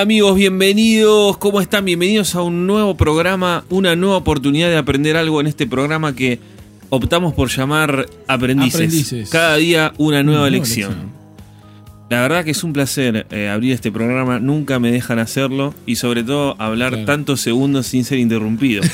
Hola, 0.00 0.06
amigos, 0.06 0.34
bienvenidos. 0.34 1.36
¿Cómo 1.36 1.60
están? 1.60 1.84
Bienvenidos 1.84 2.34
a 2.34 2.40
un 2.40 2.66
nuevo 2.66 2.96
programa, 2.96 3.66
una 3.68 3.96
nueva 3.96 4.16
oportunidad 4.16 4.70
de 4.70 4.78
aprender 4.78 5.14
algo 5.14 5.42
en 5.42 5.46
este 5.46 5.66
programa 5.66 6.16
que 6.16 6.38
optamos 6.88 7.34
por 7.34 7.50
llamar 7.50 8.06
Aprendices. 8.26 8.76
Aprendices. 8.76 9.28
Cada 9.28 9.56
día 9.56 9.92
una 9.98 10.22
nueva 10.22 10.48
nueva 10.48 10.50
lección. 10.50 10.92
lección. 10.92 11.19
La 12.10 12.22
verdad 12.22 12.44
que 12.44 12.50
es 12.50 12.64
un 12.64 12.72
placer 12.72 13.24
eh, 13.30 13.48
abrir 13.48 13.72
este 13.72 13.92
programa, 13.92 14.40
nunca 14.40 14.80
me 14.80 14.90
dejan 14.90 15.20
hacerlo 15.20 15.72
y 15.86 15.94
sobre 15.94 16.24
todo 16.24 16.56
hablar 16.60 16.90
Claro. 16.90 17.06
tantos 17.06 17.40
segundos 17.40 17.86
sin 17.86 18.04
ser 18.04 18.18
interrumpido. 18.18 18.82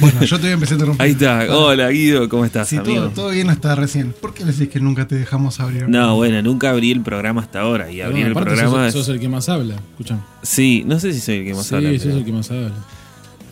Bueno, 0.00 0.22
yo 0.24 0.36
te 0.36 0.42
voy 0.42 0.50
a 0.50 0.54
empezar 0.54 0.72
a 0.74 0.76
interrumpir. 0.76 1.02
Ahí 1.02 1.12
está. 1.12 1.46
Hola 1.56 1.88
Guido, 1.88 2.28
¿cómo 2.28 2.44
estás, 2.44 2.68
Sí, 2.68 2.76
amigo? 2.76 3.04
todo, 3.04 3.10
todo 3.10 3.30
bien 3.30 3.48
hasta 3.48 3.74
recién. 3.74 4.12
¿Por 4.20 4.34
qué 4.34 4.44
decís 4.44 4.68
que 4.68 4.80
nunca 4.80 5.06
te 5.08 5.14
dejamos 5.14 5.60
abrir? 5.60 5.88
No, 5.88 6.16
bueno, 6.16 6.42
nunca 6.42 6.70
abrí 6.70 6.90
el 6.90 7.00
programa 7.00 7.40
hasta 7.40 7.60
ahora 7.60 7.90
y 7.90 8.00
abrir 8.02 8.24
Bueno, 8.26 8.40
el 8.40 8.44
programa 8.46 8.90
sos, 8.90 9.06
sos 9.06 9.14
el 9.14 9.20
que 9.20 9.28
más 9.28 9.48
habla. 9.48 9.76
Escuchame. 9.92 10.20
Sí, 10.42 10.82
no 10.86 10.98
sé 11.00 11.12
si 11.14 11.20
soy 11.20 11.36
el 11.36 11.44
que 11.46 11.54
más 11.54 11.66
sí, 11.66 11.74
habla. 11.74 11.90
sos 11.92 12.02
pero- 12.02 12.16
el 12.18 12.24
que 12.24 12.32
más 12.32 12.50
habla. 12.50 12.72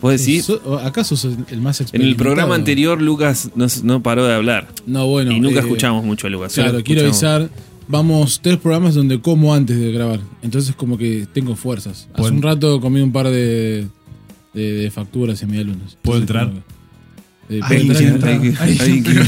¿Vos 0.01 0.19
decís? 0.19 0.45
So- 0.45 0.79
acá 0.83 1.03
sos 1.05 1.23
el, 1.49 1.61
más 1.61 1.79
En 1.93 2.01
el 2.01 2.15
programa 2.17 2.53
anterior 2.55 3.01
Lucas 3.01 3.49
no, 3.55 3.65
no 3.83 4.03
paró 4.03 4.25
de 4.27 4.33
hablar. 4.35 4.67
No, 4.85 5.07
bueno. 5.07 5.31
y 5.31 5.39
nunca 5.39 5.59
eh, 5.59 5.63
escuchamos 5.63 6.03
mucho 6.03 6.27
a 6.27 6.29
Lucas. 6.29 6.53
Claro, 6.53 6.83
quiero 6.83 7.01
avisar. 7.03 7.49
Vamos 7.87 8.39
tres 8.41 8.57
programas 8.57 8.95
donde 8.95 9.19
como 9.21 9.53
antes 9.53 9.77
de 9.77 9.91
grabar. 9.91 10.19
Entonces, 10.41 10.75
como 10.75 10.97
que 10.97 11.27
tengo 11.33 11.55
fuerzas. 11.55 12.07
Hace 12.13 12.29
un 12.29 12.41
rato 12.41 12.79
comí 12.79 13.01
un 13.01 13.11
par 13.11 13.27
de, 13.29 13.87
de, 14.53 14.71
de 14.73 14.91
facturas 14.91 15.41
y 15.41 15.45
medialunas. 15.45 15.97
¿Puedo 16.01 16.19
entrar? 16.19 16.51
eh, 17.49 17.59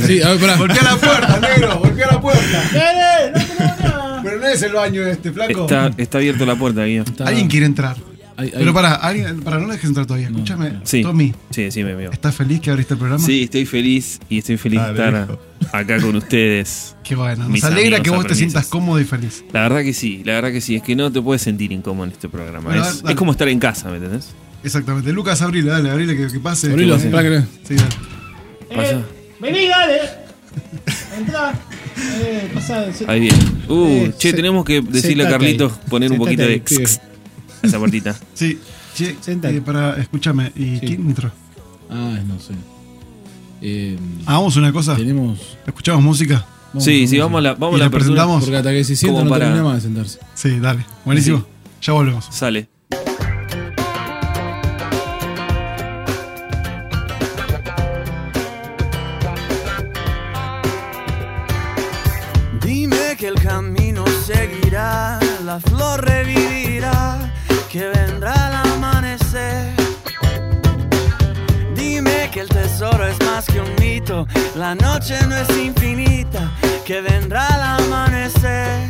Sí, 0.08 0.22
a 0.22 0.30
ver, 0.30 0.40
pará. 0.40 0.58
Golpea 0.58 0.84
la 0.84 0.96
puerta, 0.98 1.40
negro, 1.40 1.80
golpea 1.80 2.08
la 2.12 2.22
puerta. 2.22 4.22
Pero 4.24 4.40
no 4.40 4.48
es 4.48 4.62
el 4.64 4.74
baño 4.74 5.04
este, 5.04 5.32
flaco. 5.32 5.62
Está, 5.62 5.92
está 5.98 6.18
abierta 6.18 6.46
la 6.46 6.56
puerta. 6.56 6.88
Está- 6.88 7.28
Alguien 7.28 7.48
quiere 7.48 7.66
entrar. 7.66 7.98
Hay- 8.38 8.48
hay- 8.48 8.54
Pero 8.58 8.74
para, 8.74 8.96
alguien, 8.96 9.42
para 9.42 9.60
no 9.60 9.68
dejes 9.68 9.86
entrar 9.86 10.06
todavía. 10.06 10.30
No, 10.30 10.38
Escúchame, 10.38 10.72
no. 10.72 10.82
Sí. 10.84 11.02
Tommy, 11.02 11.34
Sí, 11.52 11.72
sí, 11.72 11.84
me 11.84 11.94
veo. 11.96 12.12
¿estás 12.12 12.36
feliz 12.36 12.60
que 12.62 12.70
abriste 12.72 12.94
el 12.94 13.00
programa? 13.00 13.24
Sí, 13.26 13.44
estoy 13.44 13.66
feliz 13.66 14.20
y 14.30 14.40
estoy 14.40 14.58
feliz 14.58 14.82
de 14.82 14.90
estar 14.92 15.38
acá 15.72 16.00
con 16.02 16.16
ustedes. 16.16 16.96
Qué 17.04 17.16
bueno. 17.16 17.48
Nos 17.48 17.64
alegra 17.64 18.02
que 18.02 18.10
vos 18.10 18.26
te 18.28 18.36
sientas 18.36 18.68
cómodo 18.68 19.00
y 19.00 19.04
feliz. 19.06 19.44
La 19.54 19.62
verdad 19.62 19.82
que 19.84 19.94
sí, 19.94 20.22
la 20.26 20.34
verdad 20.34 20.52
que 20.52 20.62
sí. 20.62 20.76
Es 20.76 20.84
que 20.84 20.96
no 20.96 21.12
te 21.12 21.22
puedes 21.22 21.42
sentir 21.42 21.72
incómodo 21.72 22.06
en 22.08 22.12
este 22.12 22.30
programa. 22.30 22.70
Bueno, 22.70 22.84
es, 22.86 23.02
dale. 23.02 23.14
es 23.14 23.18
como 23.18 23.32
estar 23.32 23.48
en 23.48 23.60
casa, 23.60 23.90
¿me 23.90 23.98
entendés? 23.98 24.30
Exactamente. 24.64 25.12
Lucas, 25.14 25.42
abrile, 25.42 25.70
dale, 25.70 25.90
abrile 25.92 26.18
que, 26.18 26.28
que 26.28 26.40
pase. 26.40 26.72
Abrilo, 26.72 26.98
Sí, 27.00 27.10
dale. 27.10 27.44
Pasa. 28.76 29.02
Vení, 29.40 29.68
dale. 29.68 29.98
Entrá. 31.18 31.54
Eh, 31.98 32.50
pasá. 32.54 32.92
se- 32.94 33.06
Ahí 33.10 33.22
bien. 33.22 33.36
Uh, 33.68 33.88
Eh, 34.08 34.14
che, 34.18 34.30
se- 34.32 34.36
tenemos 34.36 34.66
que 34.66 34.82
decirle 34.82 35.26
a 35.26 35.30
Carlitos 35.30 35.74
poner 35.90 36.12
un 36.12 36.18
poquito 36.18 36.44
de 36.44 36.62
esa 37.66 37.80
puertita. 37.80 38.16
Sí. 38.34 38.60
Sentate. 39.20 39.58
eh, 39.58 39.62
para, 39.62 39.98
escúchame, 40.00 40.54
¿y 40.56 40.78
Sí. 40.80 40.86
quién 40.88 41.08
entró? 41.08 41.30
Ah, 41.90 42.18
no 42.26 42.40
sé. 42.40 42.54
Eh, 43.62 43.98
Hagamos 44.26 44.56
una 44.56 44.72
cosa. 44.72 44.96
tenemos. 44.96 45.58
¿Escuchamos 45.68 46.02
música? 46.04 46.46
sí, 46.80 47.08
sí, 47.08 47.18
vamos 47.20 47.40
a 47.40 47.42
la, 47.42 47.54
vamos 47.56 47.74
¿Y 47.74 47.76
a 47.76 47.78
la 47.80 47.84
la 47.84 47.88
apertura. 47.88 48.00
presentamos? 48.16 48.44
Porque 48.44 48.58
hasta 48.58 48.72
que 48.72 48.84
se 48.86 48.96
sienta 48.96 49.14
Como 49.20 49.26
no 49.26 49.30
para- 49.32 49.46
termina 49.46 49.64
más 49.66 49.76
de 49.76 49.82
sentarse. 49.82 50.20
Sí, 50.34 50.60
dale. 50.60 50.86
Buenísimo. 51.04 51.40
Sí. 51.40 51.46
Ya 51.88 51.94
volvemos. 51.94 52.26
Sale. 52.32 52.70
Dime 62.62 63.16
que 63.18 63.28
el 63.28 63.36
camino 63.36 64.04
seguirá, 64.26 65.20
la 65.44 65.60
flor 65.60 66.04
revivirá, 66.04 66.45
la 74.56 74.74
noche 74.74 75.16
no 75.28 75.36
es 75.36 75.50
infinita, 75.58 76.52
que 76.86 77.02
vendrá 77.02 77.48
el 77.56 77.86
amanecer. 77.86 78.90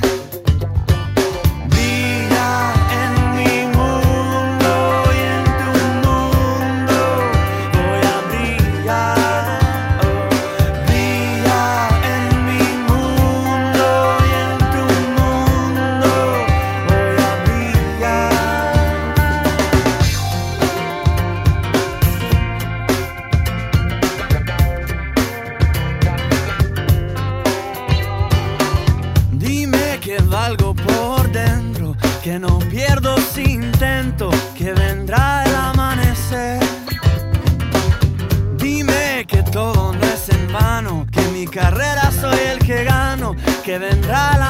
Vendrá 43.77 44.35
el 44.35 44.44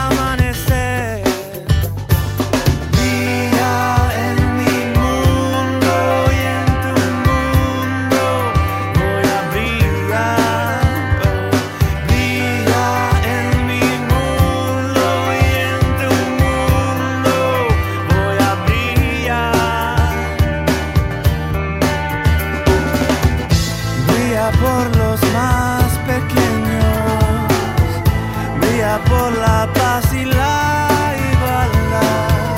por 29.04 29.38
la 29.38 29.70
paz 29.74 30.06
y 30.14 30.26
la 30.26 31.14
igualdad, 31.34 32.56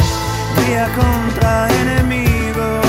brilla 0.55 0.87
contra 0.95 1.67
enemigos, 1.81 2.85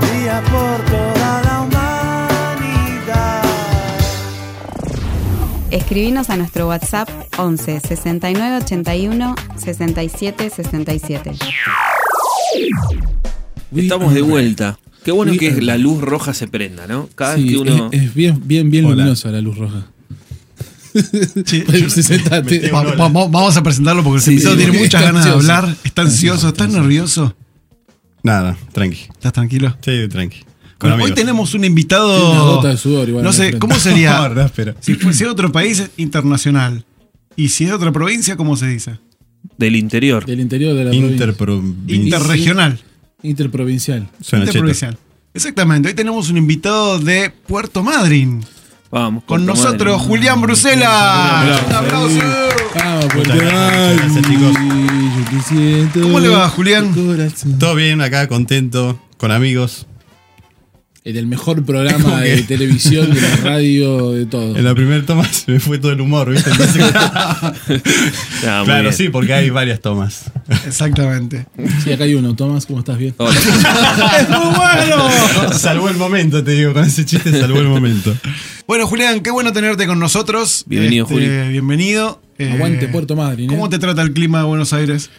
brilla 0.00 0.40
por 0.42 0.84
toda 0.86 1.42
la 1.42 1.60
humanidad. 1.62 3.42
Escribinos 5.70 6.30
a 6.30 6.36
nuestro 6.36 6.68
WhatsApp 6.68 7.08
11 7.38 7.80
69 7.80 8.56
81 8.64 9.34
67 9.56 10.50
67. 10.50 11.32
Estamos 13.76 14.14
de 14.14 14.22
vuelta. 14.22 14.78
Qué 15.04 15.12
bueno 15.12 15.32
que 15.38 15.62
la 15.62 15.78
luz 15.78 16.00
roja 16.02 16.34
se 16.34 16.46
prenda, 16.46 16.86
¿no? 16.86 17.08
Cada 17.14 17.34
vez 17.36 17.42
Sí, 17.44 17.48
que 17.52 17.58
uno. 17.58 17.88
es, 17.92 18.02
es 18.02 18.14
bien, 18.14 18.42
bien, 18.44 18.70
bien 18.70 18.84
Hola. 18.84 18.96
luminosa 18.96 19.30
la 19.30 19.40
luz 19.40 19.56
roja. 19.56 19.86
Sí, 21.46 21.64
Sí, 21.88 22.02
sentate. 22.02 22.70
Va- 22.70 22.82
va- 22.82 22.94
va- 23.08 23.08
vamos 23.08 23.56
a 23.56 23.62
presentarlo 23.62 24.02
porque 24.02 24.20
Sí, 24.20 24.30
el 24.30 24.34
invitado 24.36 24.56
sí, 24.56 24.62
tiene 24.64 24.78
muchas 24.78 25.02
ganas 25.02 25.24
de 25.24 25.30
hablar. 25.30 25.76
Está 25.84 26.02
ansioso, 26.02 26.48
está 26.48 26.66
nervioso. 26.66 27.34
Nada, 28.22 28.56
tranqui. 28.72 29.00
¿Estás 29.12 29.32
tranquilo? 29.32 29.76
Sí, 29.84 30.08
tranqui. 30.08 30.38
Bueno, 30.80 31.02
hoy 31.04 31.12
tenemos 31.12 31.52
un 31.54 31.64
invitado. 31.64 32.56
gota 32.56 32.68
de 32.68 32.76
sudor 32.76 33.08
igual 33.08 33.22
No 33.24 33.32
sé. 33.32 33.58
¿cómo 33.58 33.74
No, 33.74 33.80
sería? 33.80 34.50
Si 34.80 34.94
fuese 34.94 35.24
de 35.24 35.30
otro 35.30 35.52
país, 35.52 35.90
internacional. 35.96 36.84
Y 37.36 37.48
si 37.50 37.64
es 37.64 37.70
de 37.70 37.76
otra 37.76 37.92
provincia, 37.92 38.36
¿cómo 38.36 38.56
se 38.56 38.66
dice? 38.66 38.98
Del 39.56 39.76
interior. 39.76 40.24
Del 40.26 40.40
interior 40.40 40.74
de 40.74 40.84
la. 40.84 40.94
Interregional. 40.94 42.78
Interprovincial. 43.22 44.08
Suena 44.20 44.44
cheto. 44.46 44.58
Interprovincial. 44.58 44.98
Exactamente. 45.34 45.88
Hoy 45.88 45.94
tenemos 45.94 46.30
un 46.30 46.38
invitado 46.38 46.98
de 46.98 47.30
Puerto 47.46 47.82
Madryn. 47.82 48.44
Vamos. 48.90 49.24
Con 49.24 49.46
nosotros. 49.46 50.00
Julián 50.02 50.40
Brusela. 50.40 51.60
Un 51.66 51.74
aplauso. 51.74 52.20
Vamos, 52.74 53.06
gracias, 53.14 54.26
chicos. 54.26 54.56
¿Cómo 56.02 56.20
le 56.20 56.28
va, 56.28 56.48
Julián? 56.48 56.94
Todo 57.58 57.74
bien 57.74 58.00
acá, 58.00 58.28
contento, 58.28 59.00
con 59.16 59.30
amigos. 59.30 59.86
En 61.02 61.16
el 61.16 61.26
mejor 61.26 61.64
programa 61.64 62.20
de 62.20 62.42
televisión, 62.42 63.10
de 63.14 63.22
la 63.22 63.36
radio, 63.36 64.12
de 64.12 64.26
todo. 64.26 64.54
En 64.54 64.62
la 64.64 64.74
primera 64.74 65.02
toma 65.06 65.24
se 65.32 65.50
me 65.52 65.58
fue 65.58 65.78
todo 65.78 65.92
el 65.92 66.00
humor, 66.02 66.30
¿viste? 66.30 66.50
Entonces- 66.50 66.84
Ah, 68.46 68.62
claro, 68.66 68.92
sí, 68.92 69.08
porque 69.08 69.32
hay 69.32 69.48
varias 69.50 69.80
tomas. 69.80 70.30
Exactamente. 70.66 71.46
Sí, 71.84 71.92
acá 71.92 72.04
hay 72.04 72.14
uno. 72.14 72.34
Tomás, 72.36 72.66
¿cómo 72.66 72.80
estás? 72.80 72.98
Bien. 72.98 73.14
Hola. 73.16 73.32
¡Es 74.20 74.28
muy 74.28 74.54
bueno! 74.54 75.52
salvó 75.58 75.88
el 75.88 75.96
momento, 75.96 76.42
te 76.44 76.52
digo, 76.52 76.72
con 76.74 76.84
ese 76.84 77.04
chiste 77.06 77.38
salvó 77.38 77.60
el 77.60 77.68
momento. 77.68 78.14
Bueno, 78.66 78.86
Julián, 78.86 79.20
qué 79.20 79.30
bueno 79.30 79.52
tenerte 79.52 79.86
con 79.86 79.98
nosotros. 79.98 80.64
Bienvenido, 80.66 81.04
Este, 81.04 81.14
Juli. 81.14 81.48
Bienvenido. 81.50 82.20
Eh, 82.38 82.52
Aguante 82.52 82.88
Puerto 82.88 83.16
Madryn. 83.16 83.50
¿eh? 83.50 83.54
¿Cómo 83.54 83.68
te 83.68 83.78
trata 83.78 84.00
el 84.02 84.12
clima 84.12 84.38
de 84.40 84.44
Buenos 84.44 84.72
Aires? 84.72 85.10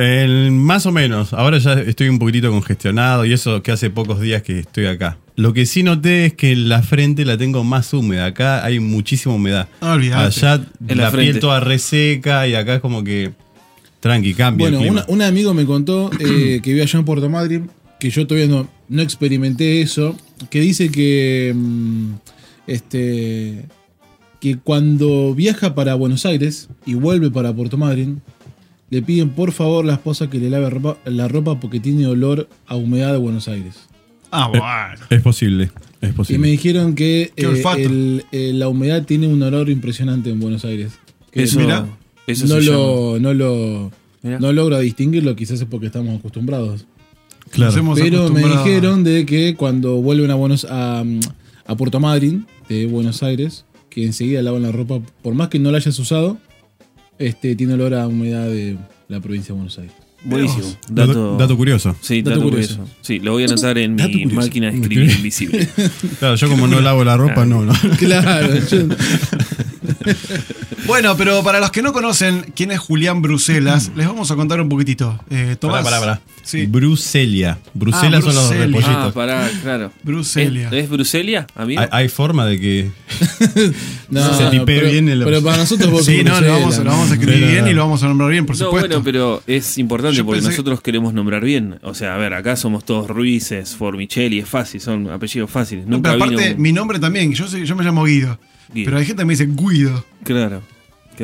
El- 0.00 0.50
más 0.52 0.86
o 0.86 0.92
menos. 0.92 1.32
Ahora 1.32 1.58
ya 1.58 1.74
estoy 1.74 2.08
un 2.08 2.18
poquitito 2.18 2.50
congestionado 2.50 3.24
y 3.24 3.32
eso 3.32 3.62
que 3.62 3.72
hace 3.72 3.90
pocos 3.90 4.20
días 4.20 4.42
que 4.42 4.60
estoy 4.60 4.86
acá. 4.86 5.18
Lo 5.36 5.52
que 5.52 5.64
sí 5.66 5.82
noté 5.82 6.26
es 6.26 6.34
que 6.34 6.54
la 6.56 6.82
frente 6.82 7.24
la 7.24 7.36
tengo 7.38 7.64
más 7.64 7.92
húmeda. 7.94 8.26
Acá 8.26 8.64
hay 8.64 8.78
muchísima 8.80 9.34
humedad. 9.34 9.68
No 9.80 9.92
olvidate. 9.92 10.24
Allá 10.26 10.64
En 10.88 10.98
la 10.98 11.10
piel 11.10 11.38
toda 11.40 11.60
reseca 11.60 12.46
y 12.48 12.54
acá 12.54 12.74
es 12.76 12.80
como 12.80 13.02
que 13.04 13.32
tranqui, 14.00 14.34
cambia. 14.34 14.66
el 14.68 14.74
Bueno, 14.74 14.78
clima. 14.90 15.04
una- 15.08 15.14
un 15.14 15.22
amigo 15.22 15.54
me 15.54 15.64
contó 15.66 16.10
eh, 16.18 16.60
que 16.62 16.70
vive 16.72 16.82
allá 16.82 16.98
en 16.98 17.04
Puerto 17.04 17.28
Madryn, 17.28 17.70
que 17.98 18.10
yo 18.10 18.26
todavía 18.26 18.48
no, 18.48 18.68
no 18.88 19.02
experimenté 19.02 19.80
eso, 19.82 20.16
que 20.50 20.60
dice 20.60 20.90
que 20.90 21.52
mm, 21.54 22.12
este 22.66 23.64
que 24.40 24.56
cuando 24.56 25.34
viaja 25.34 25.74
para 25.74 25.94
Buenos 25.94 26.24
Aires 26.24 26.68
y 26.86 26.94
vuelve 26.94 27.30
para 27.30 27.52
Puerto 27.54 27.76
Madryn, 27.76 28.22
le 28.90 29.02
piden 29.02 29.30
por 29.30 29.52
favor 29.52 29.84
la 29.84 29.94
esposa 29.94 30.28
que 30.28 30.38
le 30.38 30.50
lave 30.50 30.68
ropa- 30.70 30.98
la 31.04 31.28
ropa 31.28 31.58
porque 31.60 31.80
tiene 31.80 32.06
olor 32.06 32.48
a 32.66 32.76
humedad 32.76 33.12
de 33.12 33.18
Buenos 33.18 33.48
Aires. 33.48 33.76
Ah, 34.32 34.48
bueno. 34.48 34.64
Es 35.10 35.22
posible, 35.22 35.64
es 35.64 35.70
Y 36.02 36.06
me 36.06 36.12
posible. 36.12 36.48
dijeron 36.50 36.94
que 36.94 37.32
eh, 37.36 37.62
el- 37.78 38.24
eh, 38.32 38.52
la 38.54 38.68
humedad 38.68 39.04
tiene 39.04 39.26
un 39.26 39.42
olor 39.42 39.70
impresionante 39.70 40.30
en 40.30 40.40
Buenos 40.40 40.64
Aires. 40.64 40.92
Que 41.30 41.44
Eso, 41.44 41.58
Mirá. 41.60 41.86
eso 42.26 42.46
no, 42.46 42.60
lo, 42.60 43.18
no 43.20 43.34
lo 43.34 43.90
Mirá. 44.22 44.38
no 44.40 44.52
logro 44.52 44.78
distinguirlo, 44.80 45.34
quizás 45.36 45.60
es 45.60 45.66
porque 45.66 45.86
estamos 45.86 46.18
acostumbrados. 46.18 46.86
Claro. 47.50 47.74
Pero 47.96 48.28
me 48.30 48.42
dijeron 48.44 49.02
de 49.02 49.26
que 49.26 49.56
cuando 49.56 49.96
vuelven 49.96 50.30
a 50.30 50.34
Buenos 50.36 50.64
a, 50.70 51.02
a 51.66 51.74
Puerto 51.76 51.98
Madryn 51.98 52.46
de 52.68 52.86
Buenos 52.86 53.22
Aires, 53.24 53.64
que 53.88 54.04
enseguida 54.04 54.40
lavan 54.42 54.62
la 54.62 54.70
ropa, 54.70 55.00
por 55.22 55.34
más 55.34 55.48
que 55.48 55.58
no 55.58 55.72
la 55.72 55.78
hayas 55.78 55.98
usado, 55.98 56.38
este 57.20 57.54
tiene 57.54 57.74
olor 57.74 57.94
a 57.94 58.08
humedad 58.08 58.46
de 58.46 58.76
la 59.08 59.20
provincia 59.20 59.48
de 59.48 59.54
Buenos 59.54 59.78
Aires. 59.78 59.94
Buenísimo. 60.22 60.64
Dato, 60.90 61.56
curioso. 61.56 61.96
Sí, 62.02 62.20
dato 62.20 62.36
dato, 62.40 62.50
curioso. 62.50 62.76
curioso. 62.76 62.94
Sí, 63.00 63.20
lo 63.20 63.32
voy 63.32 63.44
a 63.44 63.46
anotar 63.46 63.78
en 63.78 63.96
Dato 63.96 64.10
mi 64.10 64.24
curioso. 64.24 64.46
máquina 64.46 64.70
de 64.70 64.76
escribir 64.78 65.10
invisible. 65.16 65.66
Claro, 66.18 66.34
yo 66.34 66.48
como 66.48 66.66
no 66.66 66.80
lavo 66.80 67.04
la 67.04 67.16
ropa, 67.16 67.46
no, 67.46 67.64
no. 67.64 67.72
Claro, 67.98 68.54
yo- 68.68 68.86
Bueno, 70.90 71.16
pero 71.16 71.42
para 71.44 71.60
los 71.60 71.70
que 71.70 71.82
no 71.82 71.92
conocen 71.92 72.52
quién 72.56 72.72
es 72.72 72.80
Julián 72.80 73.22
Bruselas, 73.22 73.92
les 73.94 74.06
vamos 74.08 74.30
a 74.32 74.36
contar 74.36 74.60
un 74.60 74.68
poquitito. 74.68 75.18
Eh, 75.30 75.56
Tomás. 75.58 75.84
Pará, 75.84 76.00
pará, 76.00 76.14
pará. 76.16 76.20
Sí. 76.42 76.66
Bruselia. 76.66 77.58
Ah, 77.62 78.00
son 78.00 78.10
los 78.12 78.24
Bruselia. 78.24 78.66
repollitos. 78.66 78.96
ah, 78.96 79.10
pará, 79.14 79.50
claro. 79.62 79.92
Bruselia. 80.02 80.66
¿Es, 80.68 80.72
es 80.84 80.90
Bruselia, 80.90 81.46
amigo? 81.54 81.80
¿Hay, 81.80 81.88
hay 81.92 82.08
forma 82.08 82.44
de 82.44 82.58
que 82.58 82.90
no, 84.10 84.34
Se 84.36 84.46
tipee 84.50 84.64
pero, 84.80 84.90
bien 84.90 85.08
el- 85.08 85.22
pero 85.24 85.42
para 85.42 85.58
nosotros 85.58 85.90
vos 85.90 86.04
Sí, 86.04 86.16
sos 86.16 86.24
no, 86.24 86.30
lo 86.32 86.36
Bruselas, 86.40 86.60
vamos, 86.60 86.78
lo 86.78 86.84
¿no? 86.84 86.90
vamos 86.90 87.10
a 87.10 87.14
escribir 87.14 87.34
Pero- 87.40 87.52
bien 87.52 87.68
y 87.68 87.72
lo 87.72 87.82
vamos 87.82 88.02
a 88.02 88.08
nombrar 88.08 88.30
bien, 88.30 88.46
por 88.46 88.56
no, 88.58 88.64
supuesto. 88.64 88.88
bueno, 88.88 89.04
pero 89.04 89.42
es 89.46 89.78
importante 89.78 90.16
Yo 90.16 90.26
porque 90.26 90.40
pensé- 90.40 90.50
nosotros 90.50 90.80
queremos 90.80 91.14
nombrar 91.14 91.44
bien. 91.44 91.78
O 91.82 91.94
sea, 91.94 92.14
a 92.16 92.18
ver, 92.18 92.34
acá 92.34 92.56
somos 92.56 92.84
todos 92.84 93.08
Ruices, 93.08 93.76
Formicelli, 93.76 94.40
es 94.40 94.48
fácil, 94.48 94.80
son 94.80 95.08
apellidos 95.08 95.50
fáciles. 95.50 95.86
No, 95.86 95.96
Nunca 95.98 96.10
pero 96.12 96.24
aparte, 96.24 96.42
vino 96.42 96.56
un- 96.56 96.62
mi 96.62 96.72
nombre 96.72 96.98
también, 96.98 97.32
yo, 97.32 97.46
soy- 97.46 97.64
yo 97.64 97.76
me 97.76 97.84
llamo 97.84 98.02
Guido. 98.04 98.40
Guido. 98.74 98.86
Pero 98.86 98.98
hay 98.98 99.04
gente 99.04 99.22
que 99.22 99.26
me 99.26 99.32
dice 99.34 99.46
Guido, 99.46 100.04
Claro. 100.24 100.62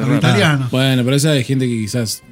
Los 0.00 0.16
italianos. 0.18 0.70
Bueno, 0.70 1.02
pero 1.04 1.16
esa 1.16 1.36
es 1.36 1.46
gente 1.46 1.66
que 1.66 1.76
quizás, 1.78 2.22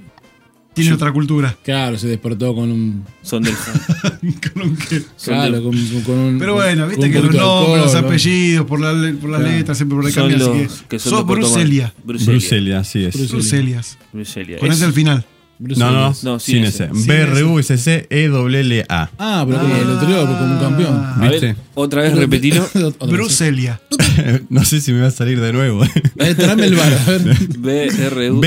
Tiene 0.75 0.93
otra 0.93 1.13
cultura. 1.13 1.57
claro, 1.63 1.97
se 1.99 2.09
despertó 2.09 2.55
con 2.55 2.71
un... 2.71 3.05
Son 3.23 3.43
del. 3.43 3.55
Con 4.53 4.63
un 4.63 4.77
qué. 4.77 5.01
son 5.17 5.35
Claro, 5.35 5.53
del- 5.53 5.63
con, 5.63 6.01
con 6.03 6.19
un... 6.19 6.39
Pero 6.39 6.55
bueno, 6.55 6.87
viste 6.89 7.11
que 7.11 7.21
los 7.21 7.35
nombres, 7.35 7.85
los 7.85 7.95
apellidos, 7.95 8.67
por, 8.67 8.81
la 8.81 8.91
por 9.21 9.31
las 9.31 9.41
Claro. 9.41 9.57
letras, 9.57 9.77
siempre 9.79 9.97
por 9.97 10.07
ahí 10.07 10.13
son 10.13 10.29
cambia. 10.31 10.39
los 10.47 10.49
Así 10.49 10.83
que, 10.83 10.89
que 10.89 10.99
son 10.99 11.11
sos 11.13 11.27
Bruselia. 11.27 11.95
Bruselia. 12.05 12.33
Bruselia, 12.33 12.79
así 12.81 13.05
es. 13.05 13.15
Bruselia. 13.15 13.35
Bruselias. 13.37 13.99
Bruselia. 14.13 14.59
Con 14.59 14.69
Es- 14.71 14.77
ese 14.77 14.85
al 14.87 14.93
final. 14.93 15.25
No, 15.59 15.91
no, 15.93 16.15
No, 16.23 16.39
sin 16.41 16.65
B-R-U-S-C-E-L-L-A. 17.06 19.11
Ah, 19.19 19.45
pero 19.47 19.61
como 19.61 19.77
el 19.77 19.91
anterior, 19.91 20.27
como 20.27 20.45
un 20.53 20.59
campeón. 20.59 20.95
Ah, 20.97 21.29
¿Viste? 21.31 21.55
otra 21.75 22.03
vez 22.03 22.17
repetilo. 22.17 22.67
Bruselia. 23.09 23.81
no 24.49 24.65
sé 24.65 24.81
si 24.81 24.93
me 24.93 25.01
va 25.01 25.09
a 25.09 25.12
salir 25.12 25.41
de 25.41 25.53
nuevo. 25.53 25.85
Eh, 25.85 26.35
tráeme 26.35 26.67
el 26.67 26.75
bar, 26.75 26.93
a 26.93 27.05
ver. 27.11 27.23
B 27.59 27.87
R 27.87 28.31
U 28.31 28.41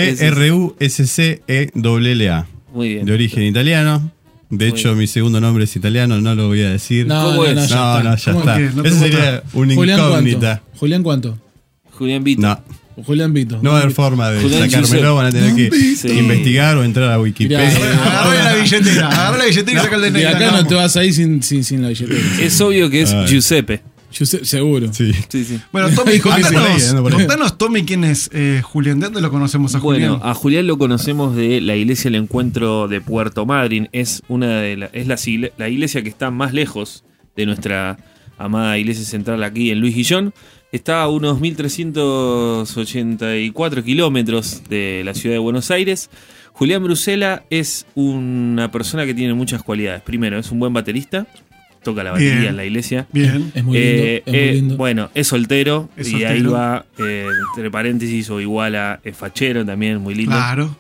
S- 0.79 1.17
B-R-U-S-C-E-L-L-A. 1.17 2.47
Muy 2.73 2.89
bien. 2.89 3.05
De 3.05 3.13
origen 3.13 3.43
italiano. 3.43 4.11
De 4.49 4.67
hecho, 4.67 4.95
mi 4.95 5.07
segundo 5.07 5.41
nombre 5.41 5.65
es 5.65 5.75
italiano, 5.75 6.21
no 6.21 6.33
lo 6.33 6.47
voy 6.47 6.61
a 6.61 6.69
decir. 6.69 7.05
No, 7.05 7.21
¿Cómo 7.25 7.43
no, 7.43 7.45
es? 7.45 7.55
no, 7.55 7.65
ya 7.67 7.75
no, 7.75 7.97
está. 7.97 8.03
no, 8.03 8.15
ya 8.15 8.31
¿Cómo 8.31 8.39
está. 8.39 8.57
que 8.57 8.63
no 8.75 8.81
te 8.83 8.89
Eso 8.89 8.97
puedo 8.99 9.11
sería 9.11 9.43
una 9.53 9.73
incógnita. 9.73 10.61
Julián 10.79 11.03
cuánto? 11.03 11.37
Julián 11.91 12.23
Vito. 12.23 12.41
No, 12.41 12.59
Julián 13.05 13.33
Vito. 13.33 13.59
no 13.61 13.71
va 13.71 13.77
a 13.77 13.81
haber 13.81 13.93
forma 13.93 14.29
de 14.31 14.41
Julián 14.41 14.61
sacármelo, 14.69 14.87
Giuseppe. 14.87 15.09
van 15.13 15.25
a 15.27 15.31
tener 15.31 15.55
que 15.55 15.95
Sí. 15.95 16.09
investigar 16.19 16.77
o 16.77 16.83
entrar 16.83 17.11
a 17.11 17.19
Wikipedia. 17.19 17.67
Agarra 17.67 18.43
la 18.43 18.55
billetera, 18.55 19.07
agarra 19.09 19.37
la 19.37 19.45
billetera 19.45 19.79
y 19.79 19.83
saca 19.83 19.95
el 19.97 20.01
DNI. 20.13 20.21
Y 20.21 20.25
acá 20.25 20.51
no 20.51 20.65
te 20.65 20.75
vas 20.75 20.97
a 20.97 21.03
ir 21.05 21.13
sin, 21.13 21.43
sin, 21.43 21.63
sin 21.63 21.81
la 21.81 21.89
billetera. 21.89 22.19
Es 22.41 22.59
obvio 22.61 22.89
que 22.89 23.01
es. 23.03 23.13
Giuseppe. 23.27 23.81
Sé- 24.09 24.45
seguro. 24.45 24.91
Sí. 24.93 25.11
Sí, 25.29 25.43
sí. 25.43 25.59
Bueno, 25.71 25.89
Tommy, 25.95 26.13
Dijo 26.13 26.33
que 26.33 26.41
contanos, 26.41 26.93
ahí. 26.93 27.11
contanos, 27.11 27.57
Tommy, 27.57 27.83
quién 27.83 28.03
es 28.03 28.29
eh, 28.33 28.61
Julián. 28.63 28.99
¿De 28.99 29.07
dónde 29.07 29.21
lo 29.21 29.29
conocemos 29.29 29.75
a 29.75 29.79
Bueno, 29.79 30.13
Julián? 30.15 30.29
a 30.29 30.33
Julián 30.33 30.65
lo 30.65 30.77
conocemos 30.77 31.35
de 31.35 31.61
la 31.61 31.75
iglesia 31.75 32.09
del 32.09 32.21
encuentro 32.23 32.87
de 32.87 33.01
Puerto 33.01 33.45
Madryn. 33.45 33.89
Es 33.91 34.23
una 34.27 34.61
de 34.61 34.77
la, 34.77 34.85
es 34.93 35.07
la, 35.07 35.17
la 35.57 35.69
iglesia 35.69 36.01
que 36.01 36.09
está 36.09 36.31
más 36.31 36.53
lejos 36.53 37.03
de 37.35 37.45
nuestra 37.45 37.97
amada 38.39 38.77
iglesia 38.77 39.03
central 39.05 39.43
aquí 39.43 39.71
en 39.71 39.81
Luis 39.81 39.93
Guillón. 39.93 40.33
Está 40.71 41.01
a 41.01 41.09
unos 41.09 41.39
1384 41.39 43.83
kilómetros 43.83 44.63
de 44.69 45.01
la 45.05 45.13
ciudad 45.13 45.35
de 45.35 45.39
Buenos 45.39 45.71
Aires. 45.71 46.09
Julián 46.51 46.83
Brusela 46.83 47.45
es 47.49 47.85
una 47.95 48.69
persona 48.71 49.05
que 49.05 49.13
tiene 49.13 49.33
muchas 49.33 49.63
cualidades. 49.63 50.01
Primero, 50.01 50.37
es 50.37 50.51
un 50.51 50.59
buen 50.59 50.73
baterista. 50.73 51.25
Toca 51.83 52.03
la 52.03 52.11
batería 52.11 52.35
Bien. 52.35 52.47
en 52.49 52.57
la 52.57 52.65
iglesia. 52.65 53.07
Bien. 53.13 53.49
Es 53.55 53.63
muy 53.63 53.77
lindo. 53.77 54.03
Eh, 54.03 54.23
es 54.25 54.61
muy 54.63 54.73
eh. 54.73 54.77
Bueno, 54.77 55.09
es 55.13 55.27
soltero. 55.27 55.89
Es 55.95 56.07
y 56.09 56.11
soltero. 56.11 56.31
ahí 56.33 56.41
va, 56.41 56.85
eh, 56.97 57.27
entre 57.55 57.71
paréntesis, 57.71 58.29
o 58.29 58.41
igual 58.41 58.75
a 58.75 58.99
es 59.05 59.15
fachero 59.15 59.65
también, 59.65 60.01
muy 60.01 60.15
lindo. 60.15 60.31
Claro. 60.31 60.75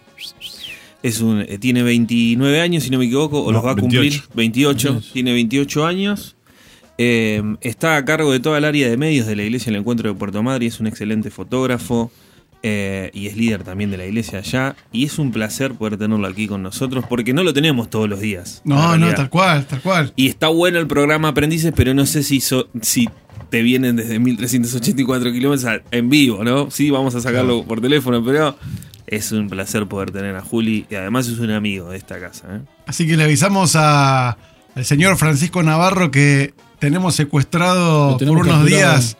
Es 1.01 1.21
un, 1.21 1.45
eh, 1.47 1.57
tiene 1.59 1.83
29 1.83 2.59
años, 2.59 2.83
si 2.83 2.89
no 2.89 2.97
me 2.97 3.05
equivoco, 3.05 3.39
o 3.41 3.45
No, 3.51 3.59
los 3.59 3.65
va 3.65 3.71
a 3.71 3.75
cumplir. 3.75 4.01
28. 4.01 4.29
28. 4.35 4.89
28. 4.93 5.13
Tiene 5.13 5.33
28 5.33 5.85
años. 5.85 6.35
Eh, 6.97 7.43
está 7.61 7.95
a 7.97 8.05
cargo 8.05 8.31
de 8.31 8.39
toda 8.39 8.57
el 8.57 8.65
área 8.65 8.89
de 8.89 8.97
medios 8.97 9.27
de 9.27 9.35
la 9.35 9.43
iglesia 9.43 9.71
del 9.71 9.81
encuentro 9.81 10.11
de 10.11 10.17
Puerto 10.17 10.41
Madryn. 10.43 10.67
Es 10.69 10.79
un 10.79 10.87
excelente 10.87 11.29
fotógrafo. 11.29 12.11
eh, 12.63 13.11
y 13.13 13.27
es 13.27 13.37
líder 13.37 13.63
también 13.63 13.91
de 13.91 13.97
la 13.97 14.05
iglesia 14.07 14.39
allá. 14.39 14.75
Y 14.91 15.05
es 15.05 15.19
un 15.19 15.31
placer 15.31 15.73
poder 15.75 15.97
tenerlo 15.97 16.27
aquí 16.27 16.47
con 16.47 16.63
nosotros 16.63 17.05
porque 17.07 17.31
no 17.31 17.43
lo 17.43 17.53
tenemos 17.53 17.87
todos 17.89 18.09
los 18.09 18.19
días. 18.19 18.61
No, 18.65 18.97
no, 18.97 19.13
tal 19.13 19.29
cual, 19.29 19.65
tal 19.67 19.79
cual. 19.81 20.11
Y 20.15 20.27
está 20.27 20.47
bueno 20.47 20.79
el 20.79 20.87
programa 20.87 21.27
Aprendices, 21.29 21.71
pero 21.75 21.93
no 21.93 22.05
sé 22.07 22.23
si, 22.23 22.41
so- 22.41 22.67
si 22.81 23.07
te 23.51 23.61
vienen 23.61 23.95
desde 23.95 24.17
1384 24.19 25.31
kilómetros 25.31 25.81
en 25.91 26.09
vivo, 26.09 26.43
¿no? 26.43 26.69
Sí, 26.71 26.89
vamos 26.89 27.13
a 27.15 27.21
sacarlo 27.21 27.63
por 27.63 27.79
teléfono, 27.79 28.25
pero 28.25 28.57
es 29.05 29.31
un 29.31 29.47
placer 29.49 29.85
poder 29.85 30.09
tener 30.11 30.35
a 30.35 30.41
Juli 30.41 30.87
y 30.89 30.95
además 30.95 31.27
es 31.27 31.37
un 31.39 31.51
amigo 31.51 31.91
de 31.91 31.97
esta 31.97 32.19
casa. 32.19 32.47
¿eh? 32.57 32.59
Así 32.87 33.05
que 33.07 33.15
le 33.17 33.23
avisamos 33.23 33.75
a, 33.75 34.31
al 34.75 34.83
señor 34.83 35.15
Francisco 35.17 35.61
Navarro 35.63 36.09
que 36.11 36.53
tenemos 36.79 37.15
secuestrado 37.15 38.17
tenemos 38.17 38.39
por 38.39 38.47
unos 38.47 38.59
capturado. 38.61 38.93
días 38.97 39.17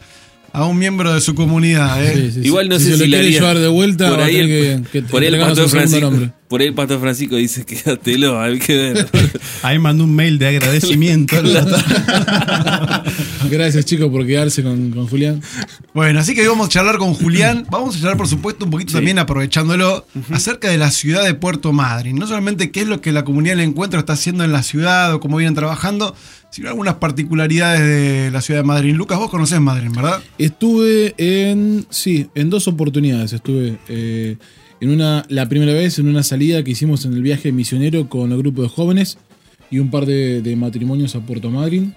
a 0.53 0.65
un 0.65 0.77
miembro 0.77 1.13
de 1.13 1.21
su 1.21 1.35
comunidad. 1.35 2.03
¿eh? 2.03 2.13
Sí, 2.15 2.21
sí, 2.31 2.31
sí. 2.41 2.47
Igual 2.47 2.69
no 2.69 2.79
si 2.79 2.85
sé 2.85 2.91
se 2.91 2.97
si 2.97 2.99
lo 2.99 3.05
le 3.05 3.09
quiere 3.11 3.27
haría- 3.27 3.39
llevar 3.39 3.59
de 3.59 3.67
vuelta, 3.67 4.09
por 4.09 4.21
ahí, 4.21 4.35
el, 4.37 4.47
que- 4.47 4.81
que 4.91 5.01
por 5.03 5.21
ahí 5.21 5.27
el 5.27 5.39
pastor 5.39 5.69
Francisco. 5.69 6.11
Por 6.47 6.61
ahí 6.61 6.67
el 6.67 6.73
pastor 6.73 6.99
Francisco 6.99 7.35
dice 7.35 7.65
quédatelo, 7.65 8.39
hay 8.39 8.59
que 8.59 8.75
ver. 8.75 9.09
Ahí 9.63 9.79
mandó 9.79 10.05
un 10.05 10.15
mail 10.15 10.39
de 10.39 10.47
agradecimiento. 10.47 11.35
Gracias, 13.49 13.85
chicos, 13.85 14.09
por 14.09 14.25
quedarse 14.25 14.63
con, 14.63 14.91
con 14.91 15.07
Julián. 15.07 15.41
Bueno, 15.93 16.19
así 16.19 16.35
que 16.35 16.41
hoy 16.41 16.47
vamos 16.47 16.67
a 16.67 16.69
charlar 16.69 16.97
con 16.97 17.13
Julián. 17.13 17.65
Vamos 17.69 17.95
a 17.95 17.99
charlar, 17.99 18.17
por 18.17 18.27
supuesto, 18.27 18.65
un 18.65 18.71
poquito 18.71 18.93
también 18.93 19.19
aprovechándolo, 19.19 20.05
acerca 20.31 20.69
de 20.69 20.77
la 20.77 20.91
ciudad 20.91 21.25
de 21.25 21.33
Puerto 21.33 21.73
Madryn. 21.73 22.15
No 22.15 22.27
solamente 22.27 22.71
qué 22.71 22.81
es 22.81 22.87
lo 22.87 23.01
que 23.01 23.11
la 23.11 23.25
comunidad 23.25 23.57
del 23.57 23.67
encuentro 23.67 23.99
está 23.99 24.13
haciendo 24.13 24.43
en 24.43 24.53
la 24.53 24.63
ciudad 24.63 25.13
o 25.13 25.19
cómo 25.19 25.37
vienen 25.37 25.55
trabajando, 25.55 26.15
sino 26.49 26.69
algunas 26.69 26.95
particularidades 26.95 27.81
de 27.81 28.31
la 28.31 28.41
ciudad 28.41 28.61
de 28.61 28.67
Madryn. 28.67 28.95
Lucas, 28.95 29.17
vos 29.17 29.29
conocés 29.29 29.59
Madryn, 29.59 29.91
¿verdad? 29.91 30.21
Estuve 30.37 31.13
en. 31.17 31.85
Sí, 31.89 32.29
en 32.35 32.49
dos 32.49 32.67
oportunidades. 32.67 33.33
Estuve 33.33 33.77
eh, 33.89 34.37
en 34.79 34.89
una. 34.89 35.25
La 35.29 35.49
primera 35.49 35.73
vez 35.73 35.99
en 35.99 36.07
una 36.07 36.23
salida 36.23 36.63
que 36.63 36.71
hicimos 36.71 37.05
en 37.05 37.13
el 37.13 37.21
viaje 37.21 37.51
misionero 37.51 38.09
con 38.09 38.31
el 38.31 38.37
grupo 38.37 38.61
de 38.61 38.69
jóvenes 38.69 39.17
y 39.69 39.79
un 39.79 39.91
par 39.91 40.05
de, 40.05 40.41
de 40.41 40.55
matrimonios 40.55 41.15
a 41.15 41.21
Puerto 41.21 41.49
Madryn. 41.49 41.93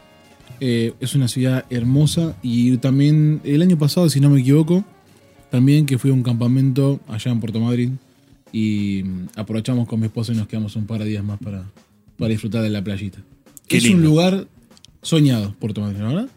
Eh, 0.63 0.93
es 1.01 1.15
una 1.15 1.27
ciudad 1.27 1.65
hermosa 1.71 2.37
y 2.43 2.77
también 2.77 3.41
el 3.45 3.63
año 3.63 3.79
pasado, 3.79 4.11
si 4.11 4.21
no 4.21 4.29
me 4.29 4.41
equivoco, 4.41 4.85
también 5.51 5.87
que 5.87 5.97
fui 5.97 6.11
a 6.11 6.15
un 6.15 6.23
campamento 6.23 7.01
allá 7.09 7.31
en 7.31 7.41
Puerto 7.41 7.61
Madryn 7.61 7.99
y 8.53 9.03
mm, 9.05 9.29
aprovechamos 9.37 9.89
con 9.89 10.01
mi 10.01 10.07
esposa 10.07 10.33
y 10.33 10.37
nos 10.37 10.49
quedamos 10.49 10.77
un 10.77 10.87
par 10.87 10.99
de 10.99 11.07
días 11.07 11.25
más 11.25 11.39
para, 11.39 11.65
para 12.19 12.29
disfrutar 12.29 12.63
de 12.63 12.69
la 12.69 12.85
playita. 12.85 13.21
Qué 13.69 13.79
es 13.79 13.89
un 13.89 14.03
lugar 14.03 14.49
soñado, 15.01 15.55
Puerto 15.59 15.81
Madryn, 15.81 16.07
¿verdad? 16.07 16.29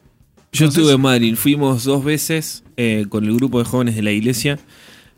Yo 0.53 0.67
estuve 0.67 0.93
en 0.93 1.01
Madrid, 1.01 1.35
fuimos 1.35 1.83
dos 1.83 2.05
veces 2.05 2.63
eh, 2.77 3.05
con 3.09 3.25
el 3.25 3.35
grupo 3.35 3.59
de 3.59 3.65
jóvenes 3.65 3.95
de 3.95 4.03
la 4.03 4.11
iglesia 4.11 4.57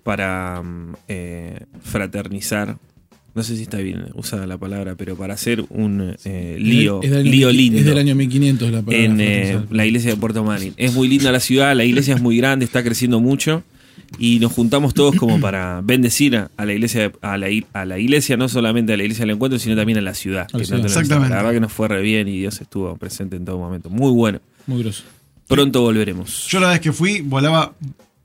para 0.06 0.62
mm, 0.62 0.94
eh, 1.08 1.60
fraternizar. 1.82 2.78
No 3.34 3.44
sé 3.44 3.58
si 3.58 3.64
está 3.64 3.80
bien 3.80 4.06
usada 4.14 4.46
la 4.48 4.58
palabra, 4.58 4.96
pero 4.96 5.18
para 5.18 5.34
hacer 5.34 5.66
un 5.70 6.16
eh, 6.24 6.58
lío, 6.60 7.02
Es 7.04 7.10
del 7.10 7.20
año 7.22 7.32
lío 7.32 7.52
lindo. 7.52 7.80
Es 7.80 7.86
del 7.86 7.98
año 7.98 8.16
1500 8.16 8.72
la 8.72 8.82
palabra. 8.84 9.06
en 9.06 9.20
eh, 9.20 9.60
la 9.72 9.86
iglesia 9.86 10.12
de 10.12 10.18
Puerto 10.18 10.44
Madryn. 10.44 10.74
Es 10.78 10.94
muy 10.94 11.08
linda 11.10 11.32
la 11.34 11.40
ciudad, 11.42 11.76
la 11.76 11.84
iglesia 11.84 12.16
es 12.16 12.22
muy 12.22 12.38
grande, 12.38 12.64
está 12.64 12.84
creciendo 12.84 13.20
mucho 13.20 13.64
y 14.20 14.40
nos 14.40 14.52
juntamos 14.54 14.94
todos 14.94 15.16
como 15.16 15.42
para 15.42 15.82
bendecir 15.84 16.38
a, 16.38 16.52
a 16.56 16.66
la 16.66 16.74
iglesia 16.74 17.12
a 17.22 17.38
la, 17.38 17.50
i- 17.50 17.66
a 17.74 17.84
la 17.86 17.98
iglesia, 18.00 18.38
no 18.38 18.48
solamente 18.48 18.94
a 18.94 18.98
la 18.98 19.04
iglesia 19.04 19.24
del 19.24 19.32
encuentro, 19.36 19.58
sino 19.60 19.76
también 19.76 19.98
a 19.98 20.02
la 20.02 20.14
ciudad. 20.14 20.48
Que 20.48 20.60
no 20.70 20.78
Exactamente. 20.78 21.30
La 21.32 21.38
verdad 21.38 21.52
que 21.54 21.60
nos 21.60 21.74
fue 21.74 21.88
re 21.90 22.02
bien 22.04 22.28
y 22.30 22.38
Dios 22.38 22.62
estuvo 22.62 22.96
presente 22.96 23.36
en 23.36 23.44
todo 23.44 23.58
momento. 23.58 23.90
Muy 23.90 24.12
bueno. 24.12 24.40
Muy 24.68 24.82
grosso. 24.84 25.04
Pronto 25.48 25.82
volveremos. 25.82 26.48
Yo 26.50 26.60
la 26.62 26.70
vez 26.70 26.80
que 26.80 26.94
fui, 26.94 27.20
volaba 27.22 27.74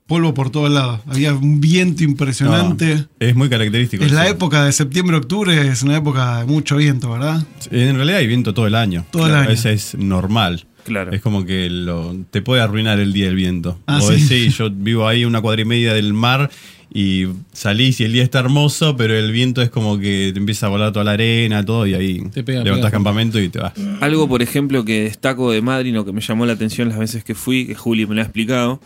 polvo 0.07 0.33
por 0.33 0.49
todos 0.49 0.69
lados. 0.69 0.99
Había 1.07 1.33
un 1.33 1.61
viento 1.61 2.03
impresionante. 2.03 2.95
No, 2.95 3.07
es 3.19 3.35
muy 3.35 3.49
característico. 3.49 4.03
Es 4.03 4.11
la 4.11 4.27
época 4.27 4.65
de 4.65 4.71
septiembre-octubre, 4.71 5.67
es 5.67 5.83
una 5.83 5.97
época 5.97 6.39
de 6.39 6.45
mucho 6.45 6.77
viento, 6.77 7.11
¿verdad? 7.11 7.43
En 7.69 7.95
realidad 7.95 8.19
hay 8.19 8.27
viento 8.27 8.53
todo 8.53 8.67
el 8.67 8.75
año. 8.75 9.05
Todo 9.11 9.27
el 9.27 9.35
año. 9.35 9.49
Ese 9.49 9.73
es 9.73 9.95
normal. 9.95 10.65
Claro. 10.83 11.11
Es 11.11 11.21
como 11.21 11.45
que 11.45 11.69
lo, 11.69 12.15
te 12.31 12.41
puede 12.41 12.61
arruinar 12.61 12.99
el 12.99 13.13
día 13.13 13.27
el 13.27 13.35
viento. 13.35 13.79
Ah, 13.85 13.99
Vos 13.99 14.13
¿sí? 14.15 14.49
yo 14.57 14.69
vivo 14.71 15.07
ahí 15.07 15.25
una 15.25 15.39
cuadra 15.39 15.61
y 15.61 15.65
media 15.65 15.93
del 15.93 16.13
mar 16.13 16.49
y 16.93 17.27
salís 17.53 18.01
y 18.01 18.03
el 18.03 18.11
día 18.11 18.23
está 18.23 18.39
hermoso, 18.39 18.97
pero 18.97 19.15
el 19.17 19.31
viento 19.31 19.61
es 19.61 19.69
como 19.69 19.97
que 19.97 20.31
te 20.33 20.39
empieza 20.39 20.65
a 20.65 20.69
volar 20.69 20.91
toda 20.91 21.05
la 21.05 21.11
arena, 21.11 21.63
todo, 21.63 21.87
y 21.87 21.93
ahí 21.93 22.21
Te 22.33 22.43
pega, 22.43 22.63
levantás 22.63 22.89
pega. 22.89 22.97
campamento 22.97 23.39
y 23.39 23.47
te 23.47 23.59
vas. 23.59 23.73
Algo, 24.01 24.27
por 24.27 24.41
ejemplo, 24.41 24.83
que 24.83 25.03
destaco 25.03 25.51
de 25.51 25.61
Madrid 25.61 25.97
o 25.97 26.03
que 26.03 26.11
me 26.11 26.19
llamó 26.19 26.45
la 26.45 26.53
atención 26.53 26.89
las 26.89 26.97
veces 26.97 27.23
que 27.23 27.33
fui, 27.33 27.65
que 27.67 27.75
Juli 27.75 28.05
me 28.07 28.15
lo 28.15 28.21
ha 28.21 28.25
explicado, 28.25 28.81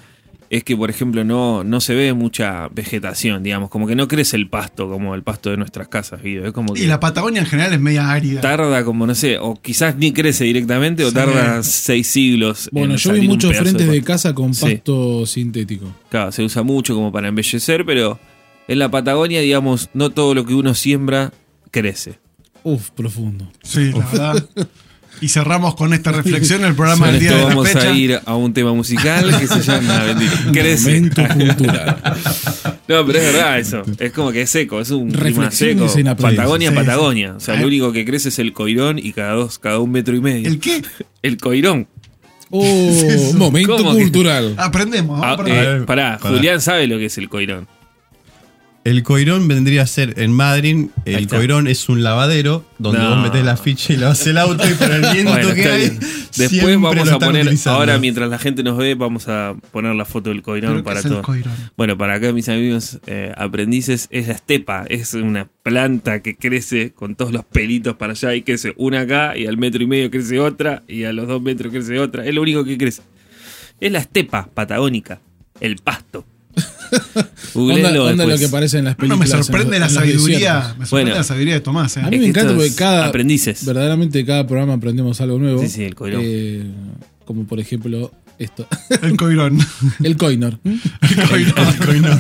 es 0.50 0.64
que, 0.64 0.78
por 0.78 0.90
ejemplo, 0.90 1.24
no, 1.24 1.64
no 1.64 1.82
se 1.82 1.96
ve 1.96 2.14
mucha 2.14 2.68
vegetación, 2.70 3.42
digamos, 3.44 3.70
como 3.70 3.88
que 3.88 3.96
no 3.96 4.08
crece 4.08 4.36
el 4.38 4.48
pasto 4.50 4.90
como 4.90 5.16
el 5.16 5.24
pasto 5.24 5.50
de 5.50 5.58
nuestras 5.58 5.88
casas, 5.88 6.22
Guido. 6.22 6.46
Es 6.46 6.52
como 6.54 6.74
que 6.74 6.84
Y 6.84 6.88
la 6.88 7.00
Patagonia 7.00 7.42
en 7.42 7.48
general 7.48 7.74
es 7.74 7.80
media 7.80 8.12
árida. 8.12 8.42
tarda 8.42 8.84
como, 8.86 9.08
no 9.08 9.16
sé, 9.16 9.38
o 9.40 9.56
quizás 9.62 9.96
ni 9.98 10.12
crece 10.14 10.44
directamente 10.44 11.04
o 11.04 11.10
Sí. 11.10 11.16
tarda 11.16 11.64
seis 11.64 12.08
siglos. 12.08 12.70
Bueno, 12.72 12.94
en 12.94 12.98
yo 13.00 13.14
vi 13.14 13.28
muchos 13.28 13.56
frentes 13.58 13.88
de 13.88 14.04
casa 14.04 14.34
con 14.36 14.54
Sí. 14.54 14.66
pasto 14.76 15.26
sintético. 15.26 15.88
Claro, 16.10 16.32
se 16.32 16.44
usa 16.44 16.64
mucho 16.64 16.94
como 16.96 17.12
para 17.12 17.28
embellecer, 17.28 17.86
pero 17.86 18.20
en 18.68 18.80
la 18.80 18.90
Patagonia, 18.90 19.42
digamos, 19.42 19.90
no 19.94 20.10
todo 20.12 20.34
lo 20.34 20.46
que 20.46 20.54
uno 20.54 20.74
siembra 20.76 21.32
crece. 21.72 22.20
Uf, 22.64 22.90
profundo. 22.92 23.48
Sí, 23.64 23.92
la 23.92 24.06
verdad. 24.06 24.50
Y 25.22 25.30
cerramos 25.30 25.76
con 25.76 25.94
esta 25.94 26.12
reflexión 26.12 26.64
el 26.66 26.76
programa 26.76 27.08
del 27.12 27.20
día 27.20 27.32
de 27.32 27.38
la 27.40 27.46
vamos 27.46 27.68
fecha. 27.70 27.90
a 27.90 27.94
ir 27.96 28.20
a 28.26 28.36
un 28.36 28.54
tema 28.54 28.74
musical 28.74 29.38
que 29.40 29.48
se 29.48 29.62
llama 29.62 30.04
Crece. 30.52 31.02
Momento 31.02 31.24
cultural. 31.34 32.02
No, 32.88 33.04
pero 33.04 33.18
es 33.18 33.34
verdad 33.34 33.58
eso. 33.60 33.82
Es 33.98 34.12
como 34.12 34.32
que 34.32 34.42
es 34.44 34.50
seco, 34.52 34.80
es 34.80 34.92
un 34.92 35.10
clima 35.10 35.50
seco. 35.50 35.88
Patagonia, 36.22 36.70
Sí. 36.70 36.76
Patagonia. 36.76 37.34
O 37.36 37.40
sea, 37.40 37.56
Ah. 37.56 37.58
lo 37.60 37.66
único 37.66 37.92
que 37.92 38.06
crece 38.06 38.30
es 38.30 38.38
el 38.38 38.54
coirón 38.54 39.00
y 39.00 39.12
cada 39.12 39.34
dos, 39.34 39.58
cada 39.58 39.80
un 39.80 39.90
metro 39.92 40.16
y 40.16 40.22
medio. 40.22 40.48
¿El 40.48 40.60
qué? 40.60 40.84
El 41.24 41.38
coirón. 41.38 41.88
Oh, 42.52 42.64
eso? 42.64 43.36
momento 43.38 43.76
¿Cómo 43.78 43.94
que- 43.96 44.02
cultural. 44.04 44.54
Aprendemos, 44.58 45.20
vamos 45.20 45.40
Ah, 45.50 45.50
eh, 45.50 45.84
pará, 45.88 46.20
pará. 46.20 46.36
Julián 46.36 46.62
sabe 46.62 46.86
lo 46.86 47.00
que 47.00 47.06
es 47.06 47.18
el 47.18 47.28
coirón. 47.28 47.68
El 48.86 49.02
coirón 49.02 49.48
vendría 49.48 49.82
a 49.82 49.88
ser 49.88 50.20
en 50.22 50.32
Madrid. 50.32 50.90
El 51.06 51.28
coirón 51.28 51.68
es 51.68 51.90
un 51.90 52.04
lavadero 52.04 52.64
donde 52.78 53.00
No. 53.00 53.10
vos 53.16 53.24
metés 53.24 53.44
la 53.44 53.58
ficha 53.58 53.94
y 53.94 53.98
lavas 53.98 54.26
el 54.28 54.38
auto 54.38 54.64
y 54.70 54.74
por 54.76 54.92
el 54.92 55.02
viento 55.12 55.32
Bueno, 55.32 55.54
que 55.56 55.62
está 55.62 55.74
hay. 55.74 55.90
bien. 55.90 56.00
Después 56.38 56.80
vamos 56.82 57.08
lo 57.10 57.16
a 57.16 57.20
poner, 57.20 57.42
utilizando. 57.46 57.80
ahora 57.80 57.98
mientras 57.98 58.30
la 58.30 58.38
gente 58.38 58.62
nos 58.62 58.78
ve, 58.78 58.94
vamos 58.94 59.28
a 59.28 59.56
poner 59.72 59.96
la 59.96 60.06
foto 60.06 60.30
del 60.30 60.44
coirón 60.44 60.70
¿Pero 60.74 60.84
qué 60.84 60.86
para 60.86 61.00
es 61.00 61.06
el 61.06 61.12
todos. 61.14 61.26
coirón? 61.26 61.54
Bueno, 61.76 61.98
para 61.98 62.14
acá 62.14 62.32
mis 62.32 62.48
amigos 62.48 63.00
eh, 63.08 63.34
aprendices, 63.36 64.08
es 64.12 64.28
la 64.28 64.34
estepa, 64.36 64.86
es 64.88 65.16
una 65.16 65.48
planta 65.64 66.22
que 66.22 66.36
crece 66.36 66.92
con 66.92 67.16
todos 67.16 67.34
los 67.34 67.44
pelitos 67.44 67.96
para 67.96 68.14
allá 68.14 68.36
y 68.36 68.44
crece 68.44 68.76
una 68.78 69.00
acá 69.02 69.36
y 69.36 69.48
al 69.48 69.58
metro 69.58 69.82
y 69.82 69.88
medio 69.88 70.12
crece 70.12 70.40
otra 70.40 70.84
y 70.88 71.06
a 71.06 71.12
los 71.12 71.28
dos 71.28 71.42
metros 71.42 71.74
crece 71.74 71.98
otra, 72.00 72.24
es 72.24 72.36
lo 72.36 72.42
único 72.44 72.64
que 72.64 72.78
crece. 72.78 73.02
Es 73.82 73.92
la 73.92 73.98
estepa 73.98 74.48
patagónica, 74.54 75.20
el 75.60 75.78
pasto. 75.78 76.24
Onda, 77.56 78.02
onda 78.04 78.26
lo 78.26 78.38
que 78.38 78.46
aparece 78.46 78.80
en 78.80 78.86
las 78.86 78.98
No, 79.00 79.18
me 79.18 79.26
en 79.26 79.32
sorprende 79.32 79.80
los- 79.80 79.80
la 79.80 79.86
en 79.88 79.94
sabiduría. 79.94 80.38
desiertos. 80.38 80.78
Me 80.78 80.86
sorprende 80.86 80.90
Bueno. 81.12 81.16
la 81.16 81.24
sabiduría 81.24 81.54
de 81.56 81.62
Tomás, 81.62 81.98
¿eh? 81.98 82.02
A 82.02 82.10
mí 82.10 82.16
Es 82.18 82.22
me 82.22 82.28
encanta 82.28 82.54
porque 82.54 82.76
cada. 82.76 83.06
aprendices. 83.08 83.66
Verdaderamente 83.66 84.26
cada 84.26 84.46
programa 84.46 84.74
aprendemos 84.74 85.22
algo 85.22 85.40
nuevo. 85.40 85.62
Sí, 85.62 85.70
sí, 85.70 85.84
el 85.84 85.96
coirón. 85.96 86.22
Eh, 86.24 86.64
como 87.26 87.46
por 87.46 87.60
ejemplo 87.60 88.12
esto. 88.38 88.68
El 89.02 89.16
coirón. 89.16 89.58
El 90.04 90.18
coinor. 90.18 90.60
El 90.64 91.28
coirón. 91.28 92.20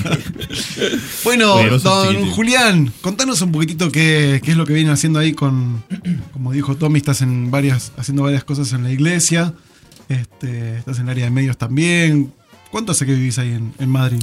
Bueno, 1.23 1.55
don. 1.79 2.31
Julián, 2.31 2.91
contanos 3.01 3.41
un 3.41 3.51
poquitito 3.51 3.91
qué, 3.91 4.39
qué 4.43 4.51
es 4.51 4.57
lo 4.57 4.65
que 4.65 4.73
vienen 4.73 4.93
haciendo 4.93 5.19
ahí 5.19 5.33
con, 5.33 5.83
como 6.31 6.51
dijo 6.53 6.75
Tommy, 6.77 6.97
estás 6.99 7.21
en 7.21 7.51
varias, 7.51 7.91
haciendo 7.97 8.23
varias 8.23 8.43
cosas 8.43 8.71
en 8.73 8.83
la 8.83 8.91
iglesia, 8.91 9.53
este, 10.09 10.77
estás 10.77 10.97
en 10.99 11.05
el 11.05 11.09
área 11.11 11.25
de 11.25 11.31
medios 11.31 11.57
también. 11.57 12.31
¿Cuánto 12.71 12.91
hace 12.91 13.05
que 13.05 13.13
vivís 13.13 13.37
ahí 13.39 13.49
en, 13.51 13.73
en 13.79 13.89
Madrid? 13.89 14.19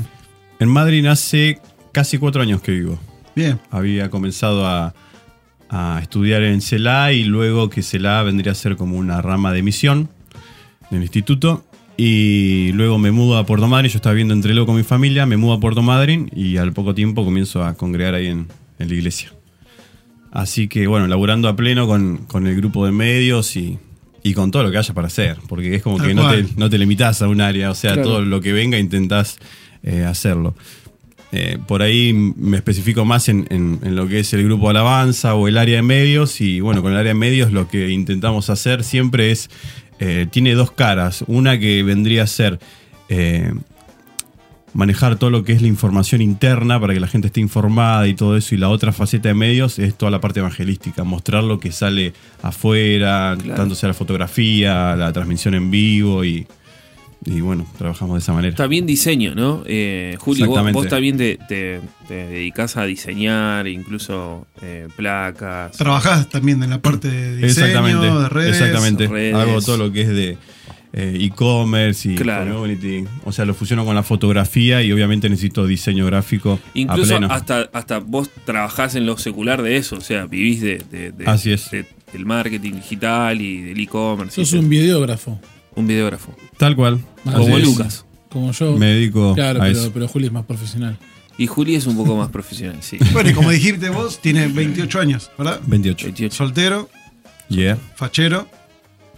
En 0.62 0.68
Madrid 0.68 1.04
hace 1.06 1.58
casi 1.92 2.18
cuatro 2.18 2.42
años 2.42 2.60
que 2.62 2.72
vivo. 2.72 2.98
Bien, 3.34 3.58
Había 3.70 4.10
comenzado 4.10 4.66
a, 4.66 4.94
a 5.68 5.98
estudiar 6.02 6.42
en 6.42 6.60
CELA 6.60 7.12
y 7.12 7.24
luego 7.24 7.70
que 7.70 7.82
CELA 7.82 8.22
vendría 8.22 8.52
a 8.52 8.54
ser 8.54 8.76
como 8.76 8.96
una 8.98 9.20
rama 9.22 9.52
de 9.52 9.62
misión 9.62 10.08
del 10.90 11.02
instituto. 11.02 11.64
Y 11.96 12.72
luego 12.72 12.98
me 12.98 13.10
mudo 13.10 13.36
a 13.36 13.44
Puerto 13.46 13.68
Madryn. 13.68 13.90
Yo 13.90 13.96
estaba 13.96 14.14
viviendo 14.14 14.34
en 14.34 14.40
Trelew 14.40 14.64
con 14.66 14.76
mi 14.76 14.82
familia. 14.82 15.26
Me 15.26 15.36
mudo 15.36 15.52
a 15.54 15.60
Puerto 15.60 15.82
Madryn 15.82 16.30
y 16.34 16.56
al 16.56 16.72
poco 16.72 16.94
tiempo 16.94 17.24
comienzo 17.24 17.62
a 17.64 17.74
congregar 17.74 18.14
ahí 18.14 18.26
en, 18.28 18.48
en 18.78 18.88
la 18.88 18.94
iglesia. 18.94 19.30
Así 20.30 20.68
que 20.68 20.86
bueno, 20.86 21.06
laburando 21.06 21.48
a 21.48 21.56
pleno 21.56 21.86
con, 21.86 22.18
con 22.26 22.46
el 22.46 22.56
grupo 22.56 22.86
de 22.86 22.92
medios 22.92 23.54
y, 23.56 23.78
y 24.22 24.32
con 24.32 24.50
todo 24.50 24.62
lo 24.62 24.70
que 24.70 24.78
haya 24.78 24.94
para 24.94 25.08
hacer. 25.08 25.36
Porque 25.48 25.74
es 25.74 25.82
como 25.82 25.98
Tal 25.98 26.08
que 26.08 26.14
no 26.14 26.22
te, 26.22 26.28
cual. 26.42 26.48
no 26.56 26.70
te 26.70 26.78
limitás 26.78 27.20
a 27.22 27.28
un 27.28 27.40
área. 27.42 27.70
O 27.70 27.74
sea, 27.74 27.92
Claro. 27.92 28.08
todo 28.08 28.20
lo 28.22 28.40
que 28.40 28.52
venga 28.52 28.78
intentás 28.78 29.38
eh, 29.82 30.04
hacerlo. 30.04 30.54
Eh, 31.34 31.58
por 31.66 31.80
ahí 31.80 32.12
me 32.12 32.58
especifico 32.58 33.04
más 33.06 33.28
en, 33.30 33.46
en- 33.50 33.78
en 33.82 33.96
lo 33.96 34.06
que 34.06 34.20
es 34.20 34.32
el 34.34 34.44
grupo 34.44 34.68
Alabanza 34.68 35.34
o 35.34 35.48
el 35.48 35.56
área 35.56 35.76
de 35.76 35.82
medios. 35.82 36.40
Y 36.42 36.60
bueno, 36.60 36.82
con 36.82 36.92
el 36.92 36.98
área 36.98 37.14
de 37.14 37.18
medios 37.18 37.52
lo 37.52 37.68
que 37.68 37.88
intentamos 37.88 38.50
hacer 38.50 38.84
siempre 38.84 39.30
es, 39.30 39.48
eh, 39.98 40.26
tiene 40.30 40.52
dos 40.54 40.72
caras. 40.72 41.24
Una 41.28 41.58
que 41.58 41.82
vendría 41.84 42.24
a 42.24 42.26
ser 42.26 42.58
eh, 43.08 43.50
manejar 44.74 45.16
todo 45.16 45.30
lo 45.30 45.44
que 45.44 45.52
es 45.52 45.60
la 45.62 45.68
información 45.68 46.22
interna 46.22 46.80
para 46.80 46.94
que 46.94 47.00
la 47.00 47.06
gente 47.08 47.26
esté 47.28 47.40
informada 47.40 48.06
y 48.08 48.14
todo 48.14 48.36
eso. 48.36 48.54
Y 48.54 48.58
la 48.58 48.68
otra 48.68 48.92
faceta 48.92 49.28
de 49.28 49.34
medios 49.34 49.78
es 49.78 49.94
toda 49.94 50.10
la 50.10 50.20
parte 50.20 50.40
evangelística, 50.40 51.04
mostrar 51.04 51.44
lo 51.44 51.58
que 51.60 51.72
sale 51.72 52.12
afuera, 52.42 53.36
Claro. 53.38 53.54
tanto 53.56 53.74
sea 53.74 53.88
la 53.88 53.94
fotografía, 53.94 54.96
la 54.96 55.12
transmisión 55.12 55.54
en 55.54 55.70
vivo 55.70 56.24
y, 56.24 56.46
y 57.24 57.40
bueno, 57.40 57.66
trabajamos 57.78 58.14
de 58.16 58.18
esa 58.20 58.32
manera. 58.32 58.54
También 58.56 58.84
diseño, 58.86 59.34
¿no? 59.34 59.62
Eh, 59.66 60.16
Juli, 60.18 60.42
vos, 60.44 60.88
también 60.88 61.16
te, 61.16 61.38
te- 61.48 61.80
te 62.08 62.14
dedicás 62.14 62.76
a 62.76 62.84
diseñar, 62.84 63.66
incluso 63.68 64.46
eh, 64.60 64.88
placas. 64.96 65.76
Trabajás 65.76 66.28
también 66.28 66.62
en 66.62 66.70
la 66.70 66.80
parte 66.82 67.08
de 67.10 67.36
diseño, 67.36 67.66
exactamente, 67.66 68.06
de 68.06 68.28
redes. 68.28 68.60
exactamente. 68.60 69.06
redes. 69.06 69.34
Hago 69.34 69.60
todo 69.62 69.76
lo 69.76 69.92
que 69.92 70.02
es 70.02 70.08
de 70.08 70.36
eh, 70.94 71.16
e-commerce 71.20 72.10
y 72.10 72.14
Claro. 72.16 72.52
community. 72.54 73.04
O 73.24 73.32
sea, 73.32 73.44
lo 73.44 73.54
fusiono 73.54 73.84
con 73.84 73.94
la 73.94 74.02
fotografía 74.02 74.82
y 74.82 74.92
obviamente 74.92 75.28
necesito 75.30 75.64
diseño 75.66 76.04
gráfico 76.06 76.54
a 76.62 76.70
Incluso 76.78 77.16
pleno. 77.18 77.28
hasta, 77.32 77.70
hasta 77.72 77.98
vos 78.00 78.28
trabajás 78.44 78.94
en 78.96 79.06
lo 79.06 79.16
secular 79.16 79.62
de 79.62 79.76
eso, 79.76 79.96
o 79.96 80.00
sea, 80.02 80.26
vivís 80.26 80.60
de, 80.60 80.82
de- 80.90 81.12
de- 81.12 81.24
Así 81.26 81.52
es. 81.52 81.70
de- 81.70 81.86
del 82.12 82.26
marketing 82.26 82.72
digital 82.72 83.40
y 83.40 83.62
del 83.62 83.80
e-commerce. 83.80 84.34
Sos 84.44 84.52
un 84.52 84.68
de- 84.68 84.80
videógrafo, 84.80 85.40
un 85.74 85.86
videógrafo. 85.86 86.34
Tal 86.58 86.76
cual. 86.76 87.00
Como 87.24 87.36
Así 87.38 87.52
es. 87.52 87.64
Lucas. 87.64 88.04
como 88.30 88.52
yo. 88.52 88.76
Me 88.76 88.86
dedico 88.86 89.34
Claro, 89.34 89.60
a 89.60 89.64
pero, 89.66 89.78
eso. 89.78 89.90
pero 89.92 90.08
Juli 90.08 90.26
es 90.26 90.32
más 90.32 90.44
profesional. 90.44 90.98
Y 91.38 91.46
Juli 91.46 91.74
es 91.76 91.86
un 91.86 91.96
poco 91.96 92.16
más 92.16 92.30
profesional, 92.30 92.76
sí. 92.82 92.98
Bueno, 93.12 93.30
y 93.30 93.32
como 93.32 93.50
dijiste 93.50 93.88
vos, 93.88 94.20
tiene 94.20 94.46
28 94.48 95.00
años, 95.00 95.30
¿verdad? 95.38 95.60
28. 95.66 96.06
28. 96.06 96.34
Soltero, 96.36 96.88
Yeah. 97.48 97.76
fachero. 97.96 98.46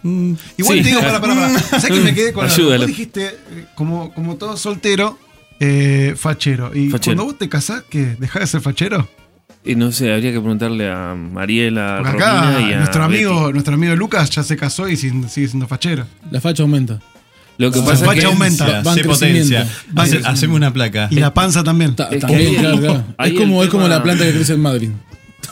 Mm, 0.03 0.33
Igual 0.57 0.77
Sí. 0.77 0.83
te 0.83 0.89
digo, 0.89 1.01
para, 1.01 1.19
para, 1.21 1.35
para. 1.35 1.59
¿Sabes 1.59 1.85
que 1.85 1.99
me 2.03 2.13
quedé 2.13 2.31
con 2.33 2.43
algo? 2.45 2.53
Ayúdalo. 2.55 2.79
Vos 2.79 2.87
dijiste, 2.87 3.25
eh, 3.27 3.65
como, 3.75 4.13
como 4.13 4.35
todo 4.35 4.55
soltero, 4.57 5.17
eh, 5.59 6.13
fachero. 6.17 6.75
Y 6.75 6.89
Fachero. 6.89 7.15
cuando 7.17 7.25
vos 7.31 7.37
te 7.39 7.49
casás, 7.49 7.83
¿qué? 7.89 8.15
¿Dejás 8.19 8.41
de 8.41 8.47
ser 8.47 8.61
fachero? 8.61 9.07
Y 9.65 9.75
no 9.75 9.91
sé, 9.91 10.13
habría 10.13 10.31
que 10.31 10.39
preguntarle 10.39 10.91
a 10.91 11.15
Mariela, 11.15 11.97
a 11.97 12.03
Porque 12.03 12.17
acá 12.23 12.41
Romina 12.51 12.69
y 12.69 12.73
a 12.73 12.77
nuestro 12.77 13.03
amigo, 13.03 13.41
Betty. 13.41 13.53
nuestro 13.53 13.73
amigo 13.73 13.95
Lucas 13.95 14.29
ya 14.29 14.43
se 14.43 14.55
casó 14.55 14.87
y 14.87 14.95
sin- 14.95 15.27
sigue 15.27 15.47
siendo 15.47 15.67
fachero. 15.67 16.05
La 16.29 16.39
facha 16.39 16.61
aumenta. 16.63 16.99
Lo 17.57 17.71
que 17.71 17.79
La 17.79 17.85
pasa 17.85 18.03
es 18.03 18.07
facha 18.09 18.19
que 18.19 18.25
aumenta. 18.27 18.65
Potencia, 18.65 18.83
Va 18.83 18.91
en 18.91 18.97
sé 18.97 19.03
potencia. 19.05 19.59
crecimiento. 19.61 20.01
Hace- 20.01 20.15
Va 20.19 20.19
en- 20.29 20.35
Haceme 20.35 20.53
una 20.55 20.71
placa. 20.73 21.07
Y 21.09 21.15
la 21.15 21.33
panza 21.33 21.63
también. 21.63 21.95
Ta- 21.95 22.09
Es 22.11 22.19
también, 22.19 22.53
que- 22.53 22.59
claro, 22.59 22.79
claro. 22.79 23.03
ahí 23.17 23.31
Es 23.33 23.39
como, 23.39 23.63
es 23.63 23.69
como 23.69 23.83
tema- 23.85 23.95
la 23.95 24.03
planta 24.03 24.23
que 24.25 24.33
crece 24.33 24.53
en 24.53 24.61
Madrid. 24.61 24.89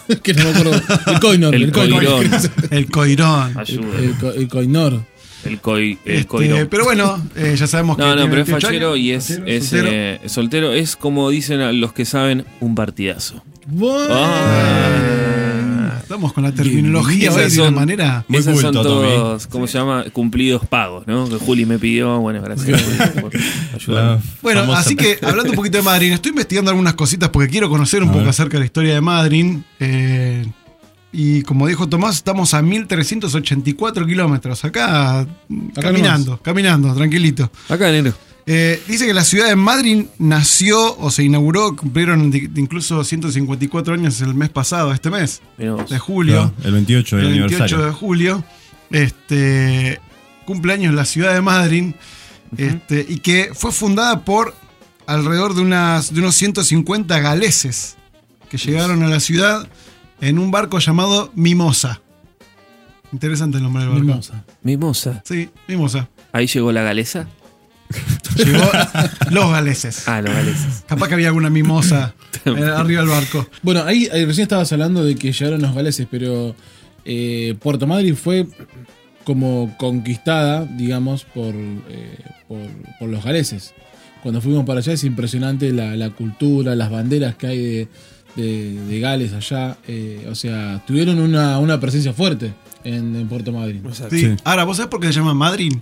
que 0.24 0.34
no 0.34 0.44
me 0.44 0.50
acuerdo. 0.52 0.82
El 1.08 1.20
coinor. 1.20 1.56
El 1.56 1.64
El, 1.64 1.72
coinor. 1.72 2.06
coirón. 2.06 2.32
El 2.72 2.92
coirón. 2.92 3.58
ayuda. 3.58 4.00
el 4.00 4.14
co- 4.20 4.32
el 4.32 4.48
coinor. 4.48 5.02
El, 5.46 5.60
coi, 5.60 5.98
el 6.06 6.14
Este, 6.16 6.28
coirón. 6.28 6.68
pero 6.70 6.86
bueno, 6.86 7.22
eh, 7.36 7.56
ya 7.58 7.68
sabemos 7.68 7.98
que. 7.98 8.04
No, 8.04 8.10
no, 8.10 8.16
tiene 8.16 8.30
pero 8.30 8.42
es 8.44 8.48
28 8.48 8.68
fachero 8.68 8.88
años. 8.94 9.00
y 9.00 9.12
es, 9.12 9.28
Fachero, 9.28 9.46
es, 9.48 9.64
soltero. 9.68 9.90
eh, 9.92 10.20
soltero. 10.28 10.74
Es 10.74 10.96
como 10.96 11.30
dicen 11.30 11.60
a 11.62 11.72
los 11.74 11.92
que 11.94 12.06
saben, 12.06 12.46
un 12.62 12.76
partidazo. 12.76 13.44
Bueno. 13.66 14.14
Ah, 14.16 16.00
Estamos 16.02 16.34
con 16.34 16.44
la 16.44 16.52
terminología 16.52 17.32
hoy 17.32 17.44
de 17.44 17.50
son- 17.50 17.68
una 17.70 17.72
manera. 17.80 18.26
Muy 18.28 18.40
Esas 18.40 18.56
son 18.60 18.74
culto, 18.74 18.84
todos, 18.84 19.48
¿cómo 19.48 19.68
se 19.68 19.78
llama? 19.80 20.06
Cumplidos 20.12 20.66
pagos, 20.68 21.08
¿no? 21.08 21.28
Que 21.30 21.36
Juli 21.38 21.66
me 21.66 21.80
pidió. 21.80 22.20
Bueno, 22.20 22.42
gracias 22.42 22.82
Juli, 22.84 23.22
por 23.22 23.32
ayudarme. 23.76 24.22
Bueno, 24.42 24.74
así 24.74 24.96
que 24.96 25.18
hablando 25.22 25.52
un 25.52 25.56
poquito 25.56 25.78
de 25.78 25.84
Madrid, 25.84 26.12
estoy 26.12 26.30
investigando 26.32 26.70
algunas 26.72 26.94
cositas 26.94 27.30
porque 27.30 27.50
quiero 27.50 27.70
conocer 27.70 28.04
un 28.04 28.10
A 28.10 28.12
poco 28.12 28.20
ver. 28.24 28.30
acerca 28.30 28.54
de 28.58 28.60
la 28.60 28.66
historia 28.66 28.94
de 28.94 29.02
Madrid. 29.02 29.58
eh, 29.80 30.46
y 31.16 31.44
como 31.44 31.68
dijo 31.68 31.88
Tomás, 31.88 32.16
estamos 32.16 32.54
a 32.56 32.62
1384 32.64 34.06
kilómetros. 34.06 34.66
Acá, 34.66 35.26
caminando, 35.80 36.38
caminando, 36.42 36.94
tranquilito. 36.96 37.52
Acá, 37.70 37.92
negro. 37.92 38.14
Eh, 38.46 38.82
dice 38.88 39.06
que 39.06 39.14
la 39.14 39.24
ciudad 39.24 39.48
de 39.48 39.56
Madrid 39.56 40.06
nació 40.20 40.98
o 40.98 41.10
se 41.12 41.24
inauguró, 41.24 41.76
cumplieron 41.78 42.30
de- 42.30 42.50
de 42.50 42.60
incluso 42.62 43.02
154 43.04 43.94
años 43.94 44.20
el 44.22 44.36
mes 44.36 44.50
pasado, 44.50 44.92
este 44.92 45.10
mes, 45.10 45.42
de 45.58 45.98
julio. 46.00 46.52
Claro, 46.54 46.54
el 46.68 46.74
28 46.74 47.16
del 47.18 47.26
el 47.26 47.32
28 47.40 47.56
aniversario. 47.64 47.86
de 47.86 47.92
julio. 47.94 48.44
Este 48.92 50.00
cumpleaños 50.46 50.94
la 50.94 51.06
ciudad 51.06 51.34
de 51.34 51.42
Madrid. 51.42 51.94
este, 52.58 53.04
y 53.10 53.18
que 53.20 53.50
fue 53.56 53.72
fundada 53.72 54.24
por 54.26 54.54
alrededor 55.08 55.56
de, 55.56 55.62
unas, 55.62 56.14
de 56.14 56.20
unos 56.20 56.36
150 56.36 57.20
galeses 57.20 57.96
que 58.50 58.58
llegaron 58.58 59.02
a 59.02 59.08
la 59.08 59.20
ciudad 59.20 59.68
en 60.22 60.38
un 60.38 60.52
barco 60.52 60.78
llamado 60.78 61.32
Mimosa. 61.34 62.02
Interesante 63.12 63.58
el 63.58 63.64
nombre 63.64 63.82
del 63.84 63.90
barco. 63.92 64.06
Mimosa. 64.06 64.44
Mimosa. 64.62 65.22
Sí, 65.26 65.50
Mimosa. 65.68 66.10
Ahí 66.32 66.46
llegó 66.46 66.72
la 66.72 66.84
galesa. 66.84 67.28
Llegó 68.38 68.64
los 69.32 69.52
galeses. 69.52 70.08
Ah, 70.08 70.22
los 70.22 70.34
galeses. 70.34 70.84
Capaz 70.88 71.08
que 71.08 71.14
había 71.16 71.28
alguna 71.28 71.50
mimosa 71.50 72.14
eh, 72.46 72.50
arriba 72.76 73.02
del 73.02 73.10
barco. 73.10 73.48
Bueno, 73.62 73.84
ahí, 73.84 74.08
ahí 74.12 74.26
recién 74.26 74.44
estabas 74.44 74.72
hablando 74.74 75.04
de 75.04 75.16
que 75.16 75.32
llegaron 75.32 75.62
los 75.62 75.74
galeses, 75.76 76.08
pero 76.10 76.56
eh, 77.06 77.56
Puerto 77.62 77.86
Madryn 77.88 78.16
fue 78.16 78.48
como 79.24 79.76
conquistada, 79.78 80.66
digamos, 80.66 81.24
por, 81.24 81.54
eh, 81.56 82.18
por, 82.48 82.60
por 83.00 83.10
los 83.10 83.24
galeses. 83.24 83.74
Cuando 84.22 84.42
fuimos 84.42 84.66
para 84.66 84.80
allá 84.80 84.94
es 84.94 85.04
impresionante 85.04 85.72
la, 85.72 85.96
la 85.96 86.10
cultura, 86.10 86.76
las 86.76 86.90
banderas 86.90 87.36
que 87.36 87.48
hay 87.48 87.58
de, 87.58 87.88
de- 88.36 88.80
de 88.88 89.00
Gales 89.00 89.34
allá. 89.34 89.78
eh, 89.88 90.28
o 90.30 90.36
sea, 90.36 90.82
tuvieron 90.88 91.20
una, 91.20 91.60
una 91.60 91.80
presencia 91.80 92.14
fuerte 92.14 92.54
en, 92.84 93.16
en 93.16 93.28
Puerto 93.28 93.52
Madryn. 93.52 93.84
Sí. 94.10 94.20
Sí. 94.20 94.36
Ahora, 94.46 94.64
¿vos 94.64 94.78
sabés 94.78 94.90
por 94.90 95.00
qué 95.02 95.08
se 95.08 95.14
llama 95.20 95.34
Madrid? 95.34 95.74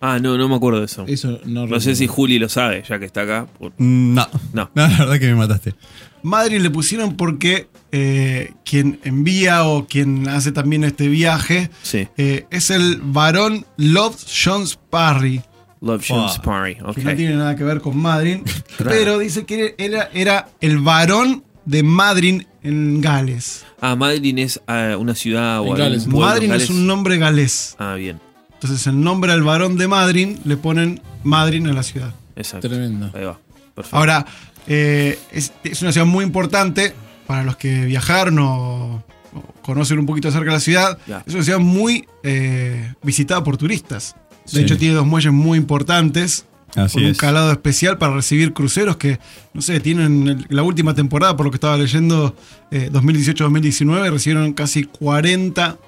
Ah, 0.00 0.18
no, 0.20 0.36
no 0.36 0.48
me 0.48 0.54
acuerdo 0.54 0.80
de 0.80 0.86
eso. 0.86 1.04
Eso 1.08 1.40
no 1.46 1.66
No 1.66 1.80
sé 1.80 1.96
si 1.96 2.06
Juli 2.06 2.38
lo 2.38 2.48
sabe, 2.48 2.84
ya 2.88 2.98
que 2.98 3.06
está 3.06 3.22
acá. 3.22 3.46
por- 3.58 3.72
No. 3.78 4.26
No. 4.52 4.70
No, 4.74 4.86
la 4.88 4.98
verdad 4.98 5.18
que 5.18 5.26
me 5.26 5.34
mataste. 5.34 5.74
Madrid 6.22 6.60
le 6.60 6.70
pusieron 6.70 7.16
porque 7.16 7.68
eh, 7.92 8.52
quien 8.64 9.00
envía 9.04 9.64
o 9.64 9.86
quien 9.86 10.28
hace 10.28 10.52
también 10.52 10.84
este 10.84 11.08
viaje 11.08 11.70
Sí. 11.82 12.08
eh, 12.16 12.46
es 12.50 12.70
el 12.70 13.00
varón 13.02 13.64
Love 13.76 14.16
Jones 14.44 14.78
Parry, 14.90 15.40
Love 15.80 16.04
Jones 16.06 16.32
Ah. 16.38 16.42
Party. 16.42 16.76
Ok. 16.84 16.94
que 16.96 17.04
no 17.04 17.14
tiene 17.14 17.36
nada 17.36 17.54
que 17.56 17.64
ver 17.64 17.80
con 17.80 17.96
Madrid, 17.96 18.38
Claro. 18.76 18.90
pero 18.90 19.18
dice 19.18 19.44
que 19.46 19.74
era, 19.78 20.10
era 20.12 20.48
el 20.60 20.78
varón 20.78 21.44
de 21.64 21.82
Madrid 21.82 22.42
en 22.62 23.00
Gales. 23.00 23.64
Ah, 23.80 23.94
Madrid 23.96 24.36
es 24.38 24.60
ah, 24.66 24.96
una 24.98 25.14
ciudad 25.14 25.60
o 25.60 25.68
En 25.68 25.74
Gales. 25.76 26.06
Madrid 26.06 26.50
es 26.52 26.70
un 26.70 26.86
nombre 26.86 27.18
galés. 27.18 27.76
Ah, 27.78 27.94
bien. 27.94 28.20
Entonces, 28.60 28.86
el 28.86 29.00
nombre 29.00 29.32
al 29.32 29.42
varón 29.42 29.76
de 29.76 29.86
Madrid 29.88 30.36
le 30.44 30.56
ponen 30.56 31.00
Madrid 31.22 31.58
en 31.66 31.74
la 31.74 31.82
ciudad. 31.82 32.14
Exacto. 32.36 32.68
Tremendo. 32.68 33.10
Ahí 33.14 33.24
va. 33.24 33.38
Perfecto. 33.74 33.96
Ahora, 33.96 34.26
eh, 34.66 35.18
es, 35.30 35.52
es 35.62 35.82
una 35.82 35.92
ciudad 35.92 36.06
muy 36.06 36.24
importante 36.24 36.94
para 37.26 37.44
los 37.44 37.56
que 37.56 37.84
viajaron 37.84 38.38
o, 38.38 39.04
o 39.34 39.42
conocen 39.62 39.98
un 39.98 40.06
poquito 40.06 40.28
acerca 40.28 40.46
de 40.50 40.56
la 40.56 40.60
ciudad. 40.60 40.98
Ya. 41.06 41.22
Es 41.26 41.34
una 41.34 41.42
ciudad 41.44 41.58
muy 41.58 42.06
eh, 42.22 42.92
visitada 43.02 43.44
por 43.44 43.56
turistas. 43.56 44.16
De 44.46 44.50
Sí. 44.52 44.60
hecho, 44.60 44.78
tiene 44.78 44.94
dos 44.94 45.06
muelles 45.06 45.32
muy 45.32 45.58
importantes. 45.58 46.46
Así 46.74 46.94
con 46.94 47.04
un 47.04 47.10
es. 47.12 47.18
calado 47.18 47.52
especial 47.52 47.96
para 47.98 48.14
recibir 48.14 48.52
cruceros 48.52 48.96
que, 48.96 49.18
no 49.54 49.62
sé, 49.62 49.80
tienen 49.80 50.28
el- 50.28 50.46
la 50.50 50.62
última 50.62 50.94
temporada, 50.94 51.36
por 51.36 51.46
lo 51.46 51.50
que 51.50 51.56
estaba 51.56 51.76
leyendo, 51.76 52.36
eh, 52.70 52.90
2018-2019, 52.92 54.10
recibieron 54.10 54.52
casi 54.52 54.84
40 54.84 55.78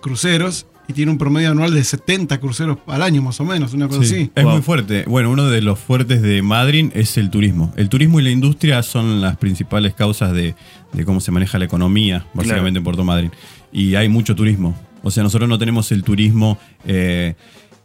cruceros 0.00 0.66
y 0.88 0.92
tiene 0.92 1.10
un 1.10 1.18
promedio 1.18 1.50
anual 1.50 1.74
de 1.74 1.82
70 1.82 2.38
cruceros 2.38 2.78
al 2.86 3.02
año, 3.02 3.20
más 3.22 3.40
o 3.40 3.44
menos, 3.44 3.72
una 3.74 3.88
cosa 3.88 4.04
Sí, 4.04 4.14
así. 4.14 4.30
Es 4.34 4.44
Wow. 4.44 4.52
muy 4.54 4.62
fuerte. 4.62 5.04
Bueno, 5.06 5.30
uno 5.30 5.46
de 5.48 5.60
los 5.62 5.78
fuertes 5.78 6.22
de 6.22 6.42
Madrid 6.42 6.90
es 6.94 7.16
el 7.16 7.30
turismo. 7.30 7.72
El 7.76 7.88
turismo 7.88 8.20
y 8.20 8.22
la 8.22 8.30
industria 8.30 8.82
son 8.82 9.20
las 9.20 9.36
principales 9.36 9.94
causas 9.94 10.32
de, 10.32 10.54
de 10.92 11.04
cómo 11.04 11.20
se 11.20 11.30
maneja 11.32 11.58
la 11.58 11.64
economía, 11.64 12.26
básicamente 12.34 12.62
Claro. 12.70 12.78
en 12.78 12.84
Puerto 12.84 13.04
Madryn. 13.04 13.32
Y 13.72 13.94
hay 13.96 14.08
mucho 14.08 14.34
turismo. 14.36 14.78
O 15.02 15.10
sea, 15.10 15.22
nosotros 15.22 15.48
no 15.48 15.58
tenemos 15.58 15.90
el 15.92 16.02
turismo 16.02 16.58
eh, 16.86 17.34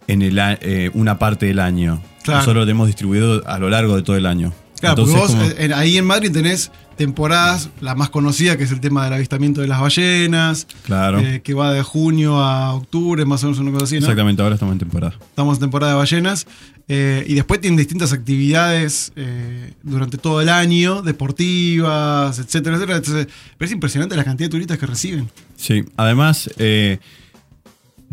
en 0.08 0.22
el, 0.22 0.38
a- 0.40 0.58
eh, 0.62 0.90
una 0.94 1.18
parte 1.20 1.46
del 1.48 1.60
año. 1.60 2.02
Claro. 2.24 2.40
Nosotros 2.40 2.62
lo 2.62 2.66
tenemos 2.66 2.88
distribuido 2.88 3.42
a 3.48 3.58
lo 3.60 3.70
largo 3.70 3.96
de 3.96 4.04
todo 4.04 4.16
el 4.16 4.26
año. 4.26 4.54
Claro, 4.80 5.04
Entonces, 5.04 5.16
porque 5.20 5.34
vos 5.36 5.44
como- 5.50 5.60
eh, 5.60 5.66
en- 5.66 5.74
ahí 5.74 5.98
en 5.98 6.06
Madrid 6.06 6.32
tenés 6.32 6.72
temporadas, 7.06 7.70
la 7.82 7.96
más 7.96 8.10
conocida 8.10 8.58
que 8.58 8.64
es 8.64 8.72
el 8.72 8.80
tema 8.80 9.04
del 9.04 9.14
avistamiento 9.14 9.62
de 9.62 9.68
las 9.68 9.82
ballenas, 9.82 10.68
Claro. 10.86 11.20
eh, 11.20 11.42
que 11.44 11.54
va 11.54 11.74
de 11.74 11.82
junio 11.84 12.38
a 12.40 12.74
octubre, 12.74 13.26
más 13.26 13.44
o 13.44 13.48
menos 13.48 13.60
una 13.60 13.72
cosa 13.72 13.86
así, 13.86 13.96
¿no? 13.96 14.02
Exactamente, 14.02 14.42
ahora 14.42 14.56
estamos 14.56 14.74
en 14.74 14.80
temporada. 14.80 15.16
Estamos 15.20 15.56
en 15.58 15.62
temporada 15.62 15.94
de 15.94 15.98
ballenas. 15.98 16.46
eh, 16.94 17.24
y 17.26 17.36
después 17.36 17.62
tienen 17.62 17.78
distintas 17.78 18.12
actividades 18.12 19.14
eh, 19.16 19.74
durante 19.82 20.18
todo 20.18 20.42
el 20.42 20.50
año, 20.50 21.02
deportivas, 21.02 22.38
etcétera, 22.40 22.76
etcétera. 22.76 22.98
Entonces, 22.98 23.28
pero 23.58 23.66
es 23.68 23.72
impresionante 23.72 24.16
la 24.18 24.24
cantidad 24.26 24.48
de 24.48 24.52
turistas 24.52 24.78
que 24.78 24.86
reciben. 24.86 25.30
Sí, 25.56 25.84
además 25.96 26.50
eh, 26.58 27.00